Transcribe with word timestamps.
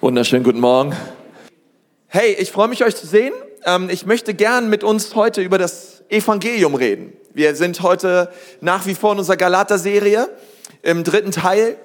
Wunderschönen 0.00 0.44
guten 0.44 0.60
Morgen. 0.60 0.94
Hey, 2.06 2.32
ich 2.38 2.52
freue 2.52 2.68
mich, 2.68 2.84
euch 2.84 2.94
zu 2.94 3.04
sehen. 3.04 3.32
Ähm, 3.64 3.90
ich 3.90 4.06
möchte 4.06 4.32
gern 4.32 4.70
mit 4.70 4.84
uns 4.84 5.16
heute 5.16 5.42
über 5.42 5.58
das 5.58 6.04
Evangelium 6.08 6.76
reden. 6.76 7.14
Wir 7.34 7.56
sind 7.56 7.82
heute 7.82 8.30
nach 8.60 8.86
wie 8.86 8.94
vor 8.94 9.10
in 9.14 9.18
unserer 9.18 9.36
Galater-Serie 9.36 10.28
im 10.82 11.02
dritten 11.02 11.32
Teil. 11.32 11.76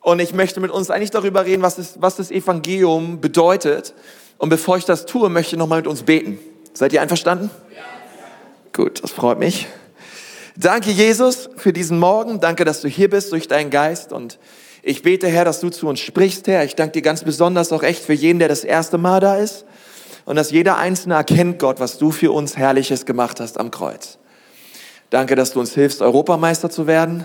Und 0.00 0.18
ich 0.18 0.34
möchte 0.34 0.58
mit 0.58 0.72
uns 0.72 0.90
eigentlich 0.90 1.12
darüber 1.12 1.44
reden, 1.44 1.62
was, 1.62 1.78
ist, 1.78 2.02
was 2.02 2.16
das 2.16 2.32
Evangelium 2.32 3.20
bedeutet. 3.20 3.94
Und 4.38 4.48
bevor 4.48 4.76
ich 4.76 4.84
das 4.84 5.06
tue, 5.06 5.28
möchte 5.28 5.54
ich 5.54 5.58
nochmal 5.60 5.78
mit 5.78 5.86
uns 5.86 6.02
beten. 6.02 6.40
Seid 6.72 6.92
ihr 6.92 7.00
einverstanden? 7.00 7.48
Ja. 7.76 7.84
Gut, 8.72 9.04
das 9.04 9.12
freut 9.12 9.38
mich. 9.38 9.68
Danke, 10.56 10.90
Jesus, 10.90 11.48
für 11.58 11.72
diesen 11.72 12.00
Morgen. 12.00 12.40
Danke, 12.40 12.64
dass 12.64 12.80
du 12.80 12.88
hier 12.88 13.08
bist 13.08 13.30
durch 13.30 13.46
deinen 13.46 13.70
Geist. 13.70 14.12
Und 14.12 14.40
ich 14.82 15.02
bete, 15.02 15.28
Herr, 15.28 15.44
dass 15.44 15.60
du 15.60 15.70
zu 15.70 15.86
uns 15.86 16.00
sprichst, 16.00 16.48
Herr. 16.48 16.64
Ich 16.64 16.74
danke 16.74 16.94
dir 16.94 17.02
ganz 17.02 17.22
besonders 17.22 17.72
auch 17.72 17.84
echt 17.84 18.04
für 18.04 18.12
jeden, 18.12 18.40
der 18.40 18.48
das 18.48 18.64
erste 18.64 18.98
Mal 18.98 19.20
da 19.20 19.36
ist. 19.36 19.64
Und 20.24 20.36
dass 20.36 20.50
jeder 20.50 20.76
Einzelne 20.76 21.14
erkennt, 21.14 21.60
Gott, 21.60 21.78
was 21.78 21.98
du 21.98 22.10
für 22.10 22.32
uns 22.32 22.56
Herrliches 22.56 23.06
gemacht 23.06 23.38
hast 23.38 23.60
am 23.60 23.70
Kreuz. 23.70 24.18
Danke, 25.10 25.36
dass 25.36 25.52
du 25.52 25.60
uns 25.60 25.72
hilfst, 25.72 26.02
Europameister 26.02 26.68
zu 26.68 26.88
werden. 26.88 27.24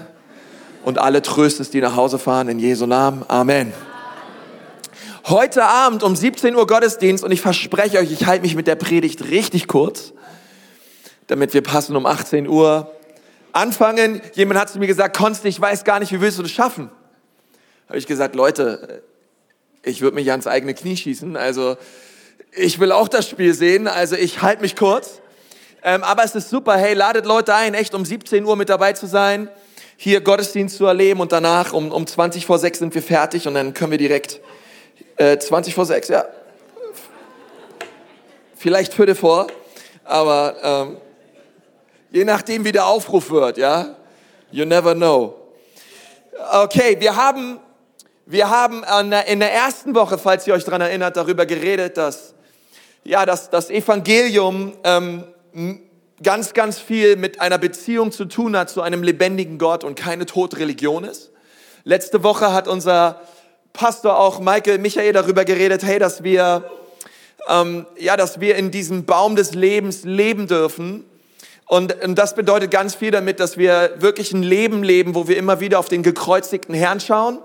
Und 0.86 1.00
alle 1.00 1.22
tröstest, 1.24 1.74
die 1.74 1.82
nach 1.82 1.96
Hause 1.96 2.20
fahren, 2.20 2.48
in 2.48 2.60
Jesu 2.60 2.86
Namen. 2.86 3.26
Amen. 3.28 3.74
Heute 5.26 5.66
Abend 5.66 6.04
um 6.04 6.16
17 6.16 6.56
Uhr 6.56 6.68
Gottesdienst 6.68 7.24
und 7.24 7.32
ich 7.32 7.42
verspreche 7.42 7.98
euch, 7.98 8.12
ich 8.12 8.26
halte 8.28 8.44
mich 8.44 8.56
mit 8.56 8.68
der 8.68 8.76
Predigt 8.76 9.26
richtig 9.30 9.68
kurz, 9.68 10.14
damit 11.26 11.54
wir 11.54 11.62
passen 11.62 11.96
um 11.96 12.06
18 12.06 12.48
Uhr 12.48 12.92
anfangen. 13.52 14.22
Jemand 14.36 14.60
hat 14.60 14.70
zu 14.70 14.80
mir 14.80 14.88
gesagt, 14.88 15.18
Konsti, 15.18 15.48
ich 15.50 15.60
weiß 15.60 15.84
gar 15.84 16.00
nicht, 16.00 16.14
wie 16.14 16.22
willst 16.22 16.38
du 16.38 16.44
das 16.44 16.52
schaffen? 16.52 16.90
Habe 17.88 17.98
ich 17.98 18.08
gesagt, 18.08 18.36
Leute, 18.36 19.02
ich 19.84 20.02
würde 20.02 20.16
mich 20.16 20.30
ans 20.30 20.48
eigene 20.48 20.74
Knie 20.74 20.98
schießen. 20.98 21.38
Also 21.38 21.78
ich 22.52 22.80
will 22.80 22.92
auch 22.92 23.08
das 23.08 23.30
Spiel 23.30 23.54
sehen. 23.54 23.88
Also 23.88 24.16
ich 24.16 24.42
halte 24.42 24.62
mich 24.62 24.76
kurz. 24.76 25.22
Ähm, 25.84 26.04
aber 26.04 26.24
es 26.24 26.36
ist 26.36 26.50
super. 26.50 26.76
Hey, 26.76 26.94
ladet 26.94 27.26
Leute 27.26 27.56
ein, 27.56 27.74
echt 27.74 27.94
um 27.94 28.04
17 28.04 28.44
Uhr 28.44 28.56
mit 28.58 28.68
dabei 28.68 28.94
zu 28.94 29.06
sein, 29.06 29.50
hier 29.96 30.22
Gottesdienst 30.22 30.76
zu 30.76 30.86
erleben 30.86 31.22
und 31.22 31.32
danach 31.32 31.72
um, 31.72 31.92
um 31.92 32.06
20 32.06 32.46
vor 32.46 32.60
6 32.60 32.80
sind 32.80 32.96
wir 32.96 33.02
fertig 33.02 33.48
und 33.48 33.54
dann 33.54 33.74
können 33.74 33.92
wir 33.92 33.98
direkt 33.98 34.42
äh, 35.16 35.38
20 35.38 35.74
vor 35.74 35.86
6, 35.86 36.10
ja. 36.10 36.26
Vielleicht 38.56 38.94
Viertel 38.94 39.16
vor, 39.16 39.48
aber 40.04 40.56
ähm, 40.62 40.98
je 42.12 42.26
nachdem, 42.26 42.66
wie 42.66 42.72
der 42.72 42.88
Aufruf 42.88 43.30
wird, 43.30 43.58
ja. 43.58 43.96
You 44.52 44.66
never 44.66 44.94
know. 44.94 45.36
Okay, 46.64 46.98
wir 47.00 47.16
haben 47.16 47.60
wir 48.30 48.50
haben 48.50 48.84
in 49.28 49.40
der 49.40 49.54
ersten 49.54 49.96
Woche, 49.96 50.18
falls 50.18 50.46
ihr 50.46 50.54
euch 50.54 50.66
daran 50.66 50.82
erinnert, 50.82 51.16
darüber 51.16 51.46
geredet, 51.46 51.96
dass 51.96 52.34
ja, 53.06 53.26
dass 53.26 53.50
das 53.50 53.70
Evangelium 53.70 54.74
ähm, 54.84 55.24
ganz, 56.22 56.54
ganz 56.54 56.78
viel 56.78 57.16
mit 57.16 57.40
einer 57.40 57.58
Beziehung 57.58 58.12
zu 58.12 58.26
tun 58.26 58.58
hat 58.58 58.70
zu 58.70 58.82
einem 58.82 59.02
lebendigen 59.02 59.58
Gott 59.58 59.86
und 59.86 59.96
keine 59.96 60.26
Todreligion 60.26 61.06
ist. 61.06 61.32
Letzte 61.86 62.22
Woche 62.24 62.52
hat 62.52 62.68
unser 62.68 63.22
Pastor 63.72 64.20
auch 64.20 64.42
Michael 64.42 64.80
Michael 64.80 65.14
darüber 65.14 65.46
geredet, 65.46 65.84
hey, 65.84 65.98
dass 65.98 66.22
wir 66.22 66.70
ähm, 67.48 67.86
ja, 67.98 68.18
dass 68.18 68.42
wir 68.42 68.58
in 68.58 68.72
diesem 68.72 69.06
Baum 69.06 69.38
des 69.38 69.54
Lebens 69.54 70.04
leben 70.04 70.48
dürfen. 70.48 71.06
Und, 71.66 72.04
und 72.04 72.16
das 72.16 72.36
bedeutet 72.36 72.72
ganz 72.72 72.94
viel 72.94 73.12
damit, 73.12 73.40
dass 73.40 73.58
wir 73.58 73.92
wirklich 74.00 74.34
ein 74.34 74.44
Leben 74.44 74.84
leben, 74.84 75.16
wo 75.16 75.30
wir 75.30 75.38
immer 75.38 75.62
wieder 75.62 75.80
auf 75.80 75.88
den 75.88 76.04
gekreuzigten 76.04 76.76
Herrn 76.76 77.00
schauen 77.00 77.40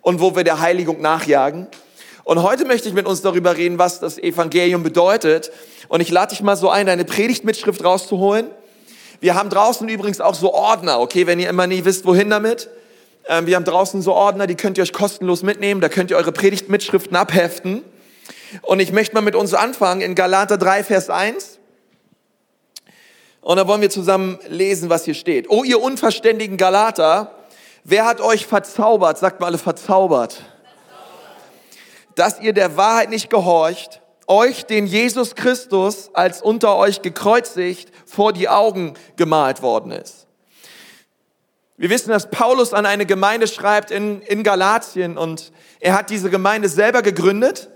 und 0.00 0.20
wo 0.20 0.34
wir 0.36 0.44
der 0.44 0.60
Heiligung 0.60 1.00
nachjagen. 1.00 1.66
Und 2.24 2.42
heute 2.42 2.66
möchte 2.66 2.88
ich 2.88 2.94
mit 2.94 3.06
uns 3.06 3.22
darüber 3.22 3.56
reden, 3.56 3.78
was 3.78 4.00
das 4.00 4.18
Evangelium 4.18 4.82
bedeutet. 4.82 5.50
Und 5.88 6.00
ich 6.00 6.10
lade 6.10 6.30
dich 6.30 6.42
mal 6.42 6.56
so 6.56 6.68
ein, 6.68 6.88
eine 6.88 7.04
Predigtmitschrift 7.04 7.82
rauszuholen. 7.82 8.50
Wir 9.20 9.34
haben 9.34 9.48
draußen 9.48 9.88
übrigens 9.88 10.20
auch 10.20 10.34
so 10.34 10.52
Ordner, 10.52 11.00
okay, 11.00 11.26
wenn 11.26 11.40
ihr 11.40 11.48
immer 11.48 11.66
nie 11.66 11.84
wisst, 11.84 12.04
wohin 12.04 12.30
damit. 12.30 12.68
Ähm, 13.28 13.46
wir 13.46 13.56
haben 13.56 13.64
draußen 13.64 14.02
so 14.02 14.12
Ordner, 14.12 14.46
die 14.46 14.56
könnt 14.56 14.78
ihr 14.78 14.82
euch 14.82 14.92
kostenlos 14.92 15.42
mitnehmen. 15.42 15.80
Da 15.80 15.88
könnt 15.88 16.10
ihr 16.10 16.16
eure 16.16 16.32
Predigtmitschriften 16.32 17.16
abheften. 17.16 17.82
Und 18.62 18.80
ich 18.80 18.92
möchte 18.92 19.14
mal 19.14 19.22
mit 19.22 19.34
uns 19.34 19.54
anfangen 19.54 20.00
in 20.02 20.14
Galater 20.14 20.58
3, 20.58 20.84
Vers 20.84 21.10
1. 21.10 21.58
Und 23.40 23.56
da 23.56 23.66
wollen 23.66 23.80
wir 23.80 23.90
zusammen 23.90 24.38
lesen, 24.48 24.90
was 24.90 25.04
hier 25.06 25.14
steht. 25.14 25.48
O 25.48 25.64
ihr 25.64 25.80
unverständigen 25.80 26.58
Galater, 26.58 27.37
Wer 27.90 28.04
hat 28.04 28.20
euch 28.20 28.46
verzaubert? 28.46 29.16
Sagt 29.16 29.40
mal 29.40 29.46
alle 29.46 29.56
verzaubert. 29.56 30.42
Dass 32.14 32.38
ihr 32.38 32.52
der 32.52 32.76
Wahrheit 32.76 33.08
nicht 33.08 33.30
gehorcht, 33.30 34.02
euch 34.26 34.66
den 34.66 34.86
Jesus 34.86 35.34
Christus 35.34 36.10
als 36.12 36.42
unter 36.42 36.76
euch 36.76 37.00
gekreuzigt 37.00 37.90
vor 38.04 38.34
die 38.34 38.46
Augen 38.46 38.92
gemalt 39.16 39.62
worden 39.62 39.92
ist. 39.92 40.26
Wir 41.78 41.88
wissen, 41.88 42.10
dass 42.10 42.28
Paulus 42.28 42.74
an 42.74 42.84
eine 42.84 43.06
Gemeinde 43.06 43.46
schreibt 43.46 43.90
in, 43.90 44.20
in 44.20 44.42
Galatien 44.42 45.16
und 45.16 45.50
er 45.80 45.94
hat 45.94 46.10
diese 46.10 46.28
Gemeinde 46.28 46.68
selber 46.68 47.00
gegründet, 47.00 47.70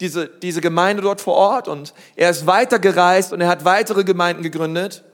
diese, 0.00 0.26
diese 0.26 0.62
Gemeinde 0.62 1.02
dort 1.02 1.20
vor 1.20 1.34
Ort 1.34 1.68
und 1.68 1.92
er 2.16 2.30
ist 2.30 2.46
weitergereist 2.46 3.34
und 3.34 3.42
er 3.42 3.48
hat 3.48 3.66
weitere 3.66 4.04
Gemeinden 4.04 4.42
gegründet. 4.42 5.04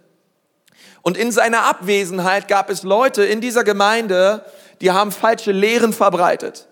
Und 1.03 1.16
in 1.16 1.33
seiner 1.33 1.65
Abwesenheit 1.65 2.49
gab 2.49 2.71
es 2.71 2.83
Leute 2.83 3.25
in 3.25 3.41
dieser 3.41 3.65
Gemeinde, 3.65 4.44
die 4.81 4.91
haben 4.91 5.12
falsche 5.12 5.53
Lehren 5.53 5.93
verbreitet. 5.93 6.66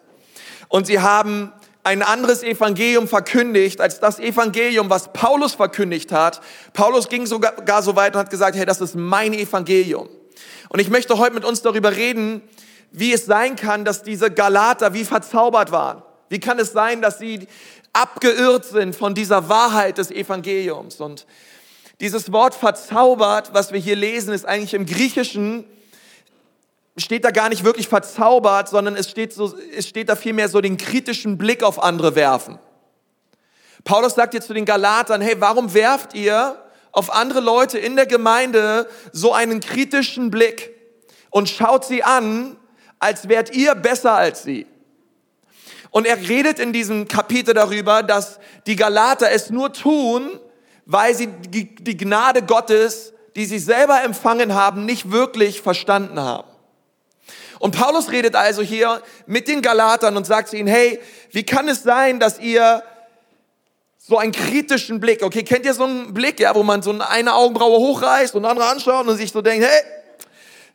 Und 0.68 0.86
sie 0.86 1.00
haben 1.00 1.52
ein 1.84 2.02
anderes 2.02 2.42
Evangelium 2.42 3.08
verkündigt 3.08 3.80
als 3.80 4.00
das 4.00 4.18
Evangelium, 4.18 4.90
was 4.90 5.12
Paulus 5.12 5.54
verkündigt 5.54 6.12
hat. 6.12 6.40
Paulus 6.74 7.08
ging 7.08 7.24
sogar 7.24 7.82
so 7.82 7.96
weit 7.96 8.14
und 8.14 8.20
hat 8.20 8.30
gesagt, 8.30 8.56
hey, 8.56 8.66
das 8.66 8.80
ist 8.80 8.94
mein 8.94 9.32
Evangelium. 9.32 10.08
Und 10.68 10.80
ich 10.80 10.90
möchte 10.90 11.16
heute 11.16 11.34
mit 11.34 11.44
uns 11.46 11.62
darüber 11.62 11.96
reden, 11.96 12.42
wie 12.90 13.12
es 13.12 13.24
sein 13.24 13.56
kann, 13.56 13.84
dass 13.84 14.02
diese 14.02 14.30
Galater 14.30 14.92
wie 14.92 15.04
verzaubert 15.04 15.72
waren. 15.72 16.02
Wie 16.28 16.40
kann 16.40 16.58
es 16.58 16.72
sein, 16.72 17.00
dass 17.00 17.18
sie 17.18 17.46
abgeirrt 17.94 18.66
sind 18.66 18.94
von 18.94 19.14
dieser 19.14 19.48
Wahrheit 19.48 19.96
des 19.96 20.10
Evangeliums? 20.10 21.00
Und 21.00 21.26
dieses 22.00 22.32
Wort 22.32 22.54
verzaubert, 22.54 23.52
was 23.54 23.72
wir 23.72 23.80
hier 23.80 23.96
lesen, 23.96 24.32
ist 24.32 24.46
eigentlich 24.46 24.74
im 24.74 24.86
Griechischen, 24.86 25.64
steht 26.96 27.24
da 27.24 27.30
gar 27.30 27.48
nicht 27.48 27.64
wirklich 27.64 27.88
verzaubert, 27.88 28.68
sondern 28.68 28.96
es 28.96 29.10
steht, 29.10 29.32
so, 29.32 29.56
es 29.76 29.88
steht 29.88 30.08
da 30.08 30.16
vielmehr 30.16 30.48
so 30.48 30.60
den 30.60 30.76
kritischen 30.76 31.38
Blick 31.38 31.62
auf 31.62 31.82
andere 31.82 32.14
werfen. 32.14 32.58
Paulus 33.84 34.14
sagt 34.14 34.34
jetzt 34.34 34.46
zu 34.46 34.54
den 34.54 34.64
Galatern, 34.64 35.20
hey, 35.20 35.36
warum 35.38 35.74
werft 35.74 36.14
ihr 36.14 36.56
auf 36.92 37.12
andere 37.14 37.40
Leute 37.40 37.78
in 37.78 37.96
der 37.96 38.06
Gemeinde 38.06 38.88
so 39.12 39.32
einen 39.32 39.60
kritischen 39.60 40.30
Blick 40.30 40.74
und 41.30 41.48
schaut 41.48 41.84
sie 41.84 42.02
an, 42.02 42.56
als 42.98 43.28
wärt 43.28 43.54
ihr 43.54 43.74
besser 43.74 44.14
als 44.14 44.42
sie? 44.42 44.66
Und 45.90 46.06
er 46.06 46.16
redet 46.28 46.58
in 46.58 46.72
diesem 46.72 47.08
Kapitel 47.08 47.54
darüber, 47.54 48.02
dass 48.02 48.38
die 48.66 48.76
Galater 48.76 49.30
es 49.30 49.50
nur 49.50 49.72
tun, 49.72 50.38
weil 50.88 51.14
sie 51.14 51.26
die 51.26 51.96
Gnade 51.98 52.42
Gottes, 52.42 53.12
die 53.36 53.44
sie 53.44 53.58
selber 53.58 54.02
empfangen 54.02 54.54
haben, 54.54 54.86
nicht 54.86 55.12
wirklich 55.12 55.60
verstanden 55.60 56.18
haben. 56.18 56.48
Und 57.58 57.76
Paulus 57.76 58.10
redet 58.10 58.34
also 58.34 58.62
hier 58.62 59.02
mit 59.26 59.48
den 59.48 59.60
Galatern 59.60 60.16
und 60.16 60.26
sagt 60.26 60.48
zu 60.48 60.56
ihnen, 60.56 60.66
hey, 60.66 60.98
wie 61.30 61.44
kann 61.44 61.68
es 61.68 61.82
sein, 61.82 62.18
dass 62.20 62.40
ihr 62.40 62.82
so 63.98 64.16
einen 64.16 64.32
kritischen 64.32 64.98
Blick, 64.98 65.22
okay, 65.22 65.42
kennt 65.42 65.66
ihr 65.66 65.74
so 65.74 65.84
einen 65.84 66.14
Blick, 66.14 66.40
ja, 66.40 66.54
wo 66.54 66.62
man 66.62 66.80
so 66.80 66.98
eine 66.98 67.34
Augenbraue 67.34 67.78
hochreißt 67.78 68.34
und 68.34 68.46
andere 68.46 68.68
anschaut 68.68 69.06
und 69.06 69.18
sich 69.18 69.30
so 69.30 69.42
denkt, 69.42 69.66
hey, 69.68 69.82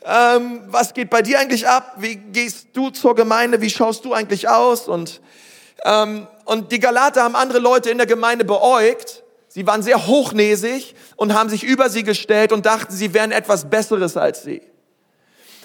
ähm, 0.05 0.61
was 0.67 0.93
geht 0.93 1.09
bei 1.09 1.23
dir 1.23 1.39
eigentlich 1.39 1.67
ab? 1.67 1.95
Wie 1.97 2.17
gehst 2.17 2.67
du 2.73 2.91
zur 2.91 3.15
Gemeinde? 3.15 3.61
Wie 3.61 3.69
schaust 3.71 4.05
du 4.05 4.13
eigentlich 4.13 4.47
aus? 4.47 4.87
Und, 4.87 5.21
ähm, 5.85 6.27
und 6.45 6.71
die 6.71 6.79
Galater 6.79 7.23
haben 7.23 7.35
andere 7.35 7.59
Leute 7.59 7.89
in 7.89 7.97
der 7.97 8.05
Gemeinde 8.05 8.45
beäugt 8.45 9.22
Sie 9.53 9.67
waren 9.67 9.83
sehr 9.83 10.07
hochnäsig 10.07 10.95
und 11.15 11.35
haben 11.35 11.47
sich 11.47 11.63
über 11.63 11.87
sie 11.87 12.01
gestellt 12.01 12.51
und 12.51 12.65
dachten, 12.65 12.91
sie 12.91 13.13
wären 13.13 13.31
etwas 13.31 13.69
Besseres 13.69 14.17
als 14.17 14.41
sie. 14.41 14.63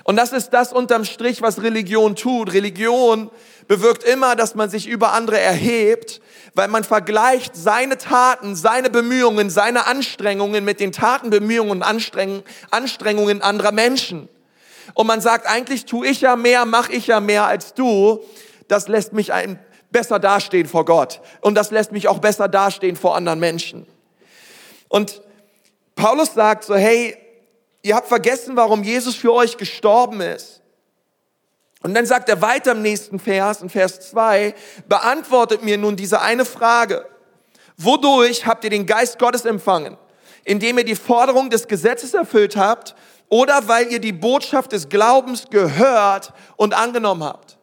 Und 0.05 0.17
das 0.17 0.35
ist 0.35 0.51
das 0.51 0.75
unterm 0.75 1.07
Strich, 1.07 1.41
was 1.41 1.63
Religion 1.63 2.15
tut. 2.15 2.53
Religion 2.53 3.31
bewirkt 3.67 4.05
immer, 4.05 4.37
dass 4.37 4.55
man 4.55 4.69
sich 4.69 4.89
über 4.89 5.15
andere 5.15 5.41
erhebt, 5.41 6.21
weil 6.53 6.69
man 6.69 6.85
vergleicht 6.85 7.57
seine 7.57 7.97
Taten, 7.97 8.57
seine 8.57 8.91
Bemühungen, 8.91 9.49
seine 9.49 9.87
Anstrengungen 9.87 10.67
mit 10.67 10.81
den 10.81 10.93
Taten, 10.93 11.31
Bemühungen 11.31 11.71
und 11.71 11.83
Anstrengungen 11.83 13.41
anderer 13.41 13.73
Menschen. 13.73 14.29
Und 14.93 15.07
man 15.07 15.23
sagt, 15.23 15.47
eigentlich 15.47 15.87
tue 15.87 16.09
ich 16.09 16.21
ja 16.21 16.37
mehr, 16.37 16.67
mache 16.67 16.93
ich 16.93 17.07
ja 17.07 17.21
mehr 17.21 17.47
als 17.47 17.73
du. 17.73 18.21
Das 18.69 18.87
lässt 18.87 19.15
mich 19.15 19.33
ein 19.33 19.59
besser 19.91 20.19
dastehen 20.19 20.67
vor 20.67 20.85
Gott. 20.85 21.21
Und 21.41 21.55
das 21.55 21.71
lässt 21.71 21.93
mich 21.93 22.09
auch 22.09 22.19
besser 22.19 22.49
dastehen 22.49 22.97
vor 22.97 23.17
anderen 23.17 23.41
Menschen. 23.41 23.87
Und 24.89 25.23
Paulus 25.95 26.35
sagt 26.35 26.65
so, 26.65 26.75
hey, 26.75 27.17
ihr 27.83 27.97
habt 27.97 28.09
vergessen, 28.09 28.57
warum 28.57 28.83
Jesus 28.83 29.17
für 29.17 29.33
euch 29.33 29.57
gestorben 29.57 30.21
ist. 30.21 30.63
Und 31.83 31.95
dann 31.95 32.07
sagt 32.07 32.29
er 32.29 32.43
weiter 32.43 32.73
im 32.73 32.83
nächsten 32.83 33.19
Vers, 33.19 33.63
in 33.63 33.71
Vers 33.71 34.01
2, 34.11 34.55
beantwortet 34.89 35.63
mir 35.63 35.79
nun 35.79 35.97
diese 35.97 36.21
eine 36.21 36.45
Frage. 36.45 37.07
Wodurch 37.77 38.47
habt 38.47 38.65
ihr 38.65 38.71
den 38.71 38.87
Geist 38.87 39.19
Gottes 39.19 39.45
empfangen? 39.45 39.97
Indem 40.45 40.79
ihr 40.79 40.85
die 40.85 40.97
Forderung 40.97 41.51
des 41.51 41.69
Gesetzes 41.69 42.15
erfüllt 42.15 42.57
habt 42.57 42.97
oder 43.29 43.69
weil 43.69 43.93
ihr 43.93 44.01
die 44.01 44.13
Botschaft 44.13 44.73
des 44.73 44.89
Glaubens 44.89 45.51
gehört 45.51 46.33
und 46.57 46.75
angenommen 46.75 47.23
habt? 47.23 47.58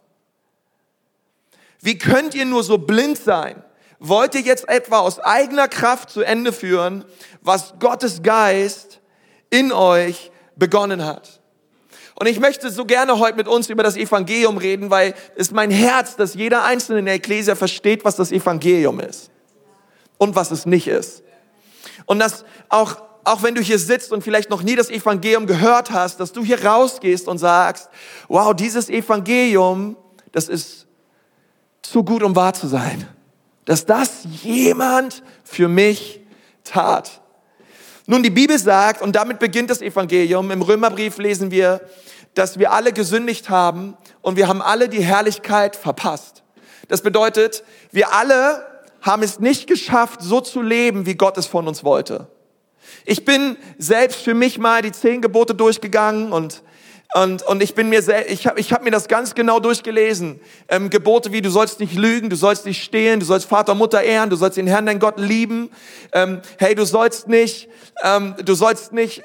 Wie 1.85 1.99
könnt 1.99 2.33
ihr 2.33 2.45
nur 2.45 2.63
so 2.63 2.79
blind 2.79 3.15
sein? 3.15 3.63
Wollt 3.99 4.33
ihr 4.33 4.41
jetzt 4.41 4.67
etwa 4.67 5.01
aus 5.01 5.19
eigener 5.19 5.67
Kraft 5.67 6.09
zu 6.09 6.23
Ende 6.23 6.51
führen, 6.51 7.05
was 7.41 7.75
Gottes 7.79 8.23
Geist 8.23 9.01
in 9.51 9.71
euch 9.71 10.31
begonnen 10.55 11.05
hat? 11.05 11.41
Und 12.15 12.25
ich 12.25 12.39
möchte 12.39 12.71
so 12.71 12.85
gerne 12.85 13.19
heute 13.19 13.37
mit 13.37 13.47
uns 13.47 13.69
über 13.69 13.83
das 13.83 13.97
Evangelium 13.97 14.57
reden, 14.57 14.89
weil 14.89 15.13
es 15.35 15.51
mein 15.51 15.69
Herz, 15.69 16.15
dass 16.15 16.33
jeder 16.33 16.63
Einzelne 16.63 16.99
in 16.99 17.05
der 17.05 17.13
Ekklesia 17.13 17.53
versteht, 17.53 18.03
was 18.03 18.15
das 18.15 18.31
Evangelium 18.31 18.99
ist 18.99 19.29
und 20.17 20.35
was 20.35 20.49
es 20.49 20.65
nicht 20.65 20.87
ist. 20.87 21.21
Und 22.07 22.17
dass 22.17 22.45
auch, 22.67 22.97
auch 23.25 23.43
wenn 23.43 23.53
du 23.53 23.61
hier 23.61 23.77
sitzt 23.77 24.11
und 24.11 24.23
vielleicht 24.23 24.49
noch 24.49 24.63
nie 24.63 24.75
das 24.75 24.89
Evangelium 24.89 25.45
gehört 25.45 25.91
hast, 25.91 26.19
dass 26.19 26.31
du 26.31 26.43
hier 26.43 26.65
rausgehst 26.65 27.27
und 27.27 27.37
sagst, 27.37 27.89
wow, 28.27 28.55
dieses 28.55 28.89
Evangelium, 28.89 29.97
das 30.31 30.49
ist 30.49 30.84
zu 31.89 32.03
gut, 32.03 32.23
um 32.23 32.35
wahr 32.35 32.53
zu 32.53 32.67
sein. 32.67 33.07
Dass 33.65 33.85
das 33.85 34.27
jemand 34.43 35.23
für 35.43 35.67
mich 35.67 36.21
tat. 36.63 37.21
Nun, 38.07 38.21
die 38.21 38.29
Bibel 38.29 38.59
sagt, 38.59 39.01
und 39.01 39.15
damit 39.15 39.39
beginnt 39.39 39.69
das 39.69 39.81
Evangelium, 39.81 40.51
im 40.51 40.61
Römerbrief 40.61 41.17
lesen 41.17 41.49
wir, 41.49 41.81
dass 42.35 42.59
wir 42.59 42.71
alle 42.71 42.93
gesündigt 42.93 43.49
haben 43.49 43.97
und 44.21 44.35
wir 44.35 44.47
haben 44.47 44.61
alle 44.61 44.89
die 44.89 45.03
Herrlichkeit 45.03 45.75
verpasst. 45.75 46.43
Das 46.87 47.01
bedeutet, 47.01 47.63
wir 47.91 48.13
alle 48.13 48.65
haben 49.01 49.23
es 49.23 49.39
nicht 49.39 49.67
geschafft, 49.67 50.21
so 50.21 50.41
zu 50.41 50.61
leben, 50.61 51.05
wie 51.05 51.15
Gott 51.15 51.37
es 51.37 51.47
von 51.47 51.67
uns 51.67 51.83
wollte. 51.83 52.27
Ich 53.05 53.25
bin 53.25 53.57
selbst 53.77 54.21
für 54.21 54.33
mich 54.33 54.57
mal 54.57 54.81
die 54.81 54.91
zehn 54.91 55.21
Gebote 55.21 55.55
durchgegangen 55.55 56.31
und 56.31 56.61
und, 57.13 57.43
und 57.43 57.63
ich 57.63 57.75
bin 57.75 57.89
mir 57.89 58.01
sehr, 58.01 58.29
ich 58.29 58.47
habe 58.47 58.59
ich 58.59 58.73
hab 58.73 58.83
mir 58.83 58.91
das 58.91 59.07
ganz 59.07 59.35
genau 59.35 59.59
durchgelesen. 59.59 60.39
Ähm, 60.67 60.89
Gebote 60.89 61.31
wie 61.31 61.41
du 61.41 61.49
sollst 61.49 61.79
nicht 61.79 61.95
lügen, 61.95 62.29
du 62.29 62.35
sollst 62.35 62.65
nicht 62.65 62.83
stehlen, 62.83 63.19
du 63.19 63.25
sollst 63.25 63.47
Vater, 63.47 63.75
Mutter 63.75 64.01
ehren, 64.01 64.29
du 64.29 64.35
sollst 64.35 64.57
den 64.57 64.67
Herrn, 64.67 64.85
dein 64.85 64.99
Gott 64.99 65.19
lieben. 65.19 65.69
Ähm, 66.11 66.41
hey, 66.57 66.75
du 66.75 66.85
sollst 66.85 67.27
nicht, 67.27 67.69
ähm, 68.03 68.35
du 68.43 68.53
sollst 68.53 68.91
nicht 68.91 69.21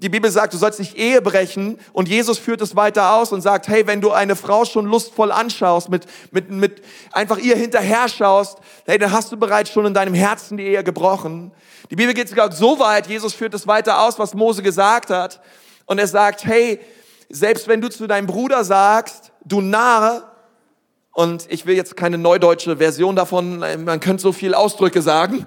die 0.00 0.08
Bibel 0.08 0.30
sagt, 0.30 0.54
du 0.54 0.58
sollst 0.58 0.78
nicht 0.78 0.96
Ehe 0.96 1.20
brechen 1.20 1.78
und 1.92 2.08
Jesus 2.08 2.38
führt 2.38 2.60
es 2.62 2.74
weiter 2.74 3.14
aus 3.14 3.32
und 3.32 3.42
sagt, 3.42 3.68
hey, 3.68 3.86
wenn 3.86 4.00
du 4.00 4.10
eine 4.10 4.34
Frau 4.34 4.64
schon 4.64 4.86
lustvoll 4.86 5.30
anschaust, 5.30 5.88
mit, 5.90 6.06
mit, 6.30 6.50
mit 6.50 6.82
einfach 7.12 7.38
ihr 7.38 7.56
hinterher 7.56 8.08
schaust, 8.08 8.58
hey, 8.86 8.98
dann 8.98 9.12
hast 9.12 9.30
du 9.32 9.36
bereits 9.36 9.70
schon 9.70 9.86
in 9.86 9.94
deinem 9.94 10.14
Herzen 10.14 10.56
die 10.56 10.64
Ehe 10.64 10.82
gebrochen. 10.84 11.52
Die 11.90 11.96
Bibel 11.96 12.14
geht 12.14 12.28
sogar 12.28 12.50
so 12.52 12.78
weit, 12.78 13.08
Jesus 13.08 13.34
führt 13.34 13.52
es 13.52 13.66
weiter 13.66 14.00
aus, 14.02 14.18
was 14.18 14.34
Mose 14.34 14.62
gesagt 14.62 15.10
hat. 15.10 15.40
Und 15.90 15.98
er 15.98 16.06
sagt, 16.06 16.44
hey, 16.44 16.78
selbst 17.30 17.66
wenn 17.66 17.80
du 17.80 17.90
zu 17.90 18.06
deinem 18.06 18.28
Bruder 18.28 18.62
sagst, 18.62 19.32
du 19.44 19.60
Narr, 19.60 20.22
und 21.10 21.46
ich 21.48 21.66
will 21.66 21.74
jetzt 21.74 21.96
keine 21.96 22.16
neudeutsche 22.16 22.76
Version 22.76 23.16
davon, 23.16 23.58
man 23.58 23.98
könnte 23.98 24.22
so 24.22 24.30
viel 24.30 24.54
Ausdrücke 24.54 25.02
sagen, 25.02 25.44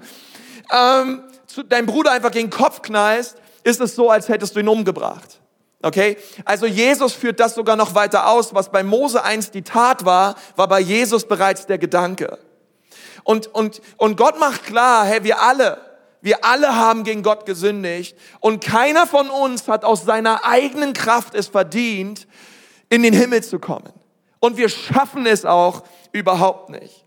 ähm, 0.70 1.22
zu 1.46 1.62
deinem 1.62 1.86
Bruder 1.86 2.12
einfach 2.12 2.30
gegen 2.30 2.50
den 2.50 2.58
Kopf 2.58 2.82
knallst, 2.82 3.38
ist 3.62 3.80
es 3.80 3.94
so, 3.94 4.10
als 4.10 4.28
hättest 4.28 4.54
du 4.54 4.60
ihn 4.60 4.68
umgebracht. 4.68 5.40
Okay? 5.80 6.18
Also 6.44 6.66
Jesus 6.66 7.14
führt 7.14 7.40
das 7.40 7.54
sogar 7.54 7.76
noch 7.76 7.94
weiter 7.94 8.28
aus. 8.28 8.54
Was 8.54 8.70
bei 8.70 8.82
Mose 8.82 9.24
einst 9.24 9.54
die 9.54 9.62
Tat 9.62 10.04
war, 10.04 10.34
war 10.56 10.68
bei 10.68 10.80
Jesus 10.80 11.26
bereits 11.26 11.64
der 11.64 11.78
Gedanke. 11.78 12.36
Und, 13.22 13.46
und, 13.46 13.80
und 13.96 14.18
Gott 14.18 14.38
macht 14.38 14.64
klar, 14.64 15.06
hey, 15.06 15.24
wir 15.24 15.40
alle, 15.40 15.78
wir 16.24 16.42
alle 16.42 16.74
haben 16.74 17.04
gegen 17.04 17.22
Gott 17.22 17.44
gesündigt 17.44 18.16
und 18.40 18.64
keiner 18.64 19.06
von 19.06 19.28
uns 19.28 19.68
hat 19.68 19.84
aus 19.84 20.06
seiner 20.06 20.46
eigenen 20.46 20.94
Kraft 20.94 21.34
es 21.34 21.48
verdient, 21.48 22.26
in 22.88 23.02
den 23.02 23.12
Himmel 23.12 23.44
zu 23.44 23.58
kommen. 23.58 23.92
Und 24.40 24.56
wir 24.56 24.70
schaffen 24.70 25.26
es 25.26 25.44
auch 25.44 25.82
überhaupt 26.12 26.70
nicht. 26.70 27.04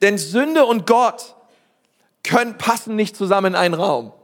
Denn 0.00 0.16
Sünde 0.16 0.64
und 0.64 0.86
Gott 0.86 1.36
können 2.24 2.56
passen 2.56 2.96
nicht 2.96 3.14
zusammen 3.14 3.48
in 3.48 3.56
einen 3.56 3.74
Raum. 3.74 4.14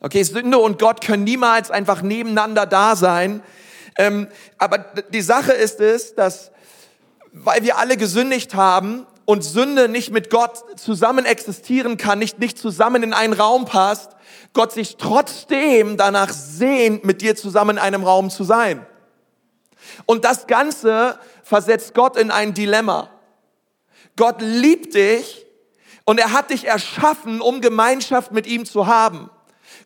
Okay, 0.00 0.22
Sünde 0.22 0.58
und 0.58 0.78
Gott 0.78 1.00
können 1.00 1.24
niemals 1.24 1.70
einfach 1.70 2.02
nebeneinander 2.02 2.66
da 2.66 2.96
sein. 2.96 3.42
Ähm, 3.96 4.28
aber 4.58 4.76
die 5.08 5.22
Sache 5.22 5.52
ist 5.52 5.80
es, 5.80 6.14
dass, 6.14 6.52
weil 7.32 7.62
wir 7.62 7.78
alle 7.78 7.96
gesündigt 7.96 8.54
haben 8.54 9.06
und 9.24 9.42
Sünde 9.42 9.88
nicht 9.88 10.10
mit 10.10 10.30
Gott 10.30 10.78
zusammen 10.78 11.24
existieren 11.24 11.96
kann, 11.96 12.18
nicht, 12.18 12.38
nicht 12.38 12.58
zusammen 12.58 13.02
in 13.02 13.12
einen 13.12 13.32
Raum 13.32 13.64
passt, 13.64 14.12
Gott 14.52 14.72
sich 14.72 14.96
trotzdem 14.96 15.96
danach 15.96 16.30
sehnt, 16.30 17.04
mit 17.04 17.22
dir 17.22 17.36
zusammen 17.36 17.76
in 17.76 17.78
einem 17.78 18.04
Raum 18.04 18.30
zu 18.30 18.44
sein. 18.44 18.86
Und 20.06 20.24
das 20.24 20.46
Ganze 20.46 21.18
versetzt 21.42 21.94
Gott 21.94 22.16
in 22.16 22.30
ein 22.30 22.54
Dilemma. 22.54 23.10
Gott 24.16 24.36
liebt 24.40 24.94
dich 24.94 25.46
und 26.04 26.20
er 26.20 26.32
hat 26.32 26.50
dich 26.50 26.66
erschaffen, 26.66 27.40
um 27.40 27.60
Gemeinschaft 27.60 28.32
mit 28.32 28.46
ihm 28.46 28.64
zu 28.64 28.86
haben. 28.86 29.30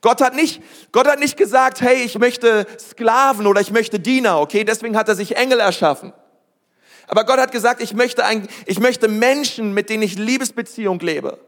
Gott 0.00 0.20
hat 0.20 0.34
nicht, 0.34 0.62
Gott 0.92 1.08
hat 1.08 1.18
nicht 1.18 1.36
gesagt, 1.36 1.80
hey, 1.80 2.02
ich 2.02 2.18
möchte 2.18 2.66
Sklaven 2.78 3.46
oder 3.46 3.60
ich 3.60 3.70
möchte 3.70 3.98
Diener, 3.98 4.40
okay? 4.40 4.64
Deswegen 4.64 4.96
hat 4.96 5.08
er 5.08 5.14
sich 5.14 5.36
Engel 5.36 5.60
erschaffen. 5.60 6.12
Aber 7.08 7.24
Gott 7.24 7.38
hat 7.38 7.52
gesagt, 7.52 7.82
ich 7.82 7.94
möchte 7.94 8.24
ein, 8.24 8.48
ich 8.66 8.80
möchte 8.80 9.08
Menschen, 9.08 9.72
mit 9.72 9.90
denen 9.90 10.02
ich 10.02 10.18
Liebesbeziehung 10.18 11.00
lebe. 11.00 11.38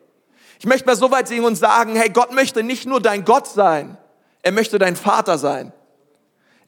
Ich 0.58 0.66
möchte 0.66 0.86
mal 0.86 0.96
so 0.96 1.10
weit 1.10 1.28
sehen 1.28 1.44
und 1.44 1.56
sagen, 1.56 1.96
hey, 1.96 2.10
Gott 2.10 2.32
möchte 2.32 2.62
nicht 2.62 2.86
nur 2.86 3.00
dein 3.00 3.24
Gott 3.24 3.46
sein, 3.46 3.96
er 4.42 4.52
möchte 4.52 4.78
dein 4.78 4.96
Vater 4.96 5.38
sein. 5.38 5.72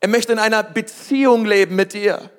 Er 0.00 0.08
möchte 0.08 0.32
in 0.32 0.38
einer 0.38 0.62
Beziehung 0.62 1.44
leben 1.44 1.76
mit 1.76 1.92
dir. 1.92 2.30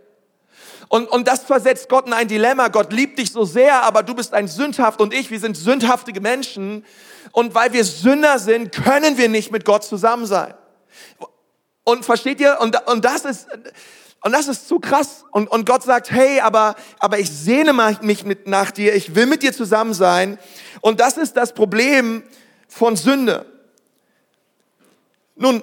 Und, 0.89 1.07
und 1.09 1.27
das 1.27 1.43
versetzt 1.43 1.89
Gott 1.89 2.05
in 2.05 2.13
ein 2.13 2.27
Dilemma. 2.27 2.67
Gott 2.67 2.91
liebt 2.93 3.17
dich 3.17 3.31
so 3.31 3.45
sehr, 3.45 3.83
aber 3.83 4.03
du 4.03 4.13
bist 4.13 4.33
ein 4.33 4.47
sündhaft 4.47 5.01
und 5.01 5.13
ich, 5.13 5.31
wir 5.31 5.39
sind 5.39 5.57
sündhaftige 5.57 6.21
Menschen. 6.21 6.85
Und 7.31 7.55
weil 7.55 7.73
wir 7.73 7.83
Sünder 7.83 8.37
sind, 8.37 8.71
können 8.71 9.17
wir 9.17 9.29
nicht 9.29 9.51
mit 9.51 9.65
Gott 9.65 9.83
zusammen 9.83 10.25
sein. 10.25 10.53
Und 11.83 12.05
versteht 12.05 12.39
ihr? 12.39 12.59
Und, 12.59 12.75
und 12.87 13.05
das 13.05 13.25
ist, 13.25 13.47
und 14.23 14.31
das 14.31 14.47
ist 14.47 14.69
zu 14.69 14.79
krass. 14.79 15.25
Und, 15.31 15.51
und 15.51 15.65
Gott 15.65 15.83
sagt, 15.83 16.09
hey, 16.09 16.39
aber, 16.39 16.75
aber 16.97 17.19
ich 17.19 17.29
sehne 17.29 17.73
mich 18.01 18.23
mit 18.23 18.47
nach 18.47 18.71
dir, 18.71 18.95
ich 18.95 19.15
will 19.15 19.25
mit 19.25 19.43
dir 19.43 19.51
zusammen 19.51 19.93
sein. 19.93 20.39
Und 20.79 21.01
das 21.01 21.17
ist 21.17 21.35
das 21.35 21.53
Problem 21.53 22.23
von 22.69 22.95
Sünde. 22.95 23.45
Nun, 25.35 25.61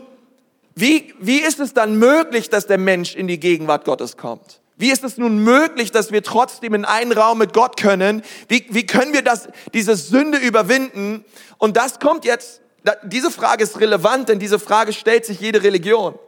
wie, 0.75 1.15
wie 1.19 1.39
ist 1.39 1.59
es 1.59 1.73
dann 1.73 1.97
möglich, 1.99 2.51
dass 2.51 2.67
der 2.67 2.79
Mensch 2.79 3.17
in 3.17 3.29
die 3.29 3.41
Gegenwart 3.41 3.87
Gottes 3.87 4.19
kommt? 4.19 4.61
Wie 4.77 4.91
ist 4.91 5.05
es 5.05 5.17
nun 5.17 5.39
möglich, 5.39 5.91
dass 5.91 6.13
wir 6.13 6.23
trotzdem 6.23 6.75
in 6.75 6.85
einen 6.85 7.13
Raum 7.13 7.39
mit 7.39 7.55
Gott 7.55 7.79
können? 7.79 8.23
Wie, 8.49 8.67
wie 8.71 8.87
können 8.87 9.15
wir 9.15 9.23
das, 9.23 9.49
diese 9.73 9.97
Sünde 9.97 10.37
überwinden? 10.39 11.25
Und 11.57 11.79
das 11.79 11.99
kommt 11.99 12.27
jetzt, 12.27 12.61
diese 13.05 13.31
Frage 13.31 13.63
ist 13.63 13.81
relevant, 13.81 14.29
denn 14.29 14.39
diese 14.39 14.59
Frage 14.59 14.93
stellt 14.93 15.25
sich 15.25 15.41
jede 15.41 15.63
Religion. 15.63 16.19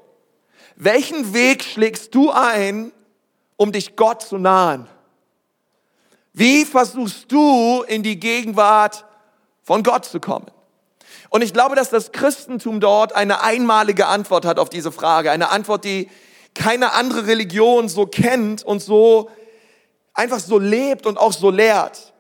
Welchen 0.77 1.35
Weg 1.35 1.63
schlägst 1.63 2.15
du 2.15 2.31
ein, 2.31 2.93
um 3.57 3.73
dich 3.73 3.97
Gott 3.97 4.23
zu 4.23 4.39
nahen? 4.39 4.89
Wie 6.33 6.65
versuchst 6.65 7.31
du 7.31 7.83
in 7.83 8.03
die 8.03 8.19
Gegenwart 8.19 9.05
von 9.63 9.83
Gott 9.83 10.05
zu 10.05 10.19
kommen? 10.19 10.51
Und 11.29 11.43
ich 11.43 11.53
glaube, 11.53 11.77
dass 11.77 11.91
das 11.91 12.13
Christentum 12.13 12.81
dort 12.81 13.15
eine 13.15 13.43
einmalige 13.43 14.07
Antwort 14.07 14.45
hat 14.45 14.59
auf 14.59 14.71
diese 14.71 14.93
Frage. 14.93 15.31
Eine 15.31 15.51
Antwort, 15.51 15.85
die 15.85 16.09
keine 16.55 16.93
andere 16.93 17.27
Religion 17.27 17.89
so 17.89 18.07
kennt 18.07 18.63
und 18.63 18.81
so 18.81 19.31
einfach 20.15 20.41
so 20.41 20.59
lebt 20.59 21.07
und 21.07 21.19
auch 21.19 21.33
so 21.33 21.51
lehrt. 21.51 22.13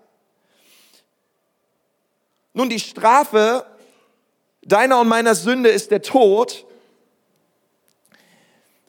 Nun, 2.54 2.68
die 2.68 2.80
Strafe 2.80 3.66
deiner 4.62 5.00
und 5.00 5.09
meiner 5.09 5.35
Sünde 5.35 5.71
ist 5.71 5.90
der 5.90 6.02
Tod. 6.02 6.66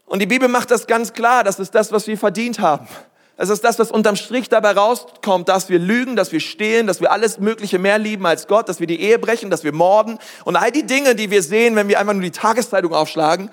Und 0.06 0.20
die 0.20 0.26
Bibel 0.26 0.48
macht 0.48 0.72
das 0.72 0.88
ganz 0.88 1.14
klar, 1.14 1.44
das 1.44 1.60
ist 1.60 1.74
das, 1.76 1.92
was 1.92 2.08
wir 2.08 2.18
verdient 2.18 2.60
haben. 2.60 2.88
Das 3.36 3.50
ist 3.50 3.64
das, 3.64 3.80
was 3.80 3.90
unterm 3.90 4.16
Strich 4.16 4.48
dabei 4.48 4.72
rauskommt, 4.72 5.50
dass 5.50 5.68
wir 5.68 5.80
lügen, 5.80 6.16
dass 6.16 6.32
wir 6.32 6.40
stehlen, 6.40 6.86
dass 6.86 7.02
wir 7.02 7.12
alles 7.12 7.40
Mögliche 7.40 7.80
mehr 7.80 7.98
lieben 7.98 8.26
als 8.28 8.48
Gott, 8.48 8.70
dass 8.70 8.80
wir 8.80 8.86
die 8.86 9.02
Ehe 9.02 9.18
brechen, 9.18 9.50
dass 9.50 9.64
wir 9.64 9.74
morden 9.74 10.20
und 10.46 10.56
all 10.56 10.72
die 10.72 10.86
Dinge, 10.86 11.16
die 11.16 11.32
wir 11.32 11.42
sehen, 11.42 11.76
wenn 11.76 11.88
wir 11.88 12.00
einfach 12.00 12.14
nur 12.14 12.22
die 12.22 12.32
Tageszeitung 12.32 12.94
aufschlagen. 12.94 13.50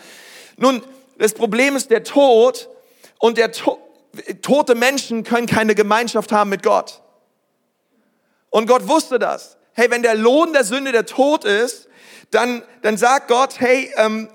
Nun, 0.59 0.83
das 1.19 1.33
Problem 1.33 1.77
ist 1.77 1.91
der 1.91 2.05
Tod 2.05 2.69
und 3.19 3.39
der 3.39 3.53
to 3.53 3.79
tote 4.43 4.75
Menschen 4.75 5.23
können 5.23 5.47
keine 5.47 5.77
Gemeinschaft 5.77 6.33
haben 6.33 6.51
mit 6.51 6.65
Gott. 6.65 7.01
Und 8.51 8.67
Gott 8.67 8.89
wusste 8.89 9.21
das. 9.21 9.57
Hey, 9.73 9.91
wenn 9.91 10.03
der 10.03 10.17
Lohn 10.17 10.53
der 10.53 10.65
Sünde 10.65 10.91
der 10.91 11.07
Tod 11.07 11.45
ist, 11.45 11.89
dann, 12.33 12.63
dann 12.83 12.97
sagt 12.97 13.29
Gott, 13.29 13.61
hey, 13.61 13.91
ähm, 13.97 14.29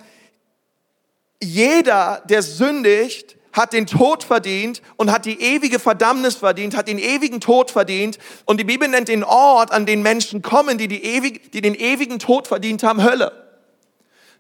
jeder, 1.46 2.22
der 2.26 2.42
sündigt, 2.42 3.36
hat 3.54 3.72
den 3.72 3.88
Tod 3.88 4.24
verdient 4.24 4.82
und 4.98 5.12
hat 5.12 5.26
die 5.26 5.42
ewige 5.42 5.80
Verdammnis 5.80 6.36
verdient, 6.36 6.76
hat 6.76 6.90
den 6.90 7.00
ewigen 7.00 7.40
Tod 7.40 7.72
verdient. 7.72 8.18
Und 8.44 8.60
die 8.60 8.66
Bibel 8.66 8.88
nennt 8.88 9.08
den 9.08 9.24
Ort, 9.24 9.72
an 9.72 9.86
den 9.86 10.02
Menschen 10.02 10.42
kommen, 10.42 10.78
die, 10.78 10.90
die, 10.90 11.04
ewig, 11.04 11.52
die 11.52 11.62
den 11.62 11.74
ewigen 11.74 12.20
Tod 12.20 12.48
verdient 12.48 12.84
haben, 12.84 13.04
Hölle. 13.04 13.32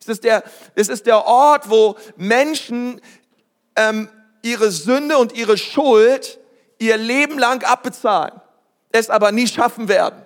Es 0.01 0.07
ist 0.07 0.23
der, 0.25 0.43
es 0.75 0.89
ist 0.89 1.05
der 1.05 1.25
Ort, 1.25 1.69
wo 1.69 1.95
Menschen 2.17 2.99
ähm, 3.77 4.09
ihre 4.41 4.69
Sünde 4.69 5.17
und 5.17 5.33
ihre 5.33 5.57
Schuld 5.57 6.37
ihr 6.77 6.97
Leben 6.97 7.39
lang 7.39 7.63
abbezahlen, 7.63 8.41
es 8.91 9.09
aber 9.09 9.31
nie 9.31 9.47
schaffen 9.47 9.87
werden. 9.87 10.24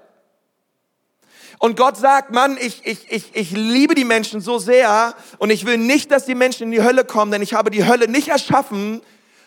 Und 1.60 1.76
Gott 1.76 1.98
sagt, 1.98 2.32
Mann, 2.32 2.58
ich, 2.60 2.82
ich, 2.86 3.12
ich, 3.12 3.36
ich 3.36 3.52
liebe 3.52 3.94
die 3.94 4.06
Menschen 4.06 4.40
so 4.40 4.60
sehr 4.60 5.14
und 5.40 5.50
ich 5.50 5.66
will 5.66 5.78
nicht, 5.78 6.10
dass 6.10 6.26
die 6.26 6.34
Menschen 6.34 6.64
in 6.64 6.72
die 6.72 6.82
Hölle 6.82 7.04
kommen, 7.04 7.34
denn 7.34 7.42
ich 7.42 7.54
habe 7.54 7.70
die 7.70 7.86
Hölle 7.86 8.08
nicht 8.08 8.30
erschaffen 8.30 9.02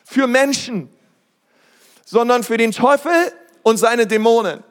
für 0.04 0.26
Menschen, 0.26 0.90
sondern 2.04 2.42
für 2.42 2.58
den 2.58 2.72
Teufel 2.72 3.12
und 3.62 3.78
seine 3.78 4.06
Dämonen. 4.06 4.62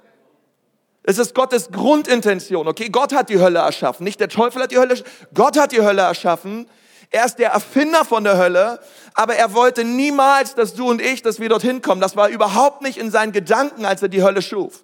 Es 1.01 1.17
ist 1.17 1.33
Gottes 1.33 1.71
Grundintention. 1.71 2.67
Okay, 2.67 2.89
Gott 2.89 3.12
hat 3.12 3.29
die 3.29 3.39
Hölle 3.39 3.57
erschaffen, 3.57 4.03
nicht 4.03 4.19
der 4.19 4.29
Teufel 4.29 4.62
hat 4.62 4.71
die 4.71 4.77
Hölle, 4.77 5.03
Gott 5.33 5.57
hat 5.57 5.71
die 5.71 5.81
Hölle 5.81 6.03
erschaffen. 6.03 6.69
Er 7.10 7.25
ist 7.25 7.38
der 7.38 7.50
Erfinder 7.50 8.05
von 8.05 8.24
der 8.24 8.38
Hölle, 8.38 8.79
aber 9.15 9.36
er 9.36 9.53
wollte 9.55 9.83
niemals, 9.83 10.53
dass 10.53 10.75
du 10.75 10.88
und 10.88 11.01
ich, 11.01 11.24
dass 11.24 11.39
wir 11.39 11.50
dorthin 11.50 11.81
kommen. 11.81 12.00
Das 12.01 12.15
war 12.15 12.29
überhaupt 12.29 12.83
nicht 12.83 13.00
in 13.00 13.10
seinen 13.10 13.31
Gedanken, 13.31 13.83
als 13.83 14.03
er 14.03 14.10
die 14.10 14.21
Hölle 14.21 14.43
schuf 14.43 14.83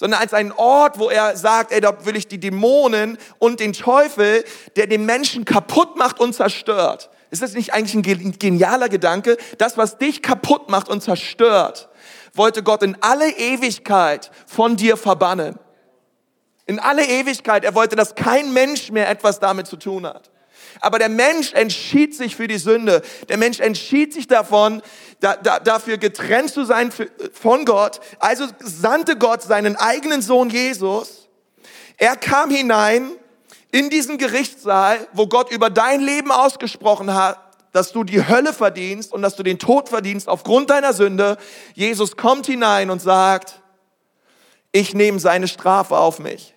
sondern 0.00 0.18
als 0.18 0.32
einen 0.32 0.50
Ort, 0.52 0.98
wo 0.98 1.10
er 1.10 1.36
sagt, 1.36 1.72
ey, 1.72 1.80
da 1.82 2.06
will 2.06 2.16
ich 2.16 2.26
die 2.26 2.40
Dämonen 2.40 3.18
und 3.38 3.60
den 3.60 3.74
Teufel, 3.74 4.44
der 4.74 4.86
den 4.86 5.04
Menschen 5.04 5.44
kaputt 5.44 5.98
macht 5.98 6.18
und 6.18 6.32
zerstört. 6.32 7.10
Ist 7.30 7.42
das 7.42 7.52
nicht 7.52 7.74
eigentlich 7.74 7.94
ein 7.94 8.38
genialer 8.38 8.88
Gedanke? 8.88 9.36
Das, 9.58 9.76
was 9.76 9.98
dich 9.98 10.22
kaputt 10.22 10.70
macht 10.70 10.88
und 10.88 11.02
zerstört, 11.02 11.90
wollte 12.32 12.62
Gott 12.62 12.82
in 12.82 12.96
alle 13.02 13.30
Ewigkeit 13.30 14.30
von 14.46 14.76
dir 14.76 14.96
verbannen. 14.96 15.58
In 16.64 16.78
alle 16.78 17.04
Ewigkeit. 17.04 17.62
Er 17.62 17.74
wollte, 17.74 17.94
dass 17.94 18.14
kein 18.14 18.54
Mensch 18.54 18.90
mehr 18.90 19.10
etwas 19.10 19.38
damit 19.38 19.66
zu 19.66 19.76
tun 19.76 20.06
hat. 20.06 20.30
Aber 20.80 20.98
der 20.98 21.08
Mensch 21.08 21.52
entschied 21.52 22.14
sich 22.14 22.36
für 22.36 22.48
die 22.48 22.58
Sünde. 22.58 23.02
Der 23.28 23.36
Mensch 23.36 23.60
entschied 23.60 24.12
sich 24.12 24.26
davon, 24.26 24.82
da, 25.20 25.36
da, 25.36 25.58
dafür 25.58 25.98
getrennt 25.98 26.50
zu 26.50 26.64
sein 26.64 26.90
für, 26.90 27.10
von 27.32 27.64
Gott. 27.64 28.00
Also 28.18 28.46
sandte 28.60 29.16
Gott 29.16 29.42
seinen 29.42 29.76
eigenen 29.76 30.22
Sohn 30.22 30.50
Jesus. 30.50 31.28
Er 31.96 32.16
kam 32.16 32.50
hinein 32.50 33.10
in 33.72 33.90
diesen 33.90 34.18
Gerichtssaal, 34.18 35.06
wo 35.12 35.26
Gott 35.26 35.52
über 35.52 35.70
dein 35.70 36.00
Leben 36.00 36.32
ausgesprochen 36.32 37.14
hat, 37.14 37.38
dass 37.72 37.92
du 37.92 38.02
die 38.02 38.26
Hölle 38.26 38.52
verdienst 38.52 39.12
und 39.12 39.22
dass 39.22 39.36
du 39.36 39.42
den 39.42 39.58
Tod 39.58 39.88
verdienst 39.88 40.28
aufgrund 40.28 40.70
deiner 40.70 40.92
Sünde. 40.92 41.36
Jesus 41.74 42.16
kommt 42.16 42.46
hinein 42.46 42.90
und 42.90 43.00
sagt, 43.00 43.60
ich 44.72 44.94
nehme 44.94 45.20
seine 45.20 45.46
Strafe 45.46 45.96
auf 45.96 46.18
mich. 46.18 46.54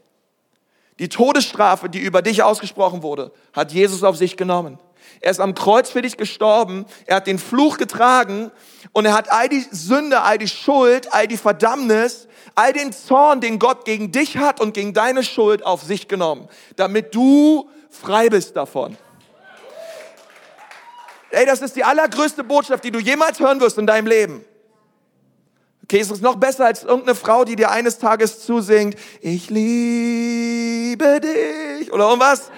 Die 0.99 1.09
Todesstrafe, 1.09 1.89
die 1.89 1.99
über 1.99 2.21
dich 2.21 2.43
ausgesprochen 2.43 3.01
wurde, 3.01 3.31
hat 3.53 3.71
Jesus 3.71 4.03
auf 4.03 4.15
sich 4.15 4.37
genommen. 4.37 4.77
Er 5.21 5.31
ist 5.31 5.39
am 5.39 5.55
Kreuz 5.55 5.89
für 5.89 6.01
dich 6.01 6.17
gestorben. 6.17 6.85
Er 7.05 7.17
hat 7.17 7.27
den 7.27 7.39
Fluch 7.39 7.77
getragen 7.77 8.51
und 8.91 9.05
er 9.05 9.13
hat 9.13 9.31
all 9.31 9.49
die 9.49 9.65
Sünde, 9.71 10.21
all 10.21 10.37
die 10.37 10.47
Schuld, 10.47 11.13
all 11.13 11.27
die 11.27 11.37
Verdammnis, 11.37 12.27
all 12.55 12.73
den 12.73 12.91
Zorn, 12.91 13.41
den 13.41 13.59
Gott 13.59 13.85
gegen 13.85 14.11
dich 14.11 14.37
hat 14.37 14.59
und 14.61 14.73
gegen 14.73 14.93
deine 14.93 15.23
Schuld 15.23 15.65
auf 15.65 15.81
sich 15.81 16.07
genommen, 16.07 16.47
damit 16.75 17.15
du 17.15 17.69
frei 17.89 18.29
bist 18.29 18.55
davon. 18.55 18.97
Ey, 21.31 21.45
das 21.45 21.61
ist 21.61 21.75
die 21.75 21.83
allergrößte 21.83 22.43
Botschaft, 22.43 22.83
die 22.83 22.91
du 22.91 22.99
jemals 22.99 23.39
hören 23.39 23.59
wirst 23.59 23.77
in 23.77 23.87
deinem 23.87 24.05
Leben. 24.05 24.45
Okay, 25.83 25.99
es 25.99 26.09
ist 26.09 26.21
noch 26.21 26.35
besser 26.35 26.65
als 26.65 26.83
irgendeine 26.83 27.15
Frau, 27.15 27.43
die 27.43 27.55
dir 27.55 27.69
eines 27.69 27.99
Tages 27.99 28.45
zusingt, 28.45 28.95
ich 29.21 29.49
liebe 29.49 31.19
dich 31.19 31.91
oder 31.91 32.05
irgendwas 32.05 32.51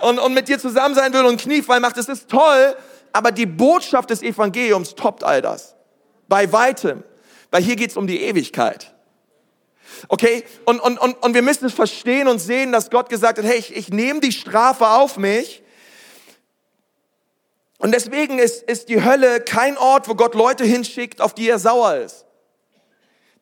und, 0.00 0.18
und 0.18 0.34
mit 0.34 0.48
dir 0.48 0.58
zusammen 0.58 0.94
sein 0.94 1.12
will 1.12 1.24
und 1.24 1.40
Kniefall 1.40 1.78
macht. 1.78 1.96
Das 1.96 2.08
ist 2.08 2.28
toll, 2.28 2.76
aber 3.12 3.30
die 3.30 3.46
Botschaft 3.46 4.10
des 4.10 4.22
Evangeliums 4.22 4.96
toppt 4.96 5.22
all 5.22 5.40
das. 5.40 5.76
Bei 6.28 6.52
weitem. 6.52 7.04
Weil 7.52 7.62
hier 7.62 7.76
geht's 7.76 7.96
um 7.96 8.06
die 8.06 8.20
Ewigkeit. 8.22 8.92
Okay? 10.08 10.44
Und, 10.64 10.80
und, 10.80 10.98
und, 10.98 11.22
und 11.22 11.34
wir 11.34 11.42
müssen 11.42 11.66
es 11.66 11.74
verstehen 11.74 12.26
und 12.26 12.40
sehen, 12.40 12.72
dass 12.72 12.90
Gott 12.90 13.08
gesagt 13.08 13.38
hat, 13.38 13.44
hey, 13.44 13.58
ich, 13.58 13.76
ich 13.76 13.90
nehme 13.90 14.20
die 14.20 14.32
Strafe 14.32 14.88
auf 14.88 15.18
mich. 15.18 15.62
Und 17.78 17.92
deswegen 17.92 18.38
ist, 18.38 18.62
ist 18.62 18.88
die 18.88 19.04
Hölle 19.04 19.40
kein 19.40 19.76
Ort, 19.76 20.08
wo 20.08 20.14
Gott 20.14 20.34
Leute 20.34 20.64
hinschickt, 20.64 21.20
auf 21.20 21.34
die 21.34 21.48
er 21.48 21.58
sauer 21.58 21.96
ist. 21.96 22.24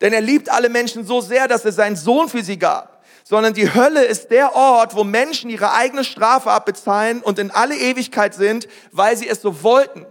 Denn 0.01 0.13
er 0.13 0.21
liebt 0.21 0.49
alle 0.49 0.69
Menschen 0.69 1.05
so 1.05 1.21
sehr, 1.21 1.47
dass 1.47 1.65
er 1.65 1.73
seinen 1.73 1.97
Sohn 1.97 2.29
für 2.29 2.43
sie 2.43 2.59
gab. 2.59 3.05
Sondern 3.25 3.55
die 3.55 3.73
Hölle 3.73 4.05
ist 4.05 4.31
der 4.31 4.57
Ort, 4.57 4.97
wo 4.97 5.05
Menschen 5.05 5.51
ihre 5.51 5.73
eigene 5.73 6.05
Strafe 6.05 6.51
abbezahlen 6.51 7.21
und 7.23 7.39
in 7.39 7.51
alle 7.51 7.77
Ewigkeit 7.77 8.35
sind, 8.35 8.67
weil 8.93 9.17
sie 9.17 9.29
es 9.29 9.43
so 9.43 9.63
wollten. 9.63 10.07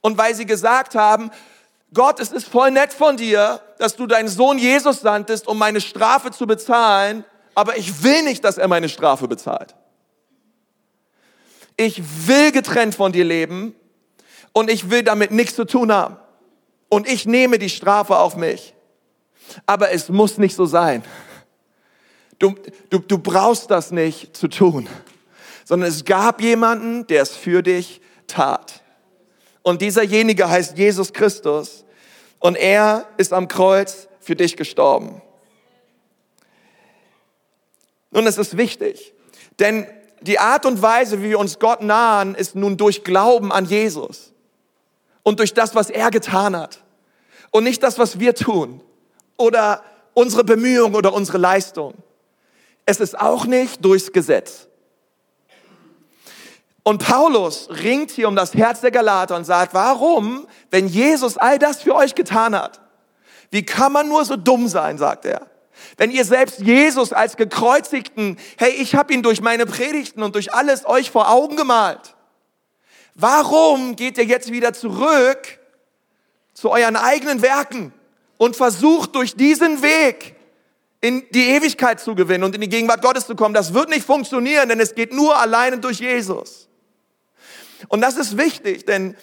Und 0.00 0.18
weil 0.18 0.34
sie 0.34 0.44
gesagt 0.44 0.96
haben, 0.96 1.30
Gott, 1.94 2.18
es 2.18 2.32
ist 2.32 2.48
voll 2.48 2.72
nett 2.72 2.92
von 2.92 3.16
dir, 3.16 3.60
dass 3.78 3.94
du 3.94 4.06
deinen 4.06 4.28
Sohn 4.28 4.58
Jesus 4.58 5.00
sandtest, 5.00 5.46
um 5.46 5.56
meine 5.56 5.80
Strafe 5.80 6.32
zu 6.32 6.46
bezahlen, 6.46 7.24
aber 7.54 7.78
ich 7.78 8.02
will 8.02 8.24
nicht, 8.24 8.44
dass 8.44 8.58
er 8.58 8.66
meine 8.66 8.88
Strafe 8.88 9.28
bezahlt. 9.28 9.76
Ich 11.76 12.02
will 12.26 12.50
getrennt 12.50 12.96
von 12.96 13.12
dir 13.12 13.24
leben 13.24 13.74
und 14.52 14.70
ich 14.70 14.90
will 14.90 15.04
damit 15.04 15.30
nichts 15.30 15.54
zu 15.54 15.64
tun 15.64 15.92
haben 15.92 16.16
und 16.94 17.08
ich 17.08 17.26
nehme 17.26 17.58
die 17.58 17.70
Strafe 17.70 18.16
auf 18.16 18.36
mich. 18.36 18.72
Aber 19.66 19.90
es 19.90 20.08
muss 20.08 20.38
nicht 20.38 20.54
so 20.54 20.64
sein. 20.64 21.02
Du, 22.38 22.54
du, 22.88 23.00
du 23.00 23.18
brauchst 23.18 23.68
das 23.68 23.90
nicht 23.90 24.36
zu 24.36 24.46
tun, 24.46 24.88
sondern 25.64 25.88
es 25.88 26.04
gab 26.04 26.40
jemanden, 26.40 27.04
der 27.08 27.22
es 27.22 27.34
für 27.34 27.62
dich 27.62 28.00
tat. 28.28 28.82
Und 29.62 29.82
dieserjenige 29.82 30.48
heißt 30.48 30.78
Jesus 30.78 31.12
Christus 31.12 31.84
und 32.38 32.56
er 32.56 33.06
ist 33.16 33.32
am 33.32 33.48
Kreuz 33.48 34.06
für 34.20 34.36
dich 34.36 34.56
gestorben. 34.56 35.20
Nun, 38.12 38.24
es 38.28 38.38
ist 38.38 38.56
wichtig, 38.56 39.14
denn 39.58 39.88
die 40.20 40.38
Art 40.38 40.64
und 40.64 40.80
Weise, 40.80 41.22
wie 41.22 41.30
wir 41.30 41.40
uns 41.40 41.58
Gott 41.58 41.82
nahen, 41.82 42.36
ist 42.36 42.54
nun 42.54 42.76
durch 42.76 43.02
Glauben 43.02 43.50
an 43.50 43.64
Jesus 43.64 44.32
und 45.24 45.40
durch 45.40 45.54
das, 45.54 45.74
was 45.74 45.90
er 45.90 46.12
getan 46.12 46.56
hat 46.56 46.83
und 47.54 47.62
nicht 47.62 47.84
das, 47.84 48.00
was 48.00 48.18
wir 48.18 48.34
tun 48.34 48.80
oder 49.36 49.84
unsere 50.12 50.42
Bemühung 50.42 50.96
oder 50.96 51.14
unsere 51.14 51.38
Leistung. 51.38 51.94
Es 52.84 52.98
ist 52.98 53.16
auch 53.16 53.46
nicht 53.46 53.84
durchs 53.84 54.10
Gesetz. 54.10 54.66
Und 56.82 56.98
Paulus 56.98 57.68
ringt 57.70 58.10
hier 58.10 58.26
um 58.26 58.34
das 58.34 58.54
Herz 58.54 58.80
der 58.80 58.90
Galater 58.90 59.36
und 59.36 59.44
sagt, 59.44 59.72
warum, 59.72 60.48
wenn 60.72 60.88
Jesus 60.88 61.38
all 61.38 61.60
das 61.60 61.80
für 61.80 61.94
euch 61.94 62.16
getan 62.16 62.56
hat, 62.56 62.80
wie 63.52 63.64
kann 63.64 63.92
man 63.92 64.08
nur 64.08 64.24
so 64.24 64.34
dumm 64.34 64.66
sein, 64.66 64.98
sagt 64.98 65.24
er. 65.24 65.46
Wenn 65.96 66.10
ihr 66.10 66.24
selbst 66.24 66.58
Jesus 66.58 67.12
als 67.12 67.36
gekreuzigten, 67.36 68.36
hey, 68.58 68.72
ich 68.72 68.96
habe 68.96 69.14
ihn 69.14 69.22
durch 69.22 69.40
meine 69.40 69.64
Predigten 69.64 70.24
und 70.24 70.34
durch 70.34 70.52
alles 70.52 70.84
euch 70.86 71.12
vor 71.12 71.30
Augen 71.30 71.54
gemalt. 71.54 72.16
Warum 73.14 73.94
geht 73.94 74.18
ihr 74.18 74.24
jetzt 74.24 74.50
wieder 74.50 74.72
zurück 74.72 75.60
zu 76.54 76.70
euren 76.70 76.96
eigenen 76.96 77.42
Werken 77.42 77.92
und 78.38 78.56
versucht 78.56 79.14
durch 79.14 79.34
diesen 79.34 79.82
Weg 79.82 80.36
in 81.00 81.26
die 81.32 81.50
Ewigkeit 81.50 82.00
zu 82.00 82.14
gewinnen 82.14 82.44
und 82.44 82.54
in 82.54 82.62
die 82.62 82.68
Gegenwart 82.68 83.02
Gottes 83.02 83.26
zu 83.26 83.36
kommen. 83.36 83.52
Das 83.52 83.74
wird 83.74 83.90
nicht 83.90 84.06
funktionieren, 84.06 84.70
denn 84.70 84.80
es 84.80 84.94
geht 84.94 85.12
nur 85.12 85.36
alleine 85.36 85.78
durch 85.78 86.00
Jesus. 86.00 86.68
Und 87.88 88.00
das 88.00 88.16
ist 88.16 88.38
wichtig, 88.38 88.86
denn 88.86 89.16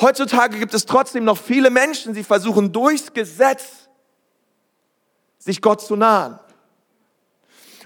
heutzutage 0.00 0.58
gibt 0.58 0.74
es 0.74 0.86
trotzdem 0.86 1.24
noch 1.24 1.38
viele 1.38 1.70
Menschen, 1.70 2.14
die 2.14 2.24
versuchen 2.24 2.72
durchs 2.72 3.12
Gesetz 3.12 3.88
sich 5.38 5.60
Gott 5.60 5.80
zu 5.80 5.94
nahen. 5.94 6.40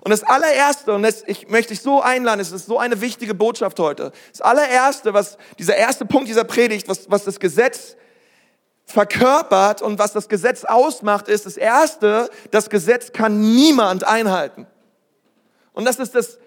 Und 0.01 0.11
das 0.11 0.23
allererste, 0.23 0.95
und 0.95 1.03
das, 1.03 1.25
ich 1.27 1.49
möchte 1.49 1.75
dich 1.75 1.83
so 1.83 2.01
einladen, 2.01 2.39
es 2.39 2.53
ist 2.53 2.67
so 2.67 2.79
eine 2.79 3.01
wichtige 3.01 3.35
Botschaft 3.35 3.79
heute. 3.81 4.13
Das 4.31 4.41
allererste, 4.41 5.15
was, 5.15 5.37
dieser 5.59 5.77
erste 5.77 6.07
Punkt 6.07 6.29
dieser 6.29 6.45
Predigt, 6.45 6.89
was, 6.89 7.11
was 7.11 7.25
das 7.25 7.41
Gesetz 7.41 7.97
verkörpert 8.87 9.83
und 9.83 9.99
was 9.99 10.13
das 10.13 10.29
Gesetz 10.29 10.65
ausmacht, 10.65 11.29
ist 11.29 11.45
das 11.45 11.57
Erste, 11.57 12.31
das 12.51 12.71
Gesetz 12.71 13.13
kann 13.13 13.41
niemand 13.41 14.05
einhalten. 14.05 14.67
Und 15.73 15.85
das 15.85 15.99
ist 15.99 16.15
das, 16.15 16.39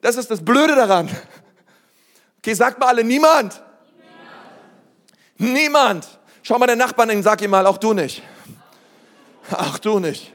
das 0.00 0.16
ist 0.16 0.30
das 0.30 0.44
Blöde 0.44 0.74
daran. 0.74 1.08
Okay, 2.38 2.54
sagt 2.54 2.78
mal 2.78 2.86
alle, 2.86 3.04
niemand. 3.04 3.62
Niemand. 5.38 5.54
niemand. 5.54 6.08
Schau 6.42 6.58
mal 6.58 6.66
den 6.66 6.78
Nachbarn 6.78 7.10
und 7.10 7.22
sag 7.22 7.42
ihm 7.42 7.50
mal, 7.50 7.66
auch 7.66 7.78
du 7.78 7.92
nicht. 7.92 8.22
Auch 9.50 9.78
du 9.78 9.98
nicht. 9.98 10.32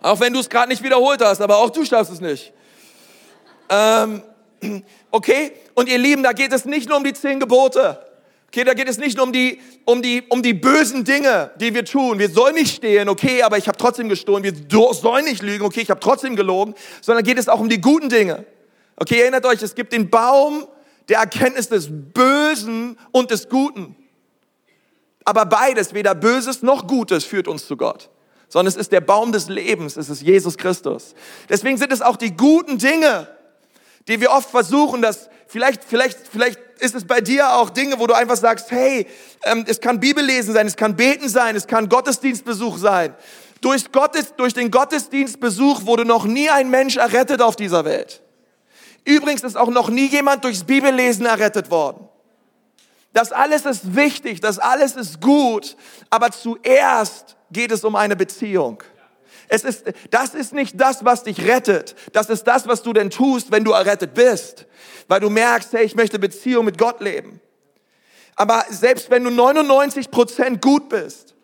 Auch 0.00 0.18
wenn 0.20 0.32
du 0.32 0.40
es 0.40 0.48
gerade 0.48 0.68
nicht 0.68 0.82
wiederholt 0.82 1.22
hast, 1.22 1.40
aber 1.40 1.58
auch 1.58 1.70
du 1.70 1.84
schaffst 1.84 2.12
es 2.12 2.20
nicht. 2.20 2.52
Ähm, 3.68 4.22
Okay? 5.10 5.52
Und 5.74 5.88
ihr 5.88 5.98
Lieben, 5.98 6.22
da 6.22 6.32
geht 6.32 6.52
es 6.52 6.64
nicht 6.64 6.88
nur 6.88 6.98
um 6.98 7.04
die 7.04 7.12
zehn 7.12 7.40
Gebote. 7.40 7.98
Okay, 8.54 8.64
da 8.64 8.74
geht 8.74 8.86
es 8.86 8.98
nicht 8.98 9.16
nur 9.16 9.24
um 9.24 9.32
die, 9.32 9.58
um 9.86 10.02
die, 10.02 10.24
um 10.28 10.42
die 10.42 10.52
bösen 10.52 11.04
Dinge, 11.04 11.52
die 11.58 11.72
wir 11.72 11.86
tun. 11.86 12.18
Wir 12.18 12.28
sollen 12.28 12.54
nicht 12.54 12.76
stehlen, 12.76 13.08
okay, 13.08 13.42
aber 13.42 13.56
ich 13.56 13.66
habe 13.66 13.78
trotzdem 13.78 14.10
gestohlen. 14.10 14.44
Wir 14.44 14.52
sollen 14.92 15.24
nicht 15.24 15.40
lügen, 15.40 15.64
okay, 15.64 15.80
ich 15.80 15.88
habe 15.88 16.00
trotzdem 16.00 16.36
gelogen. 16.36 16.74
Sondern 17.00 17.24
geht 17.24 17.38
es 17.38 17.48
auch 17.48 17.60
um 17.60 17.70
die 17.70 17.80
guten 17.80 18.10
Dinge. 18.10 18.44
Okay, 18.96 19.20
erinnert 19.20 19.46
euch, 19.46 19.62
es 19.62 19.74
gibt 19.74 19.94
den 19.94 20.10
Baum 20.10 20.66
der 21.08 21.20
Erkenntnis 21.20 21.70
des 21.70 21.88
Bösen 21.90 22.98
und 23.10 23.30
des 23.30 23.48
Guten. 23.48 23.96
Aber 25.24 25.46
beides, 25.46 25.94
weder 25.94 26.14
Böses 26.14 26.60
noch 26.60 26.86
Gutes, 26.86 27.24
führt 27.24 27.48
uns 27.48 27.66
zu 27.66 27.78
Gott. 27.78 28.10
Sondern 28.50 28.70
es 28.70 28.76
ist 28.76 28.92
der 28.92 29.00
Baum 29.00 29.32
des 29.32 29.48
Lebens, 29.48 29.96
es 29.96 30.10
ist 30.10 30.20
Jesus 30.20 30.58
Christus. 30.58 31.14
Deswegen 31.48 31.78
sind 31.78 31.90
es 31.90 32.02
auch 32.02 32.16
die 32.18 32.36
guten 32.36 32.76
Dinge, 32.76 33.28
die 34.08 34.20
wir 34.20 34.30
oft 34.30 34.50
versuchen, 34.50 35.00
dass 35.00 35.30
vielleicht, 35.46 35.82
vielleicht, 35.84 36.18
vielleicht 36.30 36.58
ist 36.82 36.94
es 36.96 37.06
bei 37.06 37.20
dir 37.20 37.54
auch 37.54 37.70
Dinge, 37.70 37.98
wo 37.98 38.06
du 38.06 38.14
einfach 38.14 38.36
sagst, 38.36 38.70
hey, 38.70 39.06
ähm, 39.44 39.64
es 39.68 39.80
kann 39.80 40.00
Bibellesen 40.00 40.52
sein, 40.52 40.66
es 40.66 40.76
kann 40.76 40.96
Beten 40.96 41.28
sein, 41.28 41.54
es 41.54 41.66
kann 41.66 41.88
Gottesdienstbesuch 41.88 42.76
sein. 42.76 43.14
Durch, 43.60 43.92
Gottes, 43.92 44.34
durch 44.36 44.52
den 44.52 44.70
Gottesdienstbesuch 44.70 45.86
wurde 45.86 46.04
noch 46.04 46.24
nie 46.24 46.50
ein 46.50 46.70
Mensch 46.70 46.96
errettet 46.96 47.40
auf 47.40 47.54
dieser 47.54 47.84
Welt. 47.84 48.20
Übrigens 49.04 49.44
ist 49.44 49.56
auch 49.56 49.68
noch 49.68 49.88
nie 49.88 50.06
jemand 50.06 50.42
durchs 50.42 50.64
Bibellesen 50.64 51.24
errettet 51.24 51.70
worden. 51.70 52.08
Das 53.12 53.30
alles 53.30 53.64
ist 53.64 53.94
wichtig, 53.94 54.40
das 54.40 54.58
alles 54.58 54.96
ist 54.96 55.20
gut, 55.20 55.76
aber 56.10 56.30
zuerst 56.30 57.36
geht 57.52 57.70
es 57.70 57.84
um 57.84 57.94
eine 57.94 58.16
Beziehung. 58.16 58.82
Es 59.48 59.64
ist, 59.64 59.84
das 60.10 60.34
ist 60.34 60.52
nicht 60.52 60.80
das, 60.80 61.04
was 61.04 61.24
dich 61.24 61.46
rettet. 61.46 61.94
Das 62.12 62.30
ist 62.30 62.44
das, 62.44 62.66
was 62.66 62.82
du 62.82 62.92
denn 62.92 63.10
tust, 63.10 63.50
wenn 63.50 63.64
du 63.64 63.72
errettet 63.72 64.14
bist. 64.14 64.66
Weil 65.08 65.20
du 65.20 65.30
merkst, 65.30 65.72
hey, 65.72 65.84
ich 65.84 65.94
möchte 65.94 66.18
Beziehung 66.18 66.64
mit 66.64 66.78
Gott 66.78 67.00
leben. 67.00 67.40
Aber 68.36 68.64
selbst 68.70 69.10
wenn 69.10 69.24
du 69.24 69.30
99 69.30 70.10
Prozent 70.10 70.62
gut 70.62 70.88
bist, 70.88 71.34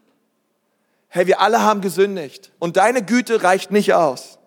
hey, 1.09 1.27
wir 1.27 1.41
alle 1.41 1.63
haben 1.63 1.81
gesündigt. 1.81 2.53
Und 2.59 2.77
deine 2.77 3.05
Güte 3.05 3.43
reicht 3.43 3.71
nicht 3.71 3.95
aus. 3.95 4.39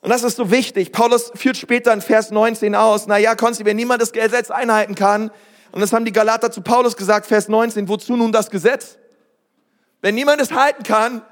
Und 0.00 0.10
das 0.10 0.22
ist 0.22 0.36
so 0.36 0.50
wichtig. 0.50 0.92
Paulus 0.92 1.32
führt 1.34 1.56
später 1.56 1.92
in 1.92 2.00
Vers 2.00 2.30
19 2.30 2.74
aus, 2.74 3.06
na 3.06 3.18
ja, 3.18 3.34
Konsti, 3.34 3.64
wenn 3.64 3.76
niemand 3.76 4.00
das 4.00 4.12
Gesetz 4.12 4.50
einhalten 4.50 4.94
kann, 4.94 5.30
und 5.72 5.80
das 5.80 5.92
haben 5.92 6.04
die 6.04 6.12
Galater 6.12 6.50
zu 6.50 6.62
Paulus 6.62 6.96
gesagt, 6.96 7.26
Vers 7.26 7.48
19, 7.48 7.88
wozu 7.88 8.16
nun 8.16 8.32
das 8.32 8.50
Gesetz? 8.50 8.96
Wenn 10.00 10.14
niemand 10.14 10.40
es 10.40 10.52
halten 10.52 10.84
kann, 10.84 11.22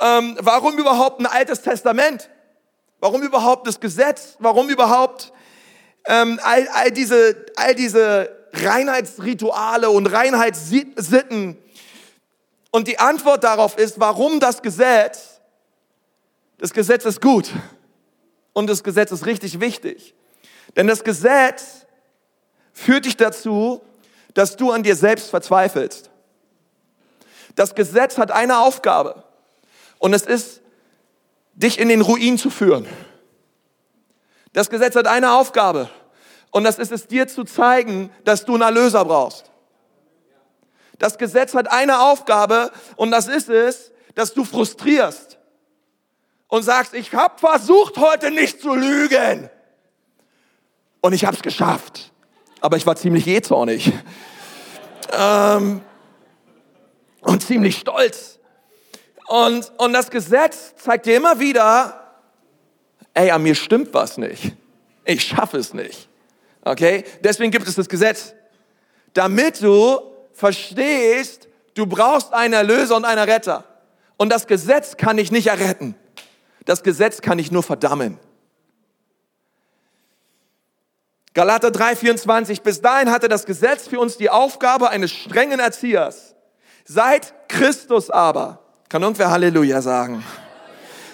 ähm, 0.00 0.36
warum 0.40 0.78
überhaupt 0.78 1.20
ein 1.20 1.26
altes 1.26 1.62
Testament? 1.62 2.30
Warum 3.00 3.22
überhaupt 3.22 3.66
das 3.66 3.80
Gesetz? 3.80 4.36
Warum 4.38 4.68
überhaupt 4.68 5.32
ähm, 6.06 6.38
all, 6.42 6.68
all, 6.68 6.90
diese, 6.90 7.46
all 7.56 7.74
diese 7.74 8.30
Reinheitsrituale 8.52 9.90
und 9.90 10.06
Reinheitssitten? 10.06 11.56
Und 12.70 12.88
die 12.88 12.98
Antwort 12.98 13.44
darauf 13.44 13.78
ist, 13.78 13.98
warum 13.98 14.40
das 14.40 14.62
Gesetz? 14.62 15.40
Das 16.58 16.72
Gesetz 16.72 17.04
ist 17.04 17.20
gut 17.20 17.50
und 18.52 18.68
das 18.68 18.84
Gesetz 18.84 19.12
ist 19.12 19.26
richtig 19.26 19.60
wichtig. 19.60 20.14
Denn 20.76 20.86
das 20.86 21.04
Gesetz 21.04 21.86
führt 22.72 23.06
dich 23.06 23.16
dazu, 23.16 23.82
dass 24.34 24.56
du 24.56 24.70
an 24.70 24.82
dir 24.82 24.94
selbst 24.94 25.30
verzweifelst. 25.30 26.10
Das 27.56 27.74
Gesetz 27.74 28.18
hat 28.18 28.30
eine 28.30 28.60
Aufgabe. 28.60 29.24
Und 30.00 30.14
es 30.14 30.22
ist, 30.22 30.62
dich 31.52 31.78
in 31.78 31.88
den 31.88 32.00
Ruin 32.00 32.38
zu 32.38 32.50
führen. 32.50 32.88
Das 34.52 34.70
Gesetz 34.70 34.96
hat 34.96 35.06
eine 35.06 35.32
Aufgabe. 35.32 35.88
Und 36.50 36.64
das 36.64 36.78
ist 36.78 36.90
es 36.90 37.06
dir 37.06 37.28
zu 37.28 37.44
zeigen, 37.44 38.10
dass 38.24 38.44
du 38.44 38.54
einen 38.54 38.62
Erlöser 38.62 39.04
brauchst. 39.04 39.50
Das 40.98 41.16
Gesetz 41.16 41.54
hat 41.54 41.70
eine 41.70 42.00
Aufgabe 42.00 42.72
und 42.96 43.10
das 43.10 43.28
ist 43.28 43.48
es, 43.48 43.92
dass 44.14 44.34
du 44.34 44.44
frustrierst 44.44 45.38
und 46.48 46.62
sagst, 46.62 46.92
ich 46.94 47.14
habe 47.14 47.38
versucht 47.38 47.96
heute 47.96 48.30
nicht 48.30 48.60
zu 48.60 48.74
lügen 48.74 49.48
und 51.00 51.12
ich 51.12 51.24
habe 51.24 51.36
es 51.36 51.42
geschafft, 51.42 52.12
aber 52.60 52.76
ich 52.76 52.86
war 52.86 52.96
ziemlich 52.96 53.24
jähzornig 53.24 53.92
ähm, 55.12 55.80
und 57.22 57.42
ziemlich 57.44 57.78
stolz 57.78 58.39
und, 59.30 59.70
und 59.76 59.92
das 59.92 60.10
Gesetz 60.10 60.74
zeigt 60.74 61.06
dir 61.06 61.16
immer 61.16 61.38
wieder, 61.38 62.16
ey, 63.14 63.30
an 63.30 63.44
mir 63.44 63.54
stimmt 63.54 63.94
was 63.94 64.18
nicht. 64.18 64.56
Ich 65.04 65.22
schaffe 65.22 65.56
es 65.58 65.72
nicht. 65.72 66.08
Okay? 66.62 67.04
Deswegen 67.22 67.52
gibt 67.52 67.68
es 67.68 67.76
das 67.76 67.88
Gesetz. 67.88 68.34
Damit 69.14 69.62
du 69.62 70.00
verstehst, 70.32 71.46
du 71.74 71.86
brauchst 71.86 72.32
einen 72.32 72.54
Erlöser 72.54 72.96
und 72.96 73.04
einen 73.04 73.22
Retter. 73.22 73.62
Und 74.16 74.30
das 74.30 74.48
Gesetz 74.48 74.96
kann 74.96 75.16
dich 75.16 75.30
nicht 75.30 75.46
erretten. 75.46 75.94
Das 76.64 76.82
Gesetz 76.82 77.20
kann 77.20 77.38
dich 77.38 77.52
nur 77.52 77.62
verdammen. 77.62 78.18
Galater 81.34 81.68
3,24. 81.68 82.62
Bis 82.62 82.80
dahin 82.80 83.12
hatte 83.12 83.28
das 83.28 83.46
Gesetz 83.46 83.86
für 83.86 84.00
uns 84.00 84.16
die 84.16 84.28
Aufgabe 84.28 84.90
eines 84.90 85.12
strengen 85.12 85.60
Erziehers. 85.60 86.34
Seit 86.84 87.32
Christus 87.48 88.10
aber 88.10 88.60
kann 88.90 89.02
irgendwer 89.02 89.30
Halleluja 89.30 89.80
sagen? 89.80 90.22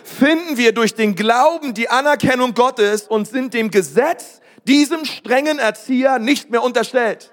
Finden 0.02 0.56
wir 0.56 0.72
durch 0.72 0.94
den 0.94 1.14
Glauben 1.14 1.74
die 1.74 1.88
Anerkennung 1.90 2.54
Gottes 2.54 3.02
und 3.02 3.28
sind 3.28 3.54
dem 3.54 3.70
Gesetz, 3.70 4.40
diesem 4.64 5.04
strengen 5.04 5.58
Erzieher 5.58 6.18
nicht 6.18 6.50
mehr 6.50 6.62
unterstellt. 6.62 7.30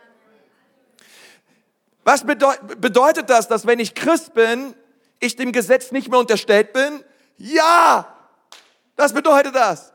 Was 2.04 2.26
bedeutet 2.26 3.30
das, 3.30 3.48
dass 3.48 3.66
wenn 3.66 3.80
ich 3.80 3.96
Christ 3.96 4.34
bin, 4.34 4.76
ich 5.20 5.38
dem 5.38 5.54
Gesetz 5.54 5.94
nicht 5.94 6.10
mehr 6.10 6.20
unterstellt 6.20 6.74
bin? 6.74 7.02
Ja, 7.38 8.14
das 8.98 9.14
bedeutet 9.14 9.56
das. 9.56 9.94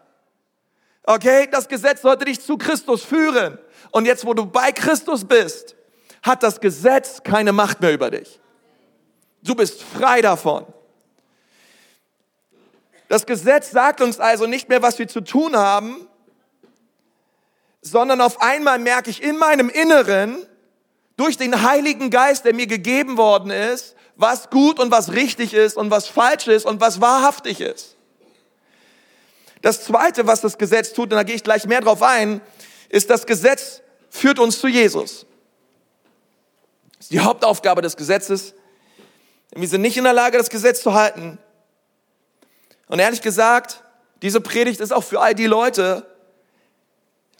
Okay, 1.04 1.46
das 1.50 1.68
Gesetz 1.68 2.00
sollte 2.00 2.24
dich 2.24 2.40
zu 2.40 2.56
Christus 2.56 3.04
führen. 3.04 3.58
Und 3.90 4.06
jetzt, 4.06 4.24
wo 4.24 4.32
du 4.32 4.46
bei 4.46 4.72
Christus 4.72 5.26
bist, 5.26 5.76
hat 6.22 6.42
das 6.42 6.60
Gesetz 6.60 7.22
keine 7.22 7.52
Macht 7.52 7.82
mehr 7.82 7.92
über 7.92 8.10
dich. 8.10 8.40
Du 9.42 9.54
bist 9.54 9.82
frei 9.82 10.20
davon. 10.20 10.66
Das 13.08 13.24
Gesetz 13.24 13.70
sagt 13.70 14.00
uns 14.00 14.20
also 14.20 14.46
nicht 14.46 14.68
mehr, 14.68 14.82
was 14.82 14.98
wir 14.98 15.08
zu 15.08 15.22
tun 15.22 15.56
haben, 15.56 16.06
sondern 17.80 18.20
auf 18.20 18.42
einmal 18.42 18.78
merke 18.78 19.10
ich 19.10 19.22
in 19.22 19.38
meinem 19.38 19.70
Inneren, 19.70 20.46
durch 21.18 21.36
den 21.36 21.62
Heiligen 21.62 22.10
Geist, 22.10 22.44
der 22.44 22.54
mir 22.54 22.68
gegeben 22.68 23.16
worden 23.16 23.50
ist, 23.50 23.96
was 24.14 24.50
gut 24.50 24.78
und 24.78 24.90
was 24.90 25.12
richtig 25.12 25.52
ist 25.52 25.76
und 25.76 25.90
was 25.90 26.06
falsch 26.06 26.46
ist 26.46 26.64
und 26.64 26.80
was 26.80 27.00
wahrhaftig 27.00 27.60
ist. 27.60 27.96
Das 29.60 29.84
Zweite, 29.84 30.28
was 30.28 30.40
das 30.40 30.58
Gesetz 30.58 30.92
tut, 30.92 31.10
und 31.10 31.16
da 31.16 31.24
gehe 31.24 31.34
ich 31.34 31.42
gleich 31.42 31.66
mehr 31.66 31.80
drauf 31.80 32.02
ein, 32.02 32.40
ist, 32.88 33.10
das 33.10 33.26
Gesetz 33.26 33.82
führt 34.08 34.38
uns 34.38 34.60
zu 34.60 34.68
Jesus. 34.68 35.26
Das 36.96 37.06
ist 37.06 37.12
die 37.12 37.20
Hauptaufgabe 37.20 37.82
des 37.82 37.96
Gesetzes, 37.96 38.54
denn 39.50 39.62
wir 39.62 39.68
sind 39.68 39.80
nicht 39.80 39.96
in 39.96 40.04
der 40.04 40.12
Lage, 40.12 40.38
das 40.38 40.50
Gesetz 40.50 40.82
zu 40.82 40.94
halten. 40.94 41.38
Und 42.86 42.98
ehrlich 42.98 43.22
gesagt, 43.22 43.82
diese 44.22 44.40
Predigt 44.40 44.80
ist 44.80 44.92
auch 44.92 45.04
für 45.04 45.20
all 45.20 45.34
die 45.34 45.46
Leute, 45.46 46.06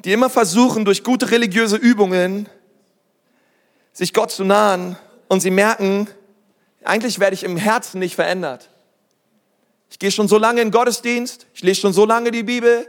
die 0.04 0.12
immer 0.12 0.30
versuchen, 0.30 0.84
durch 0.84 1.02
gute 1.02 1.30
religiöse 1.30 1.76
Übungen 1.76 2.48
sich 3.92 4.14
Gott 4.14 4.30
zu 4.30 4.44
nahen 4.44 4.96
und 5.28 5.40
sie 5.40 5.50
merken, 5.50 6.08
eigentlich 6.84 7.18
werde 7.18 7.34
ich 7.34 7.42
im 7.42 7.56
Herzen 7.56 7.98
nicht 7.98 8.14
verändert. 8.14 8.70
Ich 9.90 9.98
gehe 9.98 10.12
schon 10.12 10.28
so 10.28 10.38
lange 10.38 10.60
in 10.60 10.70
Gottesdienst, 10.70 11.46
ich 11.54 11.62
lese 11.62 11.80
schon 11.80 11.92
so 11.92 12.04
lange 12.04 12.30
die 12.30 12.44
Bibel, 12.44 12.86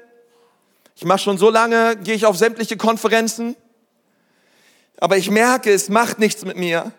ich 0.96 1.06
mache 1.06 1.20
schon 1.20 1.38
so 1.38 1.50
lange, 1.50 1.96
gehe 1.98 2.14
ich 2.14 2.26
auf 2.26 2.38
sämtliche 2.38 2.78
Konferenzen, 2.78 3.56
aber 5.00 5.18
ich 5.18 5.32
merke, 5.32 5.72
es 5.72 5.90
macht 5.90 6.20
nichts 6.20 6.46
mit 6.46 6.58
mir 6.58 6.92